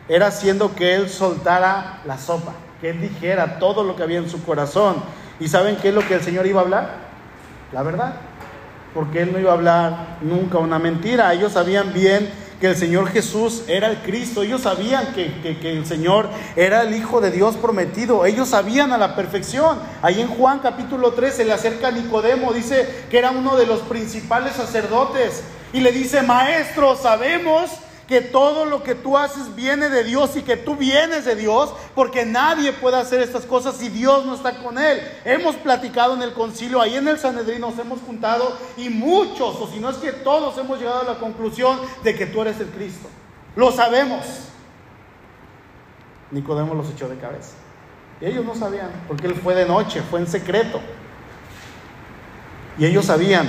Era 0.08 0.26
haciendo 0.26 0.74
que 0.74 0.94
Él 0.94 1.08
soltara 1.08 2.00
la 2.04 2.18
sopa 2.18 2.52
que 2.82 2.90
él 2.90 3.00
dijera 3.00 3.60
todo 3.60 3.84
lo 3.84 3.94
que 3.94 4.02
había 4.02 4.18
en 4.18 4.28
su 4.28 4.44
corazón. 4.44 4.96
¿Y 5.38 5.46
saben 5.46 5.76
qué 5.76 5.90
es 5.90 5.94
lo 5.94 6.06
que 6.06 6.14
el 6.14 6.20
Señor 6.20 6.46
iba 6.46 6.60
a 6.60 6.64
hablar? 6.64 6.90
La 7.72 7.82
verdad. 7.82 8.14
porque 8.92 9.22
él 9.22 9.32
no 9.32 9.38
iba 9.38 9.52
a 9.52 9.54
hablar 9.54 10.18
nunca 10.20 10.58
una 10.58 10.78
mentira. 10.78 11.32
Ellos 11.32 11.52
sabían 11.52 11.94
bien 11.94 12.28
que 12.60 12.66
el 12.66 12.76
Señor 12.76 13.08
Jesús 13.08 13.62
era 13.66 13.88
el 13.88 13.98
Cristo, 13.98 14.42
ellos 14.42 14.60
sabían 14.60 15.14
que, 15.14 15.58
que, 15.60 15.72
el 15.72 15.86
Señor 15.86 16.28
era 16.54 16.82
el 16.82 16.94
Hijo 16.94 17.20
de 17.20 17.30
Dios 17.30 17.56
prometido, 17.56 18.26
ellos 18.26 18.50
sabían 18.50 18.92
a 18.92 18.98
la 18.98 19.16
perfección. 19.16 19.78
Ahí 20.02 20.20
en 20.20 20.28
Juan 20.28 20.58
capítulo 20.58 21.12
3 21.12 21.34
se 21.34 21.44
le 21.44 21.52
acerca 21.52 21.90
Nicodemo, 21.90 22.52
dice 22.52 23.06
que 23.10 23.18
era 23.18 23.30
uno 23.30 23.56
de 23.56 23.66
los 23.66 23.80
principales 23.80 24.52
sacerdotes 24.54 25.42
y 25.72 25.80
le 25.80 25.90
dice, 25.90 26.22
maestro, 26.22 26.94
sabemos 26.96 27.70
que 28.12 28.20
todo 28.20 28.66
lo 28.66 28.82
que 28.82 28.94
tú 28.94 29.16
haces 29.16 29.56
viene 29.56 29.88
de 29.88 30.04
Dios 30.04 30.36
y 30.36 30.42
que 30.42 30.58
tú 30.58 30.76
vienes 30.76 31.24
de 31.24 31.34
Dios, 31.34 31.72
porque 31.94 32.26
nadie 32.26 32.70
puede 32.74 32.98
hacer 32.98 33.22
estas 33.22 33.46
cosas 33.46 33.76
si 33.76 33.88
Dios 33.88 34.26
no 34.26 34.34
está 34.34 34.62
con 34.62 34.76
él. 34.76 35.00
Hemos 35.24 35.56
platicado 35.56 36.12
en 36.12 36.20
el 36.20 36.34
concilio, 36.34 36.82
ahí 36.82 36.94
en 36.94 37.08
el 37.08 37.18
Sanedrín 37.18 37.62
nos 37.62 37.78
hemos 37.78 38.00
juntado 38.00 38.54
y 38.76 38.90
muchos, 38.90 39.56
o 39.58 39.66
si 39.66 39.80
no 39.80 39.88
es 39.88 39.96
que 39.96 40.12
todos 40.12 40.58
hemos 40.58 40.78
llegado 40.78 41.00
a 41.00 41.14
la 41.14 41.18
conclusión 41.18 41.78
de 42.04 42.14
que 42.14 42.26
tú 42.26 42.42
eres 42.42 42.60
el 42.60 42.66
Cristo. 42.66 43.08
Lo 43.56 43.72
sabemos. 43.72 44.26
Nicodemo 46.32 46.74
los 46.74 46.90
echó 46.90 47.08
de 47.08 47.16
cabeza. 47.16 47.52
Y 48.20 48.26
ellos 48.26 48.44
no 48.44 48.54
sabían, 48.54 48.90
porque 49.08 49.26
él 49.26 49.36
fue 49.36 49.54
de 49.54 49.64
noche, 49.64 50.02
fue 50.02 50.20
en 50.20 50.26
secreto. 50.26 50.82
Y 52.76 52.84
ellos 52.84 53.06
sabían 53.06 53.48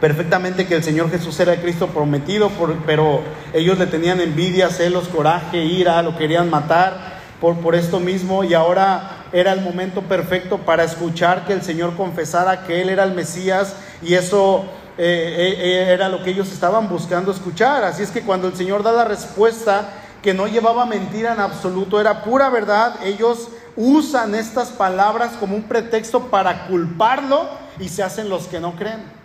perfectamente 0.00 0.66
que 0.66 0.74
el 0.74 0.82
Señor 0.82 1.10
Jesús 1.10 1.38
era 1.40 1.54
el 1.54 1.60
Cristo 1.60 1.88
prometido, 1.88 2.50
pero 2.84 3.20
ellos 3.52 3.78
le 3.78 3.86
tenían 3.86 4.20
envidia, 4.20 4.68
celos, 4.70 5.08
coraje, 5.08 5.64
ira, 5.64 6.02
lo 6.02 6.16
querían 6.16 6.50
matar 6.50 7.16
por, 7.40 7.56
por 7.56 7.74
esto 7.74 8.00
mismo 8.00 8.44
y 8.44 8.54
ahora 8.54 9.26
era 9.32 9.52
el 9.52 9.60
momento 9.60 10.02
perfecto 10.02 10.58
para 10.58 10.84
escuchar 10.84 11.44
que 11.46 11.52
el 11.52 11.62
Señor 11.62 11.96
confesara 11.96 12.64
que 12.64 12.80
Él 12.80 12.88
era 12.88 13.04
el 13.04 13.12
Mesías 13.12 13.76
y 14.02 14.14
eso 14.14 14.64
eh, 14.98 15.56
eh, 15.58 15.92
era 15.92 16.08
lo 16.08 16.22
que 16.22 16.30
ellos 16.30 16.52
estaban 16.52 16.88
buscando 16.88 17.30
escuchar. 17.30 17.84
Así 17.84 18.02
es 18.02 18.10
que 18.10 18.22
cuando 18.22 18.48
el 18.48 18.56
Señor 18.56 18.82
da 18.82 18.92
la 18.92 19.04
respuesta 19.04 19.88
que 20.22 20.34
no 20.34 20.46
llevaba 20.46 20.86
mentira 20.86 21.34
en 21.34 21.40
absoluto, 21.40 22.00
era 22.00 22.22
pura 22.22 22.48
verdad, 22.48 22.96
ellos 23.04 23.48
usan 23.76 24.34
estas 24.34 24.70
palabras 24.70 25.32
como 25.38 25.54
un 25.54 25.64
pretexto 25.64 26.28
para 26.28 26.66
culparlo 26.66 27.48
y 27.78 27.88
se 27.90 28.02
hacen 28.02 28.28
los 28.28 28.46
que 28.46 28.58
no 28.58 28.74
creen. 28.74 29.15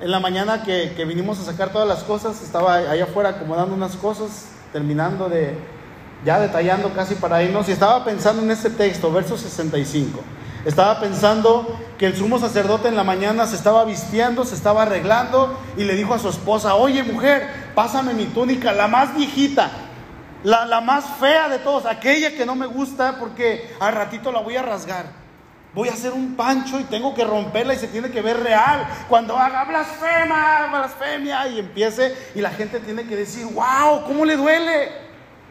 En 0.00 0.12
la 0.12 0.20
mañana 0.20 0.62
que, 0.62 1.04
vinimos 1.04 1.40
a 1.40 1.44
sacar 1.44 1.70
todas 1.70 1.88
las 1.88 2.04
cosas, 2.04 2.40
estaba 2.40 2.76
allá 2.76 3.02
afuera 3.02 3.30
acomodando 3.30 3.74
unas 3.74 3.96
cosas, 3.96 4.46
terminando 4.72 5.28
de, 5.28 5.58
ya 6.24 6.38
detallando 6.38 6.92
casi 6.92 7.16
para 7.16 7.42
irnos, 7.42 7.68
y 7.68 7.72
estaba 7.72 8.04
pensando 8.04 8.42
en 8.42 8.52
este 8.52 8.70
texto, 8.70 9.10
verso 9.10 9.36
65. 9.36 10.20
Estaba 10.64 11.00
pensando 11.00 11.76
que 11.98 12.06
el 12.06 12.16
sumo 12.16 12.38
sacerdote 12.38 12.86
en 12.86 12.94
la 12.94 13.02
mañana 13.02 13.44
se 13.48 13.56
estaba 13.56 13.84
vistiendo, 13.84 14.44
se 14.44 14.54
estaba 14.54 14.82
arreglando 14.82 15.58
y 15.76 15.82
le 15.82 15.96
dijo 15.96 16.14
a 16.14 16.20
su 16.20 16.28
esposa, 16.28 16.76
oye 16.76 17.02
mujer, 17.02 17.48
pásame 17.74 18.14
mi 18.14 18.26
túnica, 18.26 18.72
la 18.72 18.86
más 18.86 19.16
viejita, 19.16 19.70
la, 20.44 20.64
la 20.64 20.80
más 20.80 21.06
fea 21.18 21.48
de 21.48 21.58
todos, 21.58 21.86
aquella 21.86 22.36
que 22.36 22.46
no 22.46 22.54
me 22.54 22.66
gusta 22.66 23.16
porque 23.18 23.74
al 23.80 23.94
ratito 23.94 24.30
la 24.30 24.40
voy 24.40 24.56
a 24.56 24.62
rasgar 24.62 25.27
voy 25.74 25.88
a 25.88 25.92
hacer 25.92 26.12
un 26.12 26.34
pancho 26.34 26.80
y 26.80 26.84
tengo 26.84 27.14
que 27.14 27.24
romperla 27.24 27.74
y 27.74 27.78
se 27.78 27.88
tiene 27.88 28.10
que 28.10 28.22
ver 28.22 28.40
real. 28.40 28.86
Cuando 29.08 29.36
haga 29.36 29.64
blasfema, 29.64 30.68
blasfemia 30.70 31.48
y 31.48 31.58
empiece 31.58 32.14
y 32.34 32.40
la 32.40 32.50
gente 32.50 32.80
tiene 32.80 33.04
que 33.04 33.16
decir, 33.16 33.46
wow, 33.46 34.04
¿cómo 34.06 34.24
le 34.24 34.36
duele? 34.36 35.08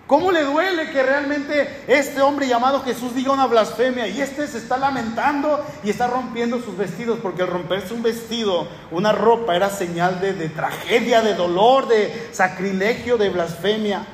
¿Cómo 0.08 0.32
le 0.32 0.42
duele 0.44 0.90
que 0.92 1.04
realmente 1.04 1.84
este 1.86 2.22
hombre 2.22 2.48
llamado 2.48 2.82
Jesús 2.82 3.14
diga 3.14 3.34
una 3.34 3.46
blasfemia 3.46 4.08
y 4.08 4.22
este 4.22 4.48
se 4.48 4.58
está 4.58 4.78
lamentando 4.78 5.66
y 5.84 5.90
está 5.90 6.08
rompiendo 6.08 6.62
sus 6.62 6.78
vestidos? 6.78 7.20
Porque 7.22 7.46
romperse 7.46 7.94
un 7.94 8.04
vestido, 8.04 8.70
una 8.90 9.12
ropa, 9.12 9.54
era 9.54 9.70
señal 9.70 10.22
de 10.22 10.48
tragedia, 10.48 11.22
de 11.22 11.34
dolor, 11.34 11.90
de 11.90 12.30
sacrilegio, 12.32 13.18
de 13.18 13.30
blasfemia 13.30 14.06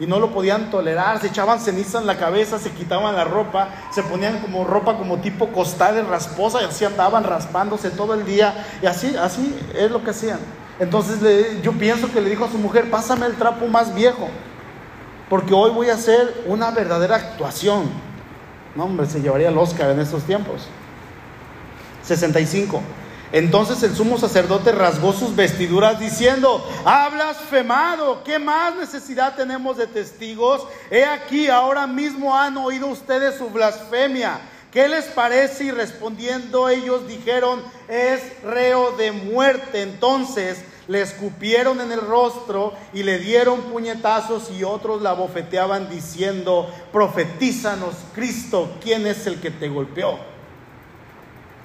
y 0.00 0.06
no 0.06 0.18
lo 0.18 0.32
podían 0.32 0.70
tolerar, 0.70 1.20
se 1.20 1.28
echaban 1.28 1.60
ceniza 1.60 1.98
en 2.00 2.06
la 2.06 2.16
cabeza, 2.16 2.58
se 2.58 2.70
quitaban 2.70 3.14
la 3.14 3.24
ropa, 3.24 3.68
se 3.92 4.02
ponían 4.02 4.40
como 4.40 4.64
ropa 4.64 4.96
como 4.96 5.18
tipo 5.18 5.48
costales 5.48 6.06
rasposa 6.06 6.62
y 6.62 6.64
así 6.64 6.84
andaban 6.84 7.24
raspándose 7.24 7.90
todo 7.90 8.14
el 8.14 8.24
día 8.24 8.66
y 8.82 8.86
así, 8.86 9.14
así 9.16 9.56
es 9.74 9.90
lo 9.90 10.02
que 10.02 10.10
hacían. 10.10 10.40
Entonces 10.80 11.62
yo 11.62 11.72
pienso 11.72 12.10
que 12.10 12.20
le 12.20 12.30
dijo 12.30 12.44
a 12.44 12.50
su 12.50 12.58
mujer, 12.58 12.90
pásame 12.90 13.26
el 13.26 13.34
trapo 13.34 13.66
más 13.68 13.94
viejo, 13.94 14.28
porque 15.28 15.54
hoy 15.54 15.70
voy 15.70 15.90
a 15.90 15.94
hacer 15.94 16.42
una 16.46 16.72
verdadera 16.72 17.16
actuación. 17.16 17.84
No, 18.74 18.84
hombre, 18.84 19.06
se 19.06 19.20
llevaría 19.20 19.48
el 19.48 19.58
Oscar 19.58 19.90
en 19.90 20.00
estos 20.00 20.24
tiempos. 20.24 20.68
65. 22.02 22.80
Entonces 23.34 23.82
el 23.82 23.96
sumo 23.96 24.16
sacerdote 24.16 24.70
rasgó 24.70 25.12
sus 25.12 25.34
vestiduras 25.34 25.98
diciendo, 25.98 26.64
ha 26.84 27.08
blasfemado, 27.08 28.22
¿qué 28.22 28.38
más 28.38 28.76
necesidad 28.76 29.34
tenemos 29.34 29.76
de 29.76 29.88
testigos? 29.88 30.64
He 30.88 31.04
aquí, 31.04 31.48
ahora 31.48 31.88
mismo 31.88 32.38
han 32.38 32.56
oído 32.56 32.86
ustedes 32.86 33.36
su 33.36 33.50
blasfemia. 33.50 34.38
¿Qué 34.70 34.86
les 34.86 35.06
parece? 35.06 35.64
Y 35.64 35.70
respondiendo 35.72 36.68
ellos 36.68 37.08
dijeron, 37.08 37.60
es 37.88 38.22
reo 38.44 38.92
de 38.92 39.10
muerte. 39.10 39.82
Entonces 39.82 40.58
le 40.86 41.00
escupieron 41.00 41.80
en 41.80 41.90
el 41.90 42.02
rostro 42.02 42.72
y 42.92 43.02
le 43.02 43.18
dieron 43.18 43.62
puñetazos 43.62 44.48
y 44.52 44.62
otros 44.62 45.02
la 45.02 45.12
bofeteaban 45.12 45.90
diciendo, 45.90 46.72
profetízanos 46.92 47.96
Cristo, 48.14 48.76
¿quién 48.80 49.08
es 49.08 49.26
el 49.26 49.40
que 49.40 49.50
te 49.50 49.68
golpeó? 49.68 50.20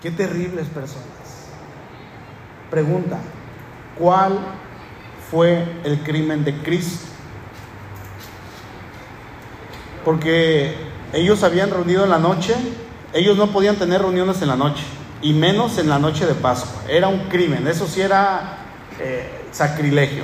Qué 0.01 0.09
terribles 0.09 0.65
personas. 0.69 1.28
Pregunta, 2.69 3.17
¿cuál 3.97 4.37
fue 5.31 5.65
el 5.83 6.03
crimen 6.03 6.43
de 6.43 6.55
Cristo? 6.61 7.07
Porque 10.05 10.75
ellos 11.11 11.43
habían 11.43 11.71
reunido 11.71 12.03
en 12.03 12.11
la 12.11 12.19
noche, 12.19 12.53
ellos 13.11 13.37
no 13.37 13.47
podían 13.47 13.77
tener 13.77 14.01
reuniones 14.01 14.43
en 14.43 14.49
la 14.49 14.55
noche, 14.55 14.83
y 15.23 15.33
menos 15.33 15.79
en 15.79 15.89
la 15.89 15.97
noche 15.97 16.27
de 16.27 16.35
Pascua. 16.35 16.83
Era 16.87 17.07
un 17.07 17.21
crimen, 17.21 17.67
eso 17.67 17.87
sí 17.87 18.01
era 18.01 18.57
eh, 18.99 19.27
sacrilegio. 19.51 20.23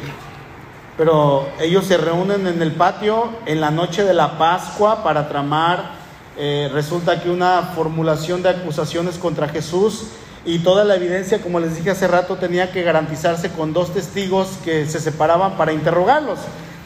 Pero 0.98 1.50
ellos 1.60 1.86
se 1.86 1.98
reúnen 1.98 2.46
en 2.46 2.62
el 2.62 2.74
patio 2.74 3.30
en 3.48 3.60
la 3.60 3.72
noche 3.72 4.04
de 4.04 4.14
la 4.14 4.38
Pascua 4.38 5.04
para 5.04 5.28
tramar, 5.28 6.06
eh, 6.38 6.70
resulta 6.72 7.24
que 7.24 7.32
una 7.32 7.72
formulación 7.76 8.44
de 8.44 8.50
acusaciones 8.50 9.18
contra 9.18 9.48
Jesús 9.48 10.10
y 10.46 10.60
toda 10.60 10.84
la 10.84 10.96
evidencia, 10.96 11.42
como 11.42 11.60
les 11.60 11.76
dije 11.76 11.92
hace 11.92 12.08
rato, 12.08 12.36
tenía 12.36 12.72
que 12.72 12.84
garantizarse 12.84 13.50
con 13.50 13.74
dos 13.74 13.94
testigos 13.94 14.50
que 14.64 14.86
se 14.86 15.00
separaban 15.00 15.58
para 15.58 15.74
interrogarlos. 15.74 16.40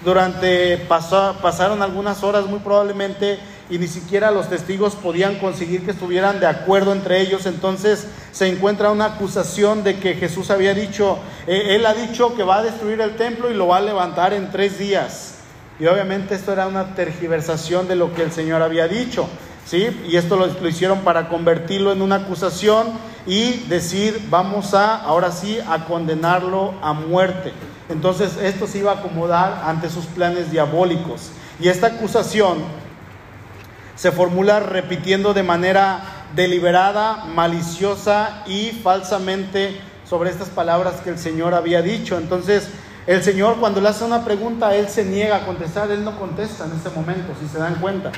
Durante 0.03 0.77
pasaron 0.87 1.81
algunas 1.81 2.23
horas 2.23 2.45
muy 2.45 2.59
probablemente 2.59 3.37
y 3.69 3.77
ni 3.77 3.87
siquiera 3.87 4.31
los 4.31 4.49
testigos 4.49 4.95
podían 4.95 5.35
conseguir 5.39 5.83
que 5.83 5.91
estuvieran 5.91 6.39
de 6.39 6.47
acuerdo 6.47 6.93
entre 6.93 7.19
ellos. 7.19 7.45
Entonces 7.45 8.07
se 8.31 8.47
encuentra 8.47 8.91
una 8.91 9.05
acusación 9.05 9.83
de 9.83 9.99
que 9.99 10.15
Jesús 10.15 10.51
había 10.51 10.73
dicho, 10.73 11.19
eh, 11.45 11.75
él 11.75 11.85
ha 11.85 11.93
dicho 11.93 12.35
que 12.35 12.43
va 12.43 12.59
a 12.59 12.63
destruir 12.63 13.01
el 13.01 13.17
templo 13.17 13.51
y 13.51 13.55
lo 13.55 13.67
va 13.67 13.77
a 13.77 13.81
levantar 13.81 14.33
en 14.33 14.51
tres 14.51 14.79
días. 14.79 15.35
Y 15.81 15.85
obviamente 15.85 16.35
esto 16.35 16.53
era 16.53 16.67
una 16.67 16.95
tergiversación 16.95 17.87
de 17.89 17.95
lo 17.95 18.13
que 18.13 18.23
el 18.23 18.31
Señor 18.31 18.61
había 18.61 18.87
dicho. 18.87 19.27
¿Sí? 19.69 20.01
Y 20.09 20.17
esto 20.17 20.35
lo, 20.35 20.47
lo 20.47 20.67
hicieron 20.67 20.99
para 21.01 21.29
convertirlo 21.29 21.91
en 21.91 22.01
una 22.01 22.15
acusación 22.15 22.87
y 23.27 23.57
decir, 23.67 24.25
vamos 24.29 24.73
a, 24.73 24.95
ahora 24.95 25.31
sí, 25.31 25.59
a 25.67 25.85
condenarlo 25.85 26.73
a 26.81 26.93
muerte. 26.93 27.53
Entonces 27.87 28.37
esto 28.41 28.65
se 28.65 28.79
iba 28.79 28.91
a 28.91 28.95
acomodar 28.95 29.61
ante 29.65 29.89
sus 29.89 30.05
planes 30.05 30.49
diabólicos. 30.49 31.29
Y 31.59 31.67
esta 31.67 31.87
acusación 31.87 32.57
se 33.95 34.11
formula 34.11 34.59
repitiendo 34.59 35.33
de 35.35 35.43
manera 35.43 36.01
deliberada, 36.35 37.25
maliciosa 37.25 38.43
y 38.47 38.71
falsamente 38.83 39.79
sobre 40.07 40.31
estas 40.31 40.49
palabras 40.49 41.01
que 41.03 41.11
el 41.11 41.19
Señor 41.19 41.53
había 41.53 41.83
dicho. 41.83 42.17
Entonces, 42.17 42.69
el 43.05 43.21
Señor 43.21 43.57
cuando 43.59 43.81
le 43.81 43.89
hace 43.89 44.03
una 44.03 44.25
pregunta, 44.25 44.75
Él 44.75 44.87
se 44.89 45.05
niega 45.05 45.37
a 45.37 45.45
contestar, 45.45 45.91
Él 45.91 46.03
no 46.03 46.17
contesta 46.17 46.65
en 46.65 46.71
este 46.71 46.89
momento, 46.89 47.33
si 47.39 47.47
se 47.47 47.59
dan 47.59 47.75
cuenta. 47.75 48.11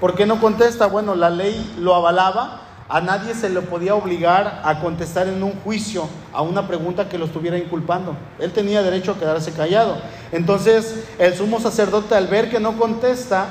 ¿Por 0.00 0.14
qué 0.14 0.26
no 0.26 0.40
contesta? 0.40 0.86
Bueno, 0.86 1.14
la 1.14 1.28
ley 1.28 1.74
lo 1.78 1.94
avalaba, 1.94 2.60
a 2.88 3.00
nadie 3.00 3.34
se 3.34 3.50
le 3.50 3.60
podía 3.60 3.94
obligar 3.94 4.62
a 4.64 4.80
contestar 4.80 5.26
en 5.26 5.42
un 5.42 5.52
juicio 5.60 6.08
a 6.32 6.42
una 6.42 6.66
pregunta 6.68 7.08
que 7.08 7.18
lo 7.18 7.26
estuviera 7.26 7.58
inculpando. 7.58 8.16
Él 8.38 8.52
tenía 8.52 8.82
derecho 8.82 9.12
a 9.12 9.18
quedarse 9.18 9.52
callado. 9.52 9.96
Entonces, 10.32 11.04
el 11.18 11.34
sumo 11.34 11.60
sacerdote 11.60 12.14
al 12.14 12.28
ver 12.28 12.48
que 12.48 12.60
no 12.60 12.78
contesta, 12.78 13.46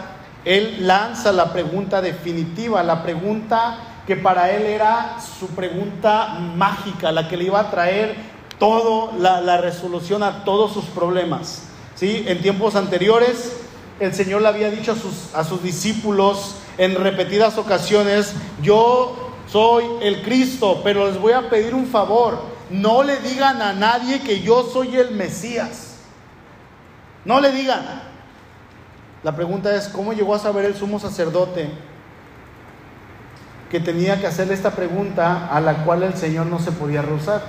él 0.46 0.88
lanza 0.88 1.34
la 1.34 1.52
pregunta 1.52 2.02
definitiva, 2.02 2.82
la 2.82 3.04
pregunta 3.04 3.80
que 4.08 4.16
para 4.16 4.50
él 4.52 4.64
era 4.64 5.18
su 5.20 5.48
pregunta 5.48 6.40
mágica, 6.56 7.12
la 7.12 7.28
que 7.28 7.36
le 7.36 7.44
iba 7.44 7.60
a 7.60 7.70
traer 7.70 8.16
toda 8.58 9.12
la, 9.18 9.58
resolución 9.58 10.24
a 10.24 10.46
todos 10.46 10.74
sus 10.74 10.86
problemas. 10.86 11.64
¿Sí? 11.96 12.24
En 12.28 12.42
tiempos 12.42 12.76
anteriores, 12.76 13.67
el 14.00 14.14
Señor 14.14 14.42
le 14.42 14.48
había 14.48 14.70
dicho 14.70 14.92
a 14.92 14.96
sus, 14.96 15.34
a 15.34 15.44
sus 15.44 15.64
discípulos 15.64 16.56
en 16.78 16.96
repetidas 16.96 17.58
ocasiones, 17.58 18.34
yo 18.62 19.34
soy 19.48 19.86
el 20.02 20.22
Cristo, 20.22 20.82
pero 20.84 21.08
les 21.08 21.20
voy 21.20 21.34
a 21.34 21.50
pedir 21.50 21.74
un 21.74 21.88
favor. 21.88 22.58
no 22.70 23.02
le 23.02 23.18
digan 23.20 23.62
a 23.62 23.72
nadie 23.72 24.20
que 24.20 24.42
yo 24.42 24.64
soy 24.64 24.98
el 24.98 25.12
Mesías. 25.12 25.96
No 27.24 27.40
le 27.40 27.52
digan. 27.52 28.04
La 29.24 29.36
pregunta 29.36 29.74
es, 29.74 29.88
¿cómo 29.88 30.14
llegó 30.14 30.36
a 30.36 30.40
saber 30.40 30.66
el 30.66 30.76
sumo 30.76 31.00
sacerdote 31.00 31.70
que 33.72 33.80
tenía 33.80 34.20
que 34.20 34.28
hacerle 34.28 34.54
esta 34.54 34.72
pregunta 34.72 35.48
a 35.48 35.60
la 35.60 35.86
cual 35.86 36.04
el 36.04 36.16
Señor 36.16 36.46
no 36.48 36.60
se 36.60 36.72
podía 36.72 37.02
rehusar? 37.02 37.42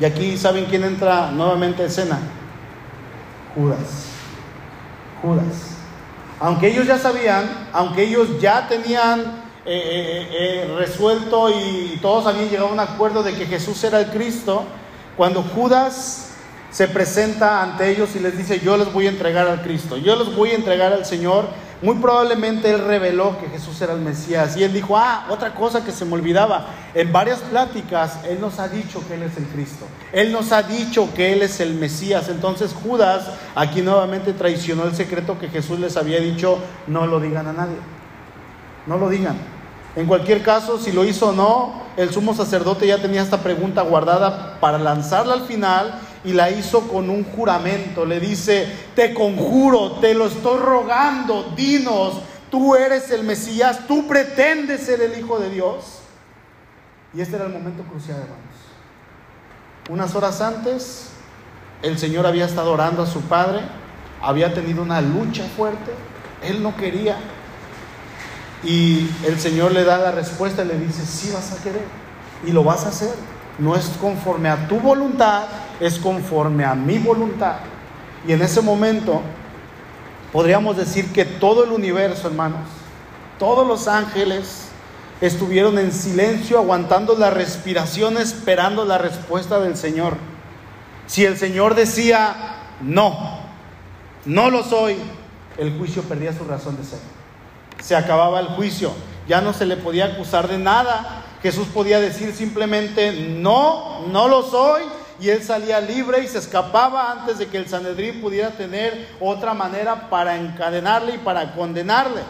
Y 0.00 0.04
aquí, 0.04 0.36
¿saben 0.36 0.66
quién 0.66 0.84
entra 0.84 1.30
nuevamente 1.30 1.82
en 1.82 1.88
escena? 1.88 2.18
Judas. 3.54 4.07
Judas. 5.22 5.76
Aunque 6.40 6.68
ellos 6.68 6.86
ya 6.86 6.98
sabían, 6.98 7.68
aunque 7.72 8.04
ellos 8.04 8.40
ya 8.40 8.68
tenían 8.68 9.20
eh, 9.66 9.66
eh, 9.66 10.28
eh, 10.30 10.74
resuelto 10.78 11.50
y 11.50 11.98
todos 12.00 12.26
habían 12.26 12.48
llegado 12.48 12.68
a 12.68 12.72
un 12.72 12.80
acuerdo 12.80 13.22
de 13.22 13.34
que 13.34 13.46
Jesús 13.46 13.82
era 13.84 14.00
el 14.00 14.06
Cristo, 14.06 14.64
cuando 15.16 15.42
Judas 15.42 16.30
se 16.70 16.86
presenta 16.86 17.62
ante 17.62 17.90
ellos 17.90 18.14
y 18.14 18.20
les 18.20 18.38
dice, 18.38 18.60
yo 18.60 18.76
les 18.76 18.92
voy 18.92 19.06
a 19.06 19.10
entregar 19.10 19.48
al 19.48 19.62
Cristo, 19.62 19.96
yo 19.96 20.16
les 20.16 20.34
voy 20.34 20.50
a 20.50 20.54
entregar 20.54 20.92
al 20.92 21.04
Señor, 21.04 21.46
muy 21.80 21.94
probablemente 21.96 22.70
él 22.70 22.84
reveló 22.84 23.38
que 23.38 23.48
Jesús 23.48 23.80
era 23.80 23.92
el 23.92 24.00
Mesías. 24.00 24.56
Y 24.56 24.64
él 24.64 24.72
dijo, 24.72 24.96
ah, 24.96 25.26
otra 25.30 25.54
cosa 25.54 25.84
que 25.84 25.92
se 25.92 26.04
me 26.04 26.14
olvidaba, 26.14 26.66
en 26.94 27.12
varias 27.12 27.38
pláticas 27.40 28.18
él 28.28 28.40
nos 28.40 28.58
ha 28.58 28.68
dicho 28.68 29.02
que 29.06 29.14
él 29.14 29.22
es 29.22 29.36
el 29.36 29.44
Cristo, 29.46 29.86
él 30.12 30.32
nos 30.32 30.52
ha 30.52 30.62
dicho 30.62 31.08
que 31.14 31.32
él 31.32 31.42
es 31.42 31.60
el 31.60 31.74
Mesías. 31.74 32.28
Entonces 32.28 32.74
Judas 32.74 33.30
aquí 33.54 33.82
nuevamente 33.82 34.32
traicionó 34.32 34.84
el 34.84 34.94
secreto 34.94 35.38
que 35.38 35.48
Jesús 35.48 35.78
les 35.78 35.96
había 35.96 36.20
dicho, 36.20 36.58
no 36.86 37.06
lo 37.06 37.20
digan 37.20 37.46
a 37.46 37.52
nadie, 37.52 37.76
no 38.86 38.98
lo 38.98 39.08
digan. 39.08 39.36
En 39.96 40.06
cualquier 40.06 40.42
caso, 40.42 40.78
si 40.78 40.92
lo 40.92 41.04
hizo 41.04 41.30
o 41.30 41.32
no, 41.32 41.82
el 41.96 42.12
sumo 42.12 42.34
sacerdote 42.34 42.86
ya 42.86 42.98
tenía 42.98 43.22
esta 43.22 43.38
pregunta 43.38 43.82
guardada 43.82 44.58
para 44.60 44.78
lanzarla 44.78 45.34
al 45.34 45.42
final 45.42 46.00
y 46.28 46.34
la 46.34 46.50
hizo 46.50 46.86
con 46.88 47.08
un 47.08 47.24
juramento. 47.24 48.04
Le 48.04 48.20
dice, 48.20 48.70
te 48.94 49.14
conjuro, 49.14 49.92
te 49.92 50.12
lo 50.12 50.26
estoy 50.26 50.58
rogando, 50.58 51.54
dinos, 51.56 52.20
tú 52.50 52.76
eres 52.76 53.10
el 53.10 53.24
Mesías, 53.24 53.86
tú 53.88 54.06
pretendes 54.06 54.82
ser 54.82 55.00
el 55.00 55.18
Hijo 55.18 55.38
de 55.38 55.48
Dios. 55.48 56.00
Y 57.14 57.22
este 57.22 57.36
era 57.36 57.46
el 57.46 57.52
momento 57.52 57.82
crucial, 57.84 58.18
hermanos. 58.18 58.44
Unas 59.88 60.14
horas 60.14 60.42
antes, 60.42 61.06
el 61.80 61.98
Señor 61.98 62.26
había 62.26 62.44
estado 62.44 62.72
orando 62.72 63.02
a 63.02 63.06
su 63.06 63.22
Padre, 63.22 63.60
había 64.20 64.52
tenido 64.52 64.82
una 64.82 65.00
lucha 65.00 65.44
fuerte, 65.56 65.92
él 66.42 66.62
no 66.62 66.76
quería. 66.76 67.16
Y 68.64 69.08
el 69.24 69.40
Señor 69.40 69.72
le 69.72 69.84
da 69.84 69.96
la 69.96 70.10
respuesta 70.10 70.62
y 70.62 70.68
le 70.68 70.78
dice, 70.78 71.06
sí 71.06 71.30
vas 71.32 71.58
a 71.58 71.62
querer 71.62 71.86
y 72.46 72.50
lo 72.52 72.64
vas 72.64 72.84
a 72.84 72.90
hacer. 72.90 73.14
No 73.58 73.74
es 73.74 73.88
conforme 74.00 74.48
a 74.48 74.68
tu 74.68 74.78
voluntad, 74.78 75.44
es 75.80 75.98
conforme 75.98 76.64
a 76.64 76.74
mi 76.74 76.98
voluntad. 76.98 77.56
Y 78.26 78.32
en 78.32 78.42
ese 78.42 78.60
momento 78.60 79.20
podríamos 80.32 80.76
decir 80.76 81.12
que 81.12 81.24
todo 81.24 81.64
el 81.64 81.72
universo, 81.72 82.28
hermanos, 82.28 82.60
todos 83.38 83.66
los 83.66 83.88
ángeles 83.88 84.68
estuvieron 85.20 85.78
en 85.78 85.92
silencio, 85.92 86.58
aguantando 86.58 87.16
la 87.16 87.30
respiración, 87.30 88.18
esperando 88.18 88.84
la 88.84 88.98
respuesta 88.98 89.58
del 89.60 89.76
Señor. 89.76 90.16
Si 91.06 91.24
el 91.24 91.36
Señor 91.36 91.74
decía, 91.74 92.34
no, 92.80 93.40
no 94.24 94.50
lo 94.50 94.62
soy, 94.62 94.96
el 95.56 95.76
juicio 95.76 96.02
perdía 96.02 96.32
su 96.32 96.44
razón 96.44 96.76
de 96.76 96.84
ser. 96.84 97.00
Se 97.82 97.96
acababa 97.96 98.40
el 98.40 98.48
juicio, 98.48 98.92
ya 99.26 99.40
no 99.40 99.52
se 99.52 99.66
le 99.66 99.76
podía 99.76 100.06
acusar 100.06 100.48
de 100.48 100.58
nada. 100.58 101.17
Jesús 101.42 101.68
podía 101.68 102.00
decir 102.00 102.34
simplemente, 102.34 103.12
no, 103.12 104.06
no 104.08 104.28
lo 104.28 104.42
soy, 104.42 104.82
y 105.20 105.30
él 105.30 105.42
salía 105.42 105.80
libre 105.80 106.22
y 106.22 106.28
se 106.28 106.38
escapaba 106.38 107.10
antes 107.10 107.38
de 107.38 107.48
que 107.48 107.58
el 107.58 107.68
Sanedrín 107.68 108.20
pudiera 108.20 108.50
tener 108.50 109.08
otra 109.20 109.52
manera 109.52 110.08
para 110.08 110.36
encadenarle 110.36 111.14
y 111.14 111.18
para 111.18 111.54
condenarle. 111.54 112.22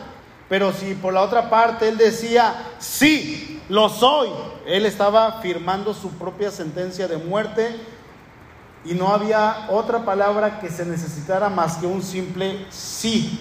Pero 0.48 0.72
si 0.72 0.94
por 0.94 1.12
la 1.12 1.22
otra 1.22 1.50
parte 1.50 1.88
él 1.88 1.98
decía, 1.98 2.54
sí, 2.78 3.60
lo 3.68 3.90
soy, 3.90 4.30
él 4.66 4.86
estaba 4.86 5.40
firmando 5.42 5.92
su 5.92 6.12
propia 6.12 6.50
sentencia 6.50 7.06
de 7.06 7.18
muerte 7.18 7.76
y 8.84 8.94
no 8.94 9.08
había 9.08 9.66
otra 9.68 10.04
palabra 10.04 10.60
que 10.60 10.70
se 10.70 10.86
necesitara 10.86 11.50
más 11.50 11.76
que 11.76 11.86
un 11.86 12.02
simple 12.02 12.66
sí 12.70 13.38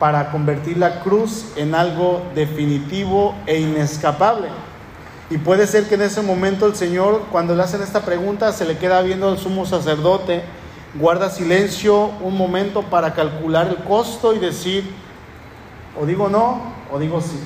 para 0.00 0.30
convertir 0.30 0.78
la 0.78 1.00
cruz 1.00 1.44
en 1.56 1.74
algo 1.74 2.22
definitivo 2.34 3.34
e 3.46 3.60
inescapable. 3.60 4.48
Y 5.28 5.36
puede 5.36 5.66
ser 5.66 5.88
que 5.88 5.94
en 5.94 6.00
ese 6.00 6.22
momento 6.22 6.66
el 6.66 6.74
Señor, 6.74 7.26
cuando 7.30 7.54
le 7.54 7.62
hacen 7.62 7.82
esta 7.82 8.00
pregunta, 8.00 8.50
se 8.52 8.64
le 8.64 8.78
queda 8.78 9.02
viendo 9.02 9.28
al 9.28 9.38
sumo 9.38 9.66
sacerdote, 9.66 10.42
guarda 10.94 11.28
silencio 11.28 12.12
un 12.22 12.34
momento 12.34 12.82
para 12.82 13.12
calcular 13.12 13.68
el 13.68 13.76
costo 13.84 14.34
y 14.34 14.38
decir, 14.38 14.90
o 16.00 16.06
digo 16.06 16.30
no, 16.30 16.62
o 16.90 16.98
digo 16.98 17.20
sí. 17.20 17.38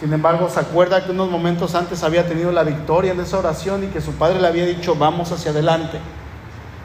Sin 0.00 0.12
embargo, 0.12 0.50
se 0.50 0.60
acuerda 0.60 1.04
que 1.04 1.12
unos 1.12 1.30
momentos 1.30 1.74
antes 1.74 2.04
había 2.04 2.28
tenido 2.28 2.52
la 2.52 2.62
victoria 2.62 3.12
en 3.12 3.20
esa 3.20 3.38
oración 3.38 3.84
y 3.84 3.86
que 3.86 4.02
su 4.02 4.12
padre 4.12 4.38
le 4.38 4.46
había 4.46 4.66
dicho, 4.66 4.94
vamos 4.94 5.32
hacia 5.32 5.50
adelante. 5.50 5.98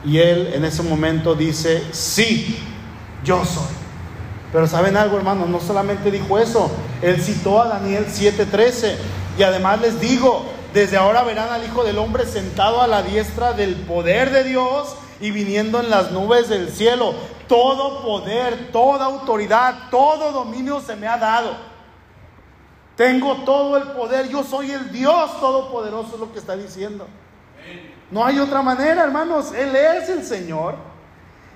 Y 0.06 0.18
él 0.18 0.52
en 0.54 0.64
ese 0.64 0.82
momento 0.82 1.34
dice, 1.34 1.84
sí, 1.92 2.58
yo 3.22 3.44
soy. 3.44 3.83
Pero 4.54 4.68
saben 4.68 4.96
algo, 4.96 5.16
hermano, 5.16 5.46
no 5.46 5.58
solamente 5.58 6.12
dijo 6.12 6.38
eso, 6.38 6.70
él 7.02 7.20
citó 7.20 7.60
a 7.60 7.66
Daniel 7.66 8.06
7:13 8.06 8.94
y 9.36 9.42
además 9.42 9.80
les 9.80 9.98
digo, 9.98 10.44
desde 10.72 10.96
ahora 10.96 11.24
verán 11.24 11.48
al 11.48 11.64
Hijo 11.64 11.82
del 11.82 11.98
Hombre 11.98 12.24
sentado 12.24 12.80
a 12.80 12.86
la 12.86 13.02
diestra 13.02 13.52
del 13.52 13.74
poder 13.74 14.30
de 14.30 14.44
Dios 14.44 14.94
y 15.20 15.32
viniendo 15.32 15.80
en 15.80 15.90
las 15.90 16.12
nubes 16.12 16.48
del 16.48 16.70
cielo. 16.70 17.14
Todo 17.48 18.04
poder, 18.04 18.70
toda 18.70 19.06
autoridad, 19.06 19.90
todo 19.90 20.30
dominio 20.30 20.80
se 20.80 20.94
me 20.94 21.08
ha 21.08 21.18
dado. 21.18 21.56
Tengo 22.96 23.38
todo 23.38 23.76
el 23.76 23.88
poder, 23.88 24.28
yo 24.28 24.44
soy 24.44 24.70
el 24.70 24.92
Dios 24.92 25.40
todopoderoso, 25.40 26.14
es 26.14 26.20
lo 26.20 26.32
que 26.32 26.38
está 26.38 26.56
diciendo. 26.56 27.08
No 28.08 28.24
hay 28.24 28.38
otra 28.38 28.62
manera, 28.62 29.02
hermanos, 29.02 29.52
Él 29.52 29.74
es 29.74 30.08
el 30.10 30.22
Señor. 30.22 30.93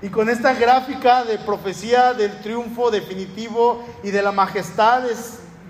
Y 0.00 0.08
con 0.10 0.30
esta 0.30 0.54
gráfica 0.54 1.24
de 1.24 1.38
profecía 1.38 2.14
del 2.14 2.40
triunfo 2.40 2.90
definitivo 2.90 3.84
y 4.04 4.10
de 4.10 4.22
la 4.22 4.30
majestad 4.30 5.02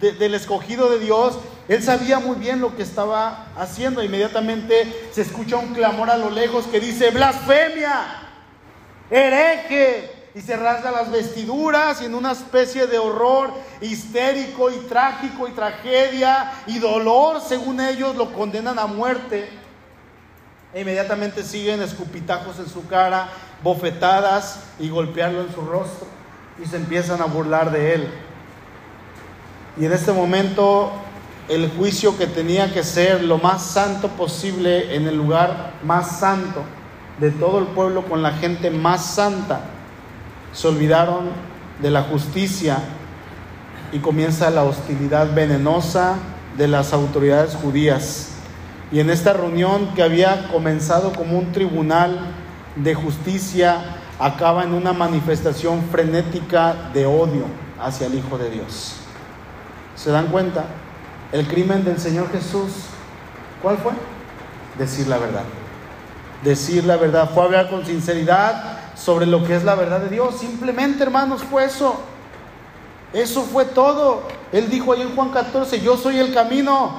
del 0.01 0.35
escogido 0.35 0.91
de 0.91 0.99
Dios, 0.99 1.39
él 1.69 1.83
sabía 1.83 2.19
muy 2.19 2.37
bien 2.37 2.61
lo 2.61 2.77
que 2.77 2.83
estaba 2.83 3.47
haciendo. 3.57 4.03
Inmediatamente 4.03 5.11
se 5.13 5.23
escucha 5.23 5.57
un 5.57 5.75
clamor 5.75 6.11
a 6.11 6.17
lo 6.17 6.31
lejos 6.31 6.67
que 6.67 6.79
dice, 6.79 7.11
blasfemia, 7.11 8.05
hereje. 9.11 10.15
Y 10.35 10.41
se 10.43 10.57
rasga 10.57 10.93
las 10.93 11.11
vestiduras 11.11 12.01
y 12.01 12.05
en 12.05 12.15
una 12.15 12.31
especie 12.31 12.87
de 12.87 12.99
horror 12.99 13.51
histérico 13.81 14.71
y 14.71 14.77
trágico 14.87 15.49
y 15.49 15.53
tragedia 15.53 16.53
y 16.67 16.79
dolor, 16.79 17.41
según 17.41 17.81
ellos, 17.81 18.15
lo 18.15 18.33
condenan 18.33 18.79
a 18.79 18.87
muerte. 18.87 19.49
E 20.73 20.83
inmediatamente 20.83 21.43
siguen 21.43 21.83
escupitajos 21.83 22.59
en 22.59 22.69
su 22.69 22.87
cara, 22.87 23.31
bofetadas 23.63 24.65
y 24.79 24.89
golpearlo 24.89 25.43
en 25.43 25.53
su 25.53 25.61
rostro. 25.63 26.07
Y 26.63 26.67
se 26.67 26.77
empiezan 26.77 27.21
a 27.21 27.27
burlar 27.27 27.71
de 27.71 27.95
él. 27.95 28.09
Y 29.79 29.85
en 29.85 29.93
este 29.93 30.13
momento 30.13 30.93
el 31.49 31.71
juicio 31.71 32.19
que 32.19 32.27
tenía 32.27 32.73
que 32.73 32.83
ser 32.83 33.25
lo 33.25 33.39
más 33.39 33.63
santo 33.63 34.09
posible 34.09 34.95
en 34.95 35.07
el 35.07 35.17
lugar 35.17 35.73
más 35.83 36.19
santo 36.19 36.63
de 37.19 37.31
todo 37.31 37.59
el 37.59 37.67
pueblo 37.67 38.03
con 38.03 38.23
la 38.23 38.33
gente 38.33 38.71
más 38.71 39.05
santa, 39.15 39.61
se 40.53 40.69
olvidaron 40.69 41.31
de 41.81 41.91
la 41.91 42.03
justicia 42.03 42.79
y 43.93 43.99
comienza 43.99 44.51
la 44.51 44.65
hostilidad 44.65 45.35
venenosa 45.35 46.17
de 46.57 46.69
las 46.69 46.93
autoridades 46.93 47.55
judías. 47.55 48.31
Y 48.93 49.01
en 49.01 49.11
esta 49.11 49.33
reunión 49.33 49.95
que 49.95 50.03
había 50.03 50.49
comenzado 50.49 51.13
como 51.13 51.39
un 51.39 51.53
tribunal 51.53 52.19
de 52.83 52.95
justicia, 52.95 53.97
acaba 54.19 54.65
en 54.65 54.75
una 54.75 54.93
manifestación 54.93 55.83
frenética 55.91 56.91
de 56.93 57.07
odio 57.07 57.45
hacia 57.81 58.07
el 58.07 58.15
Hijo 58.15 58.39
de 58.39 58.51
Dios. 58.51 58.97
¿Se 59.97 60.11
dan 60.11 60.29
cuenta? 60.29 60.65
El 61.33 61.47
crimen 61.47 61.85
del 61.85 61.99
Señor 61.99 62.31
Jesús, 62.31 62.73
¿cuál 63.63 63.79
fue? 63.79 63.93
Decir 64.79 65.09
la 65.09 65.19
verdad. 65.19 65.45
Decir 66.43 66.85
la 66.85 66.97
verdad. 66.97 67.31
Fue 67.35 67.45
hablar 67.45 67.69
con 67.69 67.85
sinceridad 67.85 68.79
sobre 68.95 69.27
lo 69.27 69.45
que 69.45 69.57
es 69.57 69.65
la 69.65 69.75
verdad 69.75 70.01
de 70.01 70.09
Dios. 70.09 70.39
Simplemente, 70.39 71.03
hermanos, 71.03 71.43
fue 71.43 71.65
eso. 71.65 72.01
Eso 73.13 73.43
fue 73.43 73.65
todo. 73.65 74.23
Él 74.53 74.71
dijo 74.71 74.93
ahí 74.93 75.03
en 75.03 75.15
Juan 75.15 75.31
14, 75.31 75.81
yo 75.81 75.97
soy 75.97 76.19
el 76.19 76.33
camino, 76.33 76.93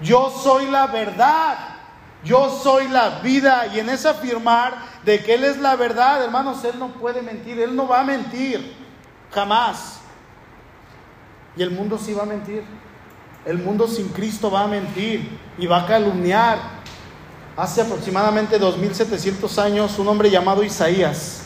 yo 0.00 0.30
soy 0.42 0.66
la 0.66 0.86
verdad, 0.86 1.56
yo 2.24 2.60
soy 2.62 2.88
la 2.88 3.20
vida. 3.20 3.66
Y 3.74 3.80
en 3.80 3.90
ese 3.90 4.08
afirmar 4.08 4.74
de 5.06 5.22
que 5.22 5.34
Él 5.34 5.44
es 5.44 5.58
la 5.58 5.76
verdad, 5.76 6.22
hermanos, 6.24 6.64
Él 6.64 6.80
no 6.80 6.88
puede 6.88 7.22
mentir, 7.22 7.60
Él 7.60 7.76
no 7.76 7.86
va 7.86 8.00
a 8.00 8.04
mentir, 8.04 8.74
jamás. 9.30 10.00
Y 11.56 11.62
el 11.62 11.70
mundo 11.70 11.96
sí 11.96 12.12
va 12.12 12.24
a 12.24 12.26
mentir. 12.26 12.64
El 13.44 13.58
mundo 13.58 13.86
sin 13.86 14.08
Cristo 14.08 14.50
va 14.50 14.64
a 14.64 14.66
mentir 14.66 15.38
y 15.56 15.68
va 15.68 15.82
a 15.82 15.86
calumniar 15.86 16.58
hace 17.56 17.82
aproximadamente 17.82 18.58
2700 18.58 19.58
años, 19.60 19.96
un 20.00 20.08
hombre 20.08 20.28
llamado 20.28 20.64
Isaías, 20.64 21.44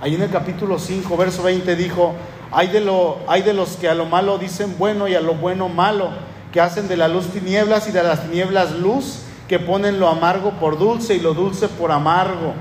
ahí 0.00 0.14
en 0.14 0.22
el 0.22 0.30
capítulo 0.30 0.78
5, 0.78 1.16
verso 1.16 1.42
20, 1.42 1.74
dijo, 1.74 2.14
hay 2.52 2.68
de, 2.68 2.88
hay 3.26 3.42
de 3.42 3.52
los 3.52 3.70
que 3.70 3.88
a 3.88 3.94
lo 3.94 4.06
malo 4.06 4.38
dicen 4.38 4.76
bueno 4.78 5.08
y 5.08 5.16
a 5.16 5.20
lo 5.20 5.34
bueno 5.34 5.68
malo, 5.68 6.10
que 6.52 6.60
hacen 6.60 6.86
de 6.86 6.96
la 6.96 7.08
luz 7.08 7.26
tinieblas 7.26 7.88
y 7.88 7.90
de 7.90 8.04
las 8.04 8.22
tinieblas 8.22 8.70
luz, 8.70 9.22
que 9.48 9.58
ponen 9.58 9.98
lo 9.98 10.08
amargo 10.08 10.52
por 10.60 10.78
dulce 10.78 11.16
y 11.16 11.20
lo 11.20 11.34
dulce 11.34 11.66
por 11.66 11.90
amargo. 11.90 12.54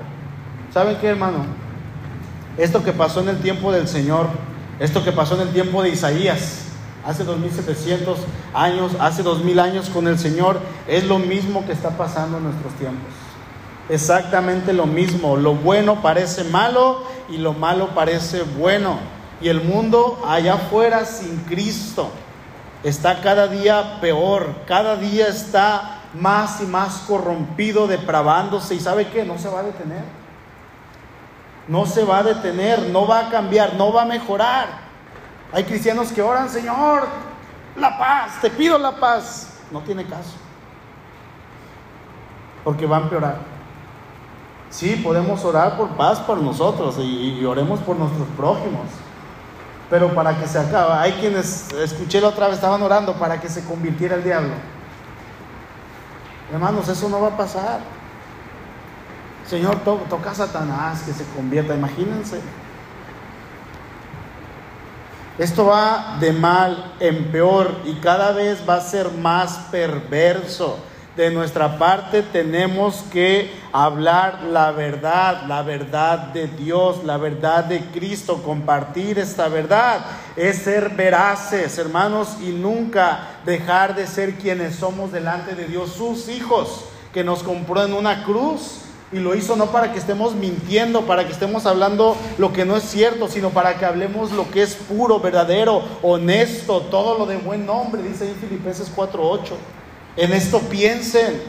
¿Saben 0.74 0.98
qué, 0.98 1.08
hermano? 1.08 1.46
Esto 2.58 2.84
que 2.84 2.92
pasó 2.92 3.22
en 3.22 3.30
el 3.30 3.40
tiempo 3.40 3.72
del 3.72 3.88
Señor, 3.88 4.28
esto 4.80 5.04
que 5.04 5.12
pasó 5.12 5.36
en 5.36 5.48
el 5.48 5.50
tiempo 5.54 5.82
de 5.82 5.90
Isaías, 5.90 6.66
hace 7.06 7.24
2700 7.24 8.20
años, 8.54 8.92
hace 9.00 9.24
2000 9.24 9.60
años 9.60 9.90
con 9.90 10.08
el 10.08 10.20
Señor, 10.20 10.60
es 10.88 11.06
lo 11.06 11.18
mismo 11.18 11.66
que 11.66 11.72
está 11.72 11.92
pasando 11.92 12.38
en 12.38 12.44
nuestros 12.44 12.74
tiempos. 12.74 13.12
Exactamente 13.90 14.72
lo 14.74 14.86
mismo. 14.86 15.38
Lo 15.38 15.56
bueno 15.56 16.04
parece 16.04 16.44
malo 16.44 17.04
y 17.30 17.38
lo 17.38 17.54
malo 17.54 17.90
parece 17.96 18.44
bueno. 18.44 19.00
Y 19.42 19.50
el 19.50 19.64
mundo 19.64 20.22
allá 20.28 20.56
afuera 20.56 21.06
sin 21.06 21.38
Cristo 21.46 22.12
está 22.84 23.22
cada 23.22 23.48
día 23.48 24.00
peor, 24.02 24.54
cada 24.68 24.98
día 24.98 25.28
está 25.28 26.02
más 26.14 26.62
y 26.62 26.66
más 26.66 27.06
corrompido, 27.08 27.88
depravándose. 27.88 28.76
¿Y 28.76 28.80
sabe 28.80 29.08
qué? 29.08 29.26
No 29.26 29.40
se 29.40 29.50
va 29.50 29.62
a 29.62 29.64
detener. 29.64 30.19
No 31.70 31.86
se 31.86 32.04
va 32.04 32.18
a 32.18 32.24
detener, 32.24 32.90
no 32.90 33.06
va 33.06 33.28
a 33.28 33.30
cambiar, 33.30 33.76
no 33.76 33.94
va 33.94 34.02
a 34.02 34.06
mejorar. 34.06 34.68
Hay 35.54 35.66
cristianos 35.66 36.12
que 36.12 36.20
oran, 36.20 36.50
Señor, 36.50 37.08
la 37.76 37.96
paz, 37.96 38.42
te 38.42 38.50
pido 38.50 38.80
la 38.80 38.96
paz. 38.96 39.54
No 39.70 39.82
tiene 39.82 40.04
caso. 40.06 40.34
Porque 42.64 42.88
va 42.88 42.98
a 42.98 43.02
empeorar. 43.02 43.38
Sí, 44.72 45.00
podemos 45.04 45.46
orar 45.46 45.78
por 45.78 45.90
paz 45.90 46.20
por 46.20 46.40
nosotros 46.40 46.98
y, 46.98 47.46
oremos 47.46 47.80
por 47.82 47.96
nuestros 47.98 48.28
prójimos. 48.30 48.88
Pero 49.92 50.16
para 50.16 50.40
que 50.40 50.48
se 50.48 50.58
acabe, 50.58 50.94
hay 50.94 51.12
quienes, 51.14 51.72
escuché 51.74 52.20
la 52.20 52.30
otra 52.30 52.48
vez, 52.48 52.56
estaban 52.56 52.82
orando 52.82 53.14
para 53.14 53.40
que 53.40 53.48
se 53.48 53.64
convirtiera 53.64 54.16
el 54.16 54.24
diablo. 54.24 54.54
Hermanos, 56.52 56.88
eso 56.88 57.10
no 57.10 57.22
va 57.22 57.28
a 57.28 57.38
pasar. 57.38 57.99
Señor, 59.50 59.78
toca 59.84 60.30
a 60.30 60.36
Satanás 60.36 61.02
que 61.02 61.12
se 61.12 61.24
convierta, 61.36 61.74
imagínense. 61.74 62.40
Esto 65.40 65.66
va 65.66 66.18
de 66.20 66.34
mal 66.34 66.94
en 67.00 67.32
peor 67.32 67.80
y 67.84 67.96
cada 67.96 68.32
vez 68.32 68.62
va 68.70 68.76
a 68.76 68.82
ser 68.82 69.10
más 69.10 69.58
perverso. 69.72 70.78
De 71.16 71.32
nuestra 71.32 71.80
parte 71.80 72.22
tenemos 72.22 73.04
que 73.12 73.52
hablar 73.74 74.44
la 74.44 74.70
verdad, 74.70 75.46
la 75.48 75.64
verdad 75.64 76.20
de 76.28 76.48
Dios, 76.48 77.04
la 77.04 77.18
verdad 77.18 77.64
de 77.64 77.80
Cristo, 77.86 78.44
compartir 78.44 79.18
esta 79.18 79.48
verdad. 79.48 80.02
Es 80.36 80.58
ser 80.58 80.90
veraces, 80.90 81.76
hermanos, 81.80 82.38
y 82.40 82.52
nunca 82.52 83.40
dejar 83.46 83.96
de 83.96 84.06
ser 84.06 84.36
quienes 84.36 84.76
somos 84.76 85.12
delante 85.12 85.56
de 85.56 85.66
Dios, 85.66 85.94
sus 85.94 86.30
hijos, 86.30 86.86
que 87.12 87.24
nos 87.24 87.42
compró 87.42 87.84
en 87.84 87.94
una 87.94 88.24
cruz 88.24 88.82
y 89.12 89.20
lo 89.20 89.36
hizo 89.36 89.56
no 89.56 89.68
para 89.68 89.92
que 89.92 90.00
estemos 90.00 90.36
mintiendo, 90.36 91.02
para 91.02 91.26
que 91.26 91.34
estemos 91.34 91.66
hablando 91.66 92.16
lo 92.38 92.54
que 92.54 92.66
no 92.66 92.78
es 92.78 92.84
cierto, 92.84 93.28
sino 93.28 93.50
para 93.50 93.78
que 93.78 93.86
hablemos 93.86 94.32
lo 94.32 94.50
que 94.52 94.62
es 94.62 94.76
puro, 94.76 95.20
verdadero, 95.20 95.82
honesto, 96.04 96.82
todo 96.82 97.18
lo 97.18 97.26
de 97.26 97.38
buen 97.38 97.66
nombre, 97.66 98.04
dice 98.04 98.30
en 98.30 98.36
Filipenses 98.36 98.92
4:8. 98.96 99.56
En 100.16 100.34
esto 100.34 100.60
piensen. 100.60 101.42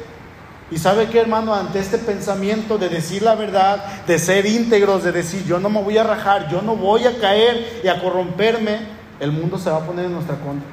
Y 0.71 0.79
sabe 0.79 1.09
que 1.09 1.19
hermano, 1.19 1.53
ante 1.53 1.81
este 1.81 1.99
pensamiento 1.99 2.79
de 2.79 2.89
decir 2.89 3.23
la 3.23 3.35
verdad, 3.35 3.85
de 4.07 4.19
ser 4.19 4.47
íntegros, 4.47 5.03
de 5.03 5.11
decir 5.11 5.45
yo 5.45 5.59
no 5.59 5.69
me 5.69 5.83
voy 5.83 5.99
a 5.99 6.05
rajar, 6.05 6.49
yo 6.49 6.63
no 6.63 6.77
voy 6.77 7.07
a 7.07 7.19
caer 7.19 7.81
y 7.83 7.89
a 7.89 8.01
corromperme, 8.01 8.79
el 9.19 9.33
mundo 9.33 9.59
se 9.59 9.69
va 9.69 9.79
a 9.79 9.87
poner 9.87 10.07
en 10.07 10.13
nuestra 10.13 10.37
contra. 10.37 10.69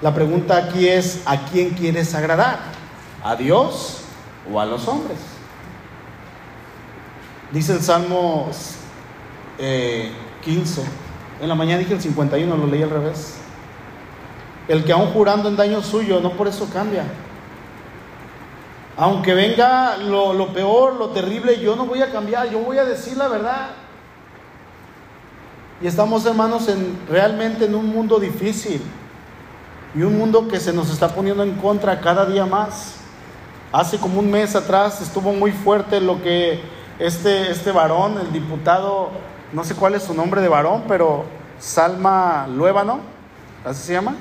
La 0.00 0.14
pregunta 0.14 0.56
aquí 0.56 0.88
es, 0.88 1.20
¿a 1.26 1.44
quién 1.44 1.70
quieres 1.70 2.14
agradar? 2.14 2.79
¿A 3.22 3.36
Dios 3.36 4.00
o 4.50 4.60
a 4.60 4.66
los 4.66 4.86
hombres. 4.88 5.18
Dice 7.52 7.72
el 7.72 7.80
Salmo 7.80 8.48
15. 9.58 10.80
Eh, 10.80 10.84
en 11.40 11.48
la 11.48 11.54
mañana 11.54 11.78
dije 11.78 11.94
el 11.94 12.00
51, 12.00 12.56
lo 12.56 12.66
leí 12.66 12.82
al 12.82 12.90
revés. 12.90 13.36
El 14.68 14.84
que 14.84 14.92
aún 14.92 15.12
jurando 15.12 15.48
en 15.48 15.56
daño 15.56 15.82
suyo, 15.82 16.20
no 16.20 16.32
por 16.32 16.48
eso 16.48 16.68
cambia. 16.72 17.04
Aunque 18.96 19.34
venga 19.34 19.96
lo, 19.96 20.32
lo 20.32 20.52
peor, 20.52 20.94
lo 20.94 21.08
terrible, 21.08 21.58
yo 21.58 21.74
no 21.74 21.86
voy 21.86 22.02
a 22.02 22.12
cambiar, 22.12 22.50
yo 22.50 22.58
voy 22.58 22.78
a 22.78 22.84
decir 22.84 23.16
la 23.16 23.28
verdad. 23.28 23.70
Y 25.80 25.86
estamos 25.86 26.26
hermanos 26.26 26.68
en, 26.68 26.98
realmente 27.08 27.64
en 27.64 27.74
un 27.74 27.86
mundo 27.86 28.20
difícil 28.20 28.82
y 29.94 30.02
un 30.02 30.18
mundo 30.18 30.46
que 30.46 30.60
se 30.60 30.72
nos 30.72 30.90
está 30.90 31.08
poniendo 31.14 31.42
en 31.42 31.54
contra 31.54 32.00
cada 32.00 32.26
día 32.26 32.44
más. 32.44 32.99
Hace 33.72 33.98
como 33.98 34.18
un 34.18 34.28
mes 34.28 34.56
atrás 34.56 35.00
estuvo 35.00 35.32
muy 35.32 35.52
fuerte 35.52 36.00
lo 36.00 36.20
que 36.20 36.60
este, 36.98 37.52
este 37.52 37.70
varón, 37.70 38.18
el 38.18 38.32
diputado, 38.32 39.10
no 39.52 39.62
sé 39.62 39.76
cuál 39.76 39.94
es 39.94 40.02
su 40.02 40.12
nombre 40.12 40.40
de 40.40 40.48
varón, 40.48 40.84
pero 40.88 41.24
Salma 41.60 42.48
Luébano, 42.48 42.98
así 43.64 43.82
se 43.82 43.92
llama, 43.92 44.16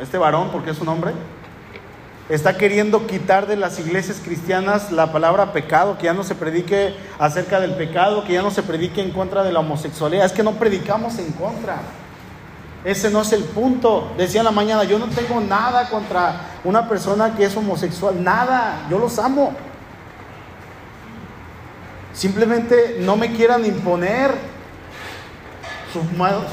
este 0.00 0.16
varón, 0.16 0.48
porque 0.50 0.70
es 0.70 0.78
su 0.78 0.86
nombre, 0.86 1.12
está 2.30 2.56
queriendo 2.56 3.06
quitar 3.06 3.46
de 3.46 3.56
las 3.56 3.78
iglesias 3.78 4.22
cristianas 4.24 4.90
la 4.90 5.12
palabra 5.12 5.52
pecado, 5.52 5.98
que 5.98 6.04
ya 6.04 6.14
no 6.14 6.24
se 6.24 6.34
predique 6.34 6.94
acerca 7.18 7.60
del 7.60 7.74
pecado, 7.74 8.24
que 8.24 8.32
ya 8.32 8.42
no 8.42 8.50
se 8.50 8.62
predique 8.62 9.02
en 9.02 9.10
contra 9.10 9.42
de 9.42 9.52
la 9.52 9.60
homosexualidad, 9.60 10.24
es 10.24 10.32
que 10.32 10.42
no 10.42 10.52
predicamos 10.52 11.18
en 11.18 11.30
contra. 11.32 11.76
Ese 12.84 13.10
no 13.10 13.22
es 13.22 13.32
el 13.32 13.44
punto. 13.44 14.12
Decía 14.16 14.40
en 14.40 14.44
la 14.44 14.50
mañana, 14.50 14.84
yo 14.84 14.98
no 14.98 15.06
tengo 15.06 15.40
nada 15.40 15.88
contra 15.88 16.42
una 16.64 16.88
persona 16.88 17.34
que 17.34 17.44
es 17.44 17.56
homosexual, 17.56 18.22
nada, 18.22 18.86
yo 18.88 18.98
los 18.98 19.18
amo. 19.18 19.52
Simplemente 22.12 22.98
no 23.00 23.16
me 23.16 23.32
quieran 23.32 23.64
imponer 23.64 24.32
su, 25.92 26.02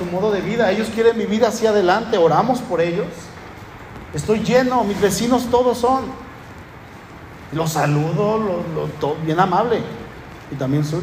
modo 0.06 0.32
de 0.32 0.42
vida. 0.42 0.72
Ellos 0.72 0.90
quieren 0.94 1.18
vivir 1.18 1.46
hacia 1.46 1.70
adelante, 1.70 2.18
oramos 2.18 2.60
por 2.60 2.82
ellos. 2.82 3.08
Estoy 4.14 4.40
lleno, 4.40 4.84
mis 4.84 5.00
vecinos 5.00 5.50
todos 5.52 5.78
son. 5.78 6.06
Los 7.52 7.72
saludo, 7.74 8.64
bien 9.24 9.40
amable. 9.40 9.82
Y 10.52 10.56
también 10.56 10.84
soy. 10.84 11.02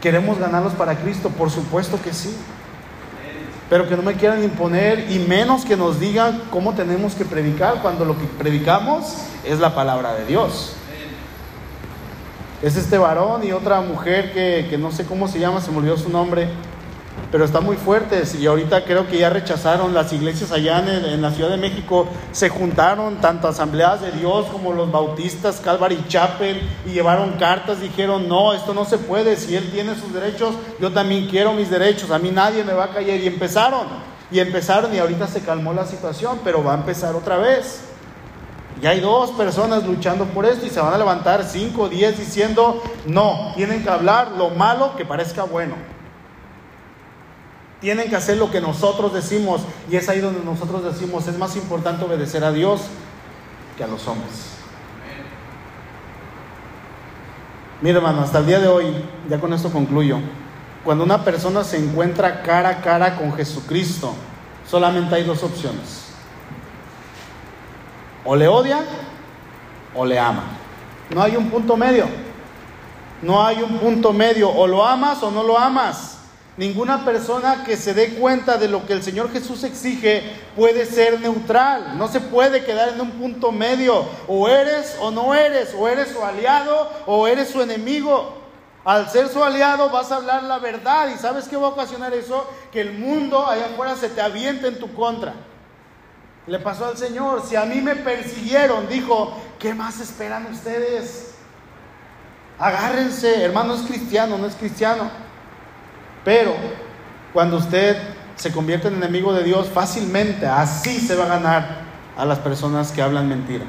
¿Queremos 0.00 0.38
ganarlos 0.38 0.72
para 0.74 0.96
Cristo? 0.96 1.28
Por 1.30 1.50
supuesto 1.50 2.00
que 2.02 2.12
sí 2.12 2.36
pero 3.68 3.88
que 3.88 3.96
no 3.96 4.02
me 4.02 4.14
quieran 4.14 4.42
imponer 4.42 5.10
y 5.10 5.18
menos 5.18 5.64
que 5.64 5.76
nos 5.76 6.00
digan 6.00 6.42
cómo 6.50 6.74
tenemos 6.74 7.14
que 7.14 7.24
predicar 7.24 7.82
cuando 7.82 8.04
lo 8.04 8.18
que 8.18 8.24
predicamos 8.24 9.14
es 9.44 9.58
la 9.58 9.74
palabra 9.74 10.14
de 10.14 10.24
Dios. 10.24 10.72
Es 12.62 12.76
este 12.76 12.98
varón 12.98 13.46
y 13.46 13.52
otra 13.52 13.80
mujer 13.80 14.32
que, 14.32 14.66
que 14.68 14.78
no 14.78 14.90
sé 14.90 15.04
cómo 15.04 15.28
se 15.28 15.38
llama, 15.38 15.60
se 15.60 15.70
me 15.70 15.78
olvidó 15.78 15.96
su 15.96 16.08
nombre, 16.08 16.48
pero 17.30 17.44
están 17.44 17.64
muy 17.64 17.76
fuertes 17.76 18.34
y 18.34 18.46
ahorita 18.46 18.84
creo 18.84 19.06
que 19.06 19.18
ya 19.18 19.30
rechazaron 19.30 19.92
las 19.92 20.12
iglesias 20.12 20.50
allá 20.50 20.78
en, 20.78 21.20
la 21.20 21.30
Ciudad 21.30 21.50
de 21.50 21.56
México, 21.56 22.08
se 22.32 22.48
juntaron 22.48 23.16
tanto 23.16 23.48
asambleas 23.48 24.00
de 24.00 24.12
Dios 24.12 24.46
como 24.46 24.72
los 24.72 24.90
bautistas, 24.90 25.60
Calvary 25.60 26.02
Chapel 26.08 26.60
y 26.86 26.90
llevaron 26.90 27.32
cartas, 27.32 27.80
dijeron, 27.80 28.28
no, 28.28 28.54
esto 28.54 28.72
no 28.72 28.84
se 28.84 28.98
puede, 28.98 29.36
si 29.36 29.56
él 29.56 29.70
tiene 29.70 29.94
sus 29.94 30.12
derechos, 30.12 30.54
yo 30.80 30.90
también 30.92 31.28
quiero 31.28 31.52
mis 31.52 31.70
derechos, 31.70 32.10
a 32.10 32.18
mí 32.18 32.30
nadie 32.30 32.64
me 32.64 32.72
va 32.72 32.84
a 32.84 32.90
callar 32.90 33.18
y 33.18 33.26
empezaron, 33.26 33.86
y 34.30 34.40
empezaron 34.40 34.94
y 34.94 34.98
ahorita 34.98 35.26
se 35.26 35.40
calmó 35.40 35.72
la 35.72 35.86
situación, 35.86 36.40
pero 36.44 36.64
va 36.64 36.72
a 36.72 36.76
empezar 36.78 37.14
otra 37.14 37.36
vez. 37.36 37.82
Y 38.80 38.86
hay 38.86 39.00
dos 39.00 39.32
personas 39.32 39.84
luchando 39.84 40.24
por 40.26 40.46
esto 40.46 40.64
y 40.64 40.70
se 40.70 40.80
van 40.80 40.94
a 40.94 40.98
levantar 40.98 41.44
cinco 41.44 41.82
o 41.82 41.88
diez 41.88 42.16
diciendo, 42.16 42.80
no, 43.06 43.52
tienen 43.56 43.82
que 43.82 43.90
hablar 43.90 44.32
lo 44.38 44.50
malo 44.50 44.94
que 44.96 45.04
parezca 45.04 45.42
bueno. 45.42 45.74
Tienen 47.80 48.08
que 48.08 48.16
hacer 48.16 48.36
lo 48.38 48.50
que 48.50 48.60
nosotros 48.60 49.12
decimos 49.12 49.62
y 49.90 49.96
es 49.96 50.08
ahí 50.08 50.20
donde 50.20 50.44
nosotros 50.44 50.82
decimos, 50.84 51.26
es 51.28 51.38
más 51.38 51.54
importante 51.56 52.04
obedecer 52.04 52.42
a 52.44 52.52
Dios 52.52 52.82
que 53.76 53.84
a 53.84 53.86
los 53.86 54.06
hombres. 54.08 54.54
Mira 57.80 57.98
hermano, 57.98 58.22
hasta 58.22 58.38
el 58.38 58.46
día 58.46 58.58
de 58.58 58.66
hoy, 58.66 58.86
ya 59.28 59.38
con 59.38 59.52
esto 59.52 59.70
concluyo, 59.70 60.18
cuando 60.84 61.04
una 61.04 61.24
persona 61.24 61.62
se 61.62 61.76
encuentra 61.76 62.42
cara 62.42 62.70
a 62.70 62.80
cara 62.80 63.16
con 63.16 63.32
Jesucristo, 63.34 64.14
solamente 64.68 65.14
hay 65.14 65.22
dos 65.22 65.42
opciones. 65.44 66.08
O 68.24 68.34
le 68.34 68.48
odia 68.48 68.80
o 69.94 70.04
le 70.04 70.18
ama. 70.18 70.44
No 71.14 71.22
hay 71.22 71.36
un 71.36 71.48
punto 71.50 71.76
medio. 71.76 72.06
No 73.22 73.44
hay 73.44 73.62
un 73.62 73.78
punto 73.78 74.12
medio. 74.12 74.50
O 74.50 74.66
lo 74.66 74.84
amas 74.84 75.22
o 75.22 75.30
no 75.30 75.42
lo 75.42 75.58
amas. 75.58 76.17
Ninguna 76.58 77.04
persona 77.04 77.62
que 77.62 77.76
se 77.76 77.94
dé 77.94 78.14
cuenta 78.14 78.56
de 78.58 78.66
lo 78.66 78.84
que 78.84 78.92
el 78.92 79.04
Señor 79.04 79.30
Jesús 79.30 79.62
exige 79.62 80.24
puede 80.56 80.86
ser 80.86 81.20
neutral. 81.20 81.96
No 81.96 82.08
se 82.08 82.18
puede 82.18 82.64
quedar 82.64 82.88
en 82.88 83.00
un 83.00 83.12
punto 83.12 83.52
medio. 83.52 84.04
O 84.26 84.48
eres 84.48 84.96
o 85.00 85.12
no 85.12 85.36
eres. 85.36 85.72
O 85.78 85.86
eres 85.86 86.08
su 86.08 86.20
aliado 86.20 86.90
o 87.06 87.28
eres 87.28 87.50
su 87.50 87.62
enemigo. 87.62 88.38
Al 88.84 89.08
ser 89.08 89.28
su 89.28 89.44
aliado 89.44 89.88
vas 89.90 90.10
a 90.10 90.16
hablar 90.16 90.42
la 90.42 90.58
verdad. 90.58 91.08
¿Y 91.14 91.18
sabes 91.18 91.46
qué 91.46 91.56
va 91.56 91.68
a 91.68 91.70
ocasionar 91.70 92.12
eso? 92.12 92.50
Que 92.72 92.80
el 92.80 92.92
mundo 92.92 93.46
allá 93.46 93.66
afuera 93.66 93.94
se 93.94 94.08
te 94.08 94.20
aviente 94.20 94.66
en 94.66 94.80
tu 94.80 94.92
contra. 94.94 95.34
Le 96.48 96.58
pasó 96.58 96.86
al 96.86 96.96
Señor. 96.96 97.44
Si 97.46 97.54
a 97.54 97.66
mí 97.66 97.80
me 97.80 97.94
persiguieron, 97.94 98.88
dijo, 98.88 99.32
¿qué 99.60 99.74
más 99.74 100.00
esperan 100.00 100.46
ustedes? 100.50 101.34
Agárrense. 102.58 103.44
Hermano, 103.44 103.74
es 103.74 103.82
cristiano, 103.82 104.36
no 104.36 104.46
es 104.48 104.56
cristiano. 104.56 105.27
Pero 106.28 106.52
cuando 107.32 107.56
usted 107.56 107.96
se 108.36 108.52
convierte 108.52 108.88
en 108.88 108.96
enemigo 108.96 109.32
de 109.32 109.44
Dios, 109.44 109.66
fácilmente 109.72 110.46
así 110.46 111.00
se 111.00 111.16
va 111.16 111.24
a 111.24 111.28
ganar 111.28 111.78
a 112.18 112.26
las 112.26 112.38
personas 112.38 112.92
que 112.92 113.00
hablan 113.00 113.30
mentira, 113.30 113.64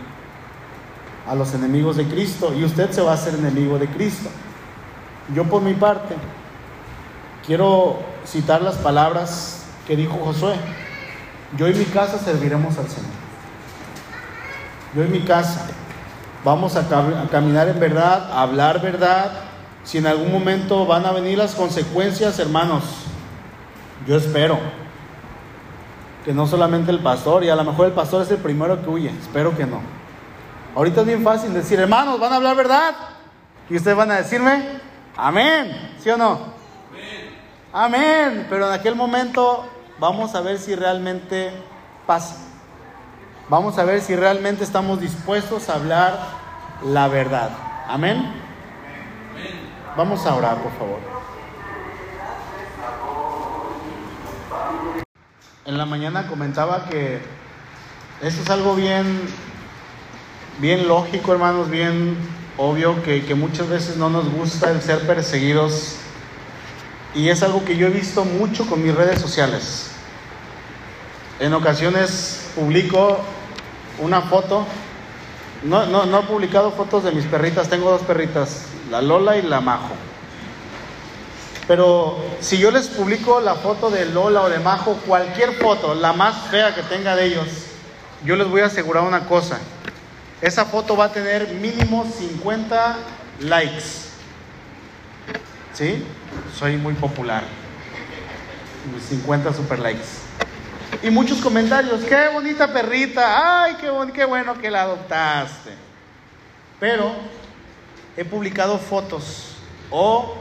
a 1.25 1.35
los 1.35 1.53
enemigos 1.53 1.95
de 1.95 2.05
Cristo, 2.05 2.53
y 2.53 2.65
usted 2.65 2.91
se 2.91 3.01
va 3.01 3.11
a 3.11 3.13
hacer 3.13 3.35
enemigo 3.35 3.79
de 3.79 3.87
Cristo. 3.87 4.27
Yo 5.33 5.45
por 5.45 5.61
mi 5.61 5.73
parte 5.73 6.15
quiero 7.47 7.99
citar 8.25 8.61
las 8.61 8.75
palabras 8.75 9.63
que 9.87 9.95
dijo 9.95 10.19
Josué. 10.21 10.55
Yo 11.55 11.65
y 11.69 11.73
mi 11.73 11.85
casa 11.85 12.19
serviremos 12.19 12.77
al 12.77 12.89
Señor. 12.89 13.09
Yo 14.97 15.05
y 15.05 15.07
mi 15.07 15.21
casa 15.21 15.65
vamos 16.43 16.75
a, 16.75 16.85
caminar 17.31 17.69
en 17.69 17.79
verdad, 17.79 18.29
a 18.33 18.41
hablar 18.41 18.81
verdad, 18.81 19.48
si 19.83 19.97
en 19.97 20.07
algún 20.07 20.31
momento 20.31 20.85
van 20.85 21.05
a 21.05 21.11
venir 21.11 21.37
las 21.37 21.55
consecuencias, 21.55 22.37
hermanos, 22.39 22.83
yo 24.07 24.17
espero 24.17 24.59
que 26.25 26.33
no 26.33 26.47
solamente 26.47 26.91
el 26.91 26.99
pastor, 26.99 27.43
y 27.43 27.49
a 27.49 27.55
lo 27.55 27.63
mejor 27.63 27.87
el 27.87 27.93
pastor 27.93 28.21
es 28.21 28.31
el 28.31 28.37
primero 28.37 28.81
que 28.81 28.89
huye, 28.89 29.09
espero 29.19 29.55
que 29.55 29.65
no. 29.65 29.81
Ahorita 30.75 31.01
es 31.01 31.07
bien 31.07 31.23
fácil 31.23 31.53
decir, 31.53 31.79
hermanos, 31.79 32.19
van 32.19 32.33
a 32.33 32.35
hablar 32.37 32.55
verdad. 32.55 32.95
Y 33.69 33.75
ustedes 33.75 33.97
van 33.97 34.11
a 34.11 34.15
decirme, 34.17 34.63
amén, 35.15 35.95
¿sí 35.99 36.09
o 36.09 36.17
no? 36.17 36.39
Amén. 37.71 37.99
Amén. 38.31 38.47
Pero 38.49 38.67
en 38.67 38.73
aquel 38.73 38.95
momento 38.95 39.65
vamos 39.99 40.35
a 40.35 40.41
ver 40.41 40.57
si 40.57 40.75
realmente 40.75 41.51
pasa. 42.05 42.35
Vamos 43.49 43.77
a 43.77 43.83
ver 43.83 44.01
si 44.01 44.15
realmente 44.15 44.63
estamos 44.63 44.99
dispuestos 45.01 45.69
a 45.69 45.75
hablar 45.75 46.19
la 46.83 47.07
verdad. 47.07 47.49
Amén. 47.87 48.48
Vamos 49.97 50.25
a 50.25 50.35
orar, 50.35 50.61
por 50.61 50.71
favor. 50.73 50.99
En 55.65 55.77
la 55.77 55.85
mañana 55.85 56.27
comentaba 56.27 56.85
que 56.89 57.19
eso 58.21 58.41
es 58.41 58.49
algo 58.49 58.75
bien, 58.75 59.21
bien 60.59 60.87
lógico, 60.87 61.33
hermanos, 61.33 61.69
bien 61.69 62.17
obvio, 62.57 63.01
que, 63.03 63.25
que 63.25 63.35
muchas 63.35 63.69
veces 63.69 63.97
no 63.97 64.09
nos 64.09 64.29
gusta 64.31 64.71
el 64.71 64.81
ser 64.81 65.05
perseguidos. 65.05 65.97
Y 67.13 67.29
es 67.29 67.43
algo 67.43 67.65
que 67.65 67.75
yo 67.75 67.87
he 67.87 67.91
visto 67.91 68.23
mucho 68.23 68.67
con 68.67 68.83
mis 68.83 68.95
redes 68.95 69.19
sociales. 69.19 69.91
En 71.39 71.53
ocasiones 71.53 72.51
publico 72.55 73.19
una 73.99 74.21
foto. 74.21 74.65
No, 75.63 75.85
no, 75.87 76.05
no 76.05 76.19
he 76.19 76.23
publicado 76.23 76.71
fotos 76.71 77.03
de 77.03 77.11
mis 77.11 77.25
perritas, 77.25 77.69
tengo 77.69 77.91
dos 77.91 78.03
perritas 78.03 78.68
la 78.89 79.01
Lola 79.01 79.37
y 79.37 79.41
la 79.41 79.61
Majo. 79.61 79.95
Pero 81.67 82.17
si 82.39 82.57
yo 82.57 82.71
les 82.71 82.87
publico 82.87 83.39
la 83.39 83.55
foto 83.55 83.91
de 83.91 84.05
Lola 84.05 84.41
o 84.41 84.49
de 84.49 84.59
Majo, 84.59 84.95
cualquier 85.05 85.53
foto, 85.53 85.93
la 85.93 86.13
más 86.13 86.47
fea 86.49 86.73
que 86.73 86.81
tenga 86.81 87.15
de 87.15 87.25
ellos, 87.25 87.47
yo 88.25 88.35
les 88.35 88.47
voy 88.47 88.61
a 88.61 88.65
asegurar 88.65 89.03
una 89.03 89.25
cosa. 89.25 89.59
Esa 90.41 90.65
foto 90.65 90.97
va 90.97 91.05
a 91.05 91.11
tener 91.11 91.49
mínimo 91.49 92.05
50 92.05 92.97
likes. 93.41 93.83
¿Sí? 95.73 96.03
Soy 96.57 96.77
muy 96.77 96.93
popular. 96.95 97.43
50 99.07 99.53
super 99.53 99.79
likes. 99.79 100.07
Y 101.03 101.09
muchos 101.11 101.39
comentarios. 101.39 102.01
Qué 102.03 102.29
bonita 102.33 102.73
perrita. 102.73 103.63
Ay, 103.63 103.75
qué, 103.79 103.91
qué 104.13 104.25
bueno 104.25 104.57
que 104.59 104.71
la 104.71 104.83
adoptaste. 104.83 105.71
Pero 106.79 107.13
he 108.19 108.25
publicado 108.25 108.77
fotos 108.77 109.53
o 109.89 110.35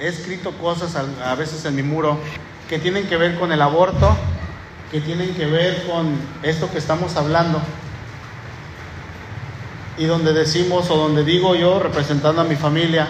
he 0.00 0.08
escrito 0.08 0.50
cosas 0.52 0.96
a, 0.96 1.34
veces 1.34 1.62
en 1.66 1.76
mi 1.76 1.82
muro 1.82 2.16
que 2.70 2.78
tienen 2.78 3.06
que 3.06 3.18
ver 3.18 3.38
con 3.38 3.52
el 3.52 3.60
aborto, 3.60 4.16
que 4.90 4.98
tienen 5.02 5.34
que 5.34 5.44
ver 5.44 5.86
con 5.86 6.16
esto 6.42 6.70
que 6.70 6.78
estamos 6.78 7.14
hablando. 7.16 7.60
Y 9.98 10.06
donde 10.06 10.32
decimos 10.32 10.90
o 10.90 10.96
donde 10.96 11.22
digo 11.22 11.54
yo, 11.54 11.80
representando 11.80 12.40
a 12.40 12.44
mi 12.44 12.56
familia, 12.56 13.06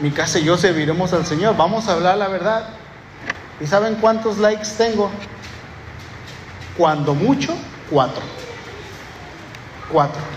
mi 0.00 0.10
casa 0.10 0.38
y 0.38 0.44
yo 0.44 0.56
serviremos 0.56 1.12
al 1.12 1.26
Señor. 1.26 1.54
Vamos 1.54 1.88
a 1.88 1.92
hablar 1.92 2.16
la 2.16 2.28
verdad. 2.28 2.70
¿Y 3.60 3.66
saben 3.66 3.96
cuántos 3.96 4.38
likes 4.38 4.68
tengo? 4.78 5.10
Cuando 6.78 7.12
mucho, 7.12 7.54
cuatro. 7.90 8.22
Cuatro. 9.92 10.31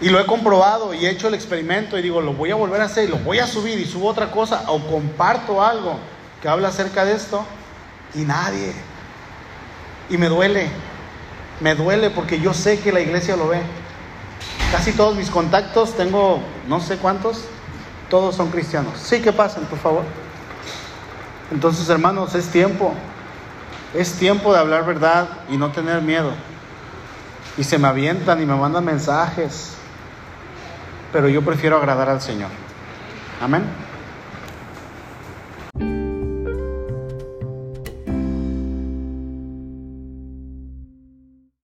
Y 0.00 0.10
lo 0.10 0.20
he 0.20 0.26
comprobado 0.26 0.92
y 0.92 1.06
he 1.06 1.10
hecho 1.10 1.28
el 1.28 1.34
experimento 1.34 1.98
y 1.98 2.02
digo, 2.02 2.20
lo 2.20 2.34
voy 2.34 2.50
a 2.50 2.54
volver 2.54 2.82
a 2.82 2.84
hacer 2.84 3.04
y 3.04 3.08
lo 3.08 3.18
voy 3.18 3.38
a 3.38 3.46
subir 3.46 3.78
y 3.78 3.86
subo 3.86 4.08
otra 4.08 4.30
cosa 4.30 4.64
o 4.68 4.78
comparto 4.86 5.62
algo 5.62 5.98
que 6.42 6.48
habla 6.48 6.68
acerca 6.68 7.04
de 7.04 7.14
esto 7.14 7.44
y 8.14 8.20
nadie. 8.20 8.74
Y 10.10 10.18
me 10.18 10.28
duele, 10.28 10.68
me 11.60 11.74
duele 11.74 12.10
porque 12.10 12.38
yo 12.38 12.52
sé 12.52 12.78
que 12.80 12.92
la 12.92 13.00
iglesia 13.00 13.36
lo 13.36 13.48
ve. 13.48 13.60
Casi 14.70 14.92
todos 14.92 15.16
mis 15.16 15.30
contactos, 15.30 15.96
tengo 15.96 16.40
no 16.68 16.80
sé 16.80 16.98
cuántos, 16.98 17.44
todos 18.10 18.36
son 18.36 18.50
cristianos. 18.50 18.98
Sí, 18.98 19.22
que 19.22 19.32
pasen, 19.32 19.64
por 19.64 19.78
favor. 19.78 20.02
Entonces, 21.50 21.88
hermanos, 21.88 22.34
es 22.34 22.48
tiempo. 22.48 22.92
Es 23.94 24.12
tiempo 24.12 24.52
de 24.52 24.58
hablar 24.58 24.84
verdad 24.84 25.28
y 25.48 25.56
no 25.56 25.70
tener 25.70 26.02
miedo. 26.02 26.32
Y 27.56 27.64
se 27.64 27.78
me 27.78 27.88
avientan 27.88 28.42
y 28.42 28.44
me 28.46 28.54
mandan 28.54 28.84
mensajes 28.84 29.76
pero 31.12 31.28
yo 31.28 31.42
prefiero 31.42 31.76
agradar 31.76 32.08
al 32.08 32.20
Señor. 32.20 32.50
Amén. 33.40 33.64